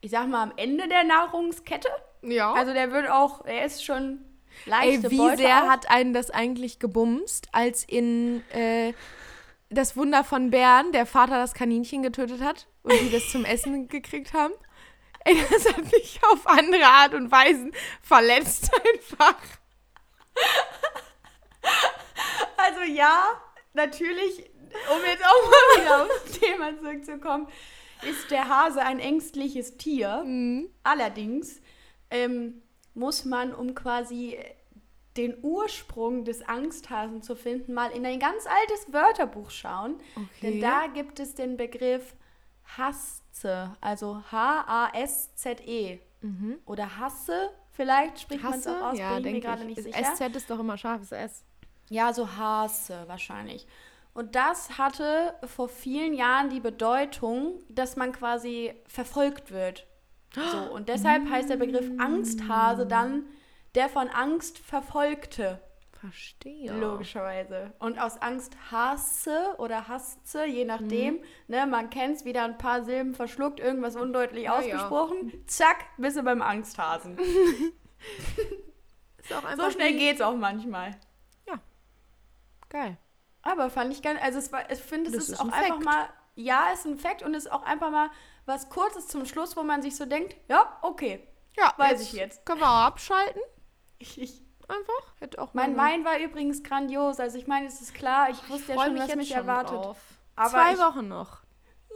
ich 0.00 0.10
sag 0.10 0.28
mal, 0.28 0.42
am 0.42 0.52
Ende 0.56 0.88
der 0.88 1.04
Nahrungskette. 1.04 1.88
Ja. 2.22 2.52
Also 2.52 2.72
der 2.72 2.90
wird 2.92 3.10
auch, 3.10 3.44
er 3.44 3.64
ist 3.64 3.84
schon 3.84 4.20
Ey, 4.64 4.70
leichte 4.70 5.10
wie 5.10 5.18
Beute 5.18 5.38
sehr 5.38 5.64
auch. 5.64 5.68
hat 5.68 5.90
einen 5.90 6.12
das 6.12 6.30
eigentlich 6.30 6.78
gebumst, 6.78 7.48
als 7.52 7.84
in 7.84 8.42
äh, 8.50 8.92
das 9.68 9.96
Wunder 9.96 10.24
von 10.24 10.50
Bern 10.50 10.92
der 10.92 11.06
Vater 11.06 11.38
das 11.38 11.54
Kaninchen 11.54 12.02
getötet 12.02 12.40
hat 12.40 12.66
und 12.82 12.92
die 13.00 13.10
das 13.10 13.30
zum 13.30 13.44
Essen 13.44 13.88
gekriegt 13.88 14.32
haben? 14.32 14.54
Ey, 15.24 15.36
das 15.50 15.66
hat 15.66 15.84
mich 15.90 16.20
auf 16.32 16.46
andere 16.46 16.84
Art 16.86 17.14
und 17.14 17.30
Weisen 17.32 17.72
verletzt 18.00 18.70
einfach. 18.94 19.36
Also 22.66 22.82
ja, 22.92 23.24
natürlich, 23.74 24.50
um 24.94 25.04
jetzt 25.06 25.24
auch 25.24 25.50
mal 25.50 25.66
wieder 25.82 26.02
aufs 26.04 26.38
Thema 26.38 26.76
zurückzukommen, 26.78 27.48
ist 28.02 28.30
der 28.30 28.48
Hase 28.48 28.80
ein 28.82 28.98
ängstliches 28.98 29.76
Tier. 29.76 30.22
Mhm. 30.24 30.68
Allerdings 30.82 31.60
ähm, 32.10 32.62
muss 32.94 33.24
man, 33.24 33.54
um 33.54 33.74
quasi 33.74 34.38
den 35.16 35.36
Ursprung 35.42 36.24
des 36.24 36.46
Angsthasen 36.46 37.22
zu 37.22 37.36
finden, 37.36 37.72
mal 37.72 37.90
in 37.90 38.04
ein 38.04 38.18
ganz 38.20 38.44
altes 38.46 38.92
Wörterbuch 38.92 39.50
schauen. 39.50 39.98
Denn 40.42 40.54
Okay. 40.54 40.60
da 40.60 40.86
gibt 40.92 41.20
es 41.20 41.34
den 41.34 41.56
Begriff 41.56 42.14
Hasse, 42.76 43.74
also 43.80 44.22
H-A-S-Z-E. 44.30 46.00
Oder 46.66 46.98
Hasse, 46.98 47.50
vielleicht 47.70 48.18
spricht 48.20 48.42
man 48.42 48.54
es 48.58 48.66
Mhm. 48.66 48.72
Auch 48.72 48.92
aus, 48.92 48.98
Ja, 48.98 49.14
bin 49.14 49.26
ich 49.26 49.32
mir 49.34 49.40
gerade 49.40 49.62
ich. 49.62 49.68
nicht 49.68 49.82
sicher. 49.84 50.14
SZ 50.16 50.34
ist 50.36 50.50
doch 50.50 50.58
immer 50.58 50.76
scharfes 50.76 51.12
S. 51.12 51.44
Ja, 51.88 52.12
so 52.12 52.36
Hasse 52.36 53.04
wahrscheinlich. 53.06 53.66
Und 54.14 54.34
das 54.34 54.78
hatte 54.78 55.34
vor 55.44 55.68
vielen 55.68 56.14
Jahren 56.14 56.48
die 56.50 56.60
Bedeutung, 56.60 57.58
dass 57.68 57.96
man 57.96 58.12
quasi 58.12 58.72
verfolgt 58.86 59.50
wird. 59.52 59.86
So, 60.34 60.72
und 60.74 60.88
deshalb 60.88 61.28
heißt 61.30 61.48
der 61.50 61.56
Begriff 61.56 61.90
Angsthase 61.98 62.86
dann 62.86 63.24
der 63.74 63.88
von 63.88 64.08
Angst 64.08 64.58
Verfolgte. 64.58 65.60
Verstehe. 66.00 66.72
Logischerweise. 66.78 67.72
Und 67.78 67.98
aus 67.98 68.20
Angst 68.20 68.54
hasse 68.70 69.54
oder 69.58 69.88
hasste, 69.88 70.44
je 70.44 70.64
nachdem. 70.66 71.20
Ne, 71.48 71.66
man 71.66 71.88
kennt 71.90 72.16
es, 72.16 72.24
wieder 72.26 72.44
ein 72.44 72.58
paar 72.58 72.84
Silben 72.84 73.14
verschluckt, 73.14 73.60
irgendwas 73.60 73.96
undeutlich 73.96 74.44
Ja, 74.44 74.58
ausgesprochen. 74.58 75.32
Zack, 75.46 75.84
bist 75.96 76.16
du 76.18 76.22
beim 76.22 76.42
Angsthasen. 76.42 77.18
So 79.56 79.70
schnell 79.70 79.94
wie- 79.94 79.98
geht's 79.98 80.20
auch 80.20 80.36
manchmal. 80.36 80.92
Geil. 82.68 82.96
Aber 83.42 83.70
fand 83.70 83.92
ich 83.92 84.02
ganz, 84.02 84.20
also 84.22 84.38
es 84.38 84.50
war, 84.52 84.70
ich 84.70 84.80
finde, 84.80 85.10
es 85.10 85.16
Das 85.16 85.24
ist, 85.24 85.30
ist 85.34 85.40
auch 85.40 85.44
ein 85.46 85.52
einfach 85.52 85.74
Fact. 85.74 85.84
mal, 85.84 86.08
ja, 86.34 86.70
ist 86.72 86.84
ein 86.84 86.98
Fakt 86.98 87.22
und 87.22 87.34
ist 87.34 87.50
auch 87.50 87.62
einfach 87.62 87.90
mal 87.90 88.10
was 88.44 88.68
Kurzes 88.70 89.06
zum 89.08 89.24
Schluss, 89.26 89.56
wo 89.56 89.62
man 89.62 89.82
sich 89.82 89.96
so 89.96 90.04
denkt, 90.04 90.36
ja, 90.48 90.78
okay, 90.82 91.26
Ja, 91.56 91.72
Weiß 91.76 92.00
ich 92.02 92.12
jetzt. 92.12 92.44
Können 92.44 92.60
wir 92.60 92.68
auch 92.68 92.84
abschalten? 92.86 93.40
ich, 93.98 94.20
ich 94.20 94.42
Einfach? 94.68 95.14
Hätte 95.20 95.40
auch 95.40 95.54
Mein 95.54 95.76
Wein 95.76 96.04
war 96.04 96.18
übrigens 96.18 96.64
grandios. 96.64 97.20
Also 97.20 97.38
ich 97.38 97.46
meine, 97.46 97.68
es 97.68 97.80
ist 97.80 97.94
klar, 97.94 98.30
ich 98.30 98.48
wusste 98.50 98.72
ja 98.72 98.78
freu 98.78 98.86
schon, 98.86 98.98
was 98.98 99.14
mich 99.14 99.28
schon 99.28 99.36
erwartet. 99.36 99.76
drauf. 99.76 99.96
Aber 100.34 100.50
Zwei 100.50 100.72
ich- 100.72 100.78
Wochen 100.80 101.06
noch. 101.06 101.42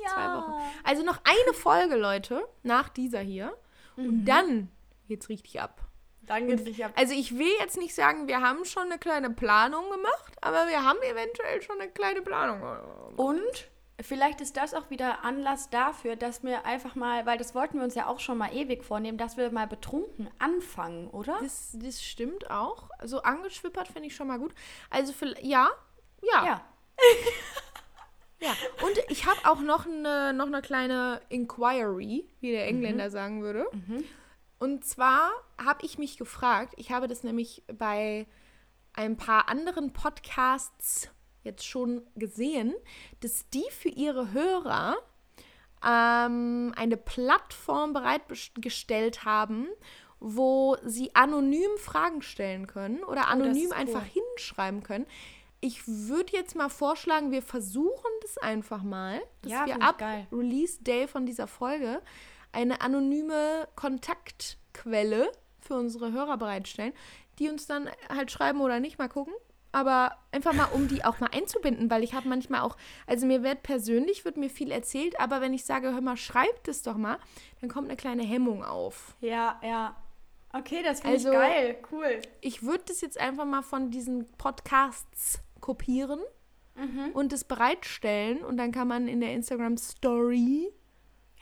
Ja. 0.05 0.09
Zwei 0.14 0.37
Wochen. 0.37 0.62
Also 0.85 1.03
noch 1.03 1.18
eine 1.25 1.53
Folge, 1.53 1.97
Leute, 1.97 2.47
nach 2.62 2.89
dieser 2.89 3.18
hier. 3.18 3.53
Mhm. 3.97 4.09
Und 4.09 4.25
dann 4.25 4.71
geht's 5.09 5.29
richtig 5.29 5.61
ab. 5.61 5.81
Dann 6.31 6.47
geht's 6.47 6.62
nicht 6.62 6.85
ab. 6.85 6.93
Also 6.95 7.12
ich 7.12 7.37
will 7.37 7.51
jetzt 7.59 7.76
nicht 7.76 7.93
sagen, 7.93 8.28
wir 8.28 8.41
haben 8.41 8.64
schon 8.64 8.85
eine 8.85 8.99
kleine 8.99 9.31
Planung 9.31 9.91
gemacht, 9.91 10.37
aber 10.41 10.68
wir 10.68 10.85
haben 10.85 10.99
eventuell 11.03 11.61
schon 11.61 11.81
eine 11.81 11.91
kleine 11.91 12.22
Planung. 12.22 12.61
gemacht. 12.61 12.85
Und 13.16 13.68
vielleicht 14.01 14.41
ist 14.41 14.57
das 14.57 14.72
auch 14.72 14.91
wieder 14.91 15.24
Anlass 15.24 15.70
dafür, 15.70 16.14
dass 16.14 16.45
wir 16.45 16.64
einfach 16.64 16.95
mal, 16.95 17.26
weil 17.26 17.37
das 17.37 17.57
wollten 17.57 17.78
wir 17.78 17.85
uns 17.85 17.97
ja 17.97 18.07
auch 18.07 18.20
schon 18.20 18.39
mal 18.39 18.55
ewig 18.55 18.85
vornehmen, 18.85 19.18
dass 19.18 19.37
wir 19.37 19.51
mal 19.51 19.66
betrunken 19.66 20.31
anfangen, 20.39 21.09
oder? 21.09 21.37
Das, 21.43 21.70
das 21.74 22.01
stimmt 22.01 22.49
auch. 22.49 22.91
Also 22.99 23.22
angeschwippert 23.22 23.89
finde 23.89 24.07
ich 24.07 24.14
schon 24.14 24.28
mal 24.28 24.39
gut. 24.39 24.55
Also 24.89 25.12
für, 25.12 25.35
ja, 25.43 25.68
ja, 26.22 26.45
Ja. 26.45 26.64
ja. 28.41 28.53
Und 28.87 28.99
ich 29.09 29.26
habe 29.26 29.41
auch 29.51 29.61
noch 29.61 29.85
eine, 29.85 30.33
noch 30.33 30.47
eine 30.47 30.62
kleine 30.62 31.22
Inquiry, 31.28 32.24
wie 32.39 32.53
der 32.53 32.68
Engländer 32.68 33.11
sagen 33.11 33.43
würde. 33.43 33.66
Und 34.61 34.84
zwar 34.84 35.30
habe 35.62 35.84
ich 35.86 35.98
mich 35.98 36.18
gefragt, 36.18 36.74
ich 36.76 36.92
habe 36.92 37.08
das 37.08 37.24
nämlich 37.24 37.64
bei 37.72 38.26
ein 38.92 39.16
paar 39.16 39.48
anderen 39.48 39.92
Podcasts 39.94 41.08
jetzt 41.42 41.66
schon 41.66 42.02
gesehen, 42.14 42.74
dass 43.20 43.48
die 43.48 43.64
für 43.70 43.88
ihre 43.88 44.32
Hörer 44.32 44.96
ähm, 45.82 46.74
eine 46.76 46.98
Plattform 46.98 47.94
bereitgestellt 47.94 49.24
haben, 49.24 49.66
wo 50.18 50.76
sie 50.84 51.14
anonym 51.14 51.70
Fragen 51.78 52.20
stellen 52.20 52.66
können 52.66 53.02
oder 53.04 53.28
anonym 53.28 53.64
ist 53.64 53.70
cool. 53.72 53.78
einfach 53.78 54.04
hinschreiben 54.04 54.82
können. 54.82 55.06
Ich 55.62 55.88
würde 55.88 56.32
jetzt 56.32 56.54
mal 56.54 56.68
vorschlagen, 56.68 57.32
wir 57.32 57.42
versuchen 57.42 58.11
das 58.20 58.36
einfach 58.36 58.82
mal, 58.82 59.22
dass 59.40 59.52
Ja, 59.52 59.64
wir 59.66 59.80
ab 59.82 59.96
geil. 59.98 60.26
Release 60.30 60.82
Day 60.82 61.08
von 61.08 61.24
dieser 61.24 61.46
Folge 61.46 62.02
eine 62.53 62.80
anonyme 62.80 63.68
Kontaktquelle 63.76 65.30
für 65.61 65.74
unsere 65.74 66.12
Hörer 66.12 66.36
bereitstellen, 66.36 66.92
die 67.38 67.48
uns 67.48 67.66
dann 67.66 67.88
halt 68.09 68.30
schreiben 68.30 68.61
oder 68.61 68.80
nicht, 68.80 68.98
mal 68.98 69.09
gucken. 69.09 69.34
Aber 69.72 70.16
einfach 70.32 70.53
mal, 70.53 70.64
um 70.72 70.88
die 70.88 71.05
auch 71.05 71.20
mal 71.20 71.30
einzubinden, 71.32 71.88
weil 71.90 72.03
ich 72.03 72.12
habe 72.12 72.28
manchmal 72.28 72.62
auch, 72.62 72.76
also 73.07 73.24
mir 73.24 73.44
wird 73.44 73.62
persönlich, 73.62 74.24
wird 74.24 74.36
mir 74.36 74.51
viel 74.51 74.72
erzählt, 74.72 75.18
aber 75.20 75.40
wenn 75.40 75.55
ich 75.55 75.64
sage, 75.64 75.92
hör 75.92 76.01
mal, 76.01 76.16
schreibt 76.16 76.66
es 76.66 76.82
doch 76.82 76.96
mal, 76.96 77.18
dann 77.61 77.70
kommt 77.70 77.86
eine 77.88 77.96
kleine 77.96 78.24
Hemmung 78.24 78.64
auf. 78.64 79.14
Ja, 79.20 79.61
ja. 79.62 79.94
Okay, 80.53 80.82
das 80.82 81.01
finde 81.03 81.16
Also- 81.16 81.28
ich 81.28 81.34
geil. 81.34 81.76
Cool. 81.92 82.20
Ich 82.40 82.64
würde 82.64 82.82
das 82.88 83.01
jetzt 83.01 83.16
einfach 83.20 83.44
mal 83.44 83.62
von 83.62 83.92
diesen 83.92 84.26
Podcasts 84.38 85.38
kopieren 85.61 86.20
und 87.12 87.32
es 87.34 87.44
bereitstellen 87.44 88.42
und 88.42 88.57
dann 88.57 88.72
kann 88.72 88.88
man 88.88 89.07
in 89.07 89.20
der 89.20 89.34
Instagram 89.34 89.76
Story 89.76 90.72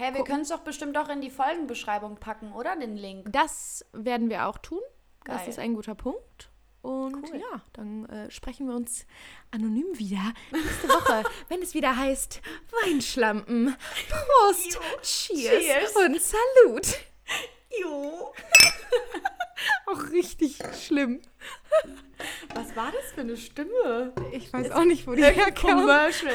Hey, 0.00 0.14
wir 0.14 0.22
können 0.22 0.42
es 0.42 0.48
doch 0.48 0.60
bestimmt 0.60 0.96
auch 0.96 1.08
in 1.08 1.20
die 1.20 1.28
Folgenbeschreibung 1.30 2.18
packen, 2.18 2.52
oder? 2.52 2.76
Den 2.76 2.96
Link. 2.96 3.26
Das 3.32 3.84
werden 3.92 4.30
wir 4.30 4.46
auch 4.46 4.56
tun. 4.58 4.78
Das 5.24 5.38
Geil. 5.40 5.48
ist 5.48 5.58
ein 5.58 5.74
guter 5.74 5.96
Punkt. 5.96 6.50
Und 6.82 7.28
Cool. 7.32 7.40
ja, 7.40 7.60
dann 7.72 8.06
äh, 8.06 8.30
sprechen 8.30 8.68
wir 8.68 8.76
uns 8.76 9.06
anonym 9.50 9.86
wieder 9.98 10.32
nächste 10.52 10.88
Woche, 10.88 11.24
wenn 11.48 11.60
es 11.62 11.74
wieder 11.74 11.96
heißt 11.96 12.40
Weinschlampen. 12.84 13.76
Prost, 14.08 14.74
Jo. 14.74 14.80
Cheers, 15.02 15.64
Cheers. 15.64 15.96
und 15.96 16.20
Salut. 16.22 16.86
Jo. 17.82 18.32
Auch 19.86 20.10
richtig 20.12 20.58
schlimm. 20.80 21.20
Was 22.54 22.76
war 22.76 22.92
das 22.92 23.10
für 23.14 23.22
eine 23.22 23.36
Stimme? 23.36 24.12
Ich 24.30 24.52
weiß 24.52 24.70
auch 24.70 24.84
nicht, 24.84 25.06
wo 25.08 25.14
die 25.14 25.24
herkam. 25.24 25.80
Commercial. 25.80 26.32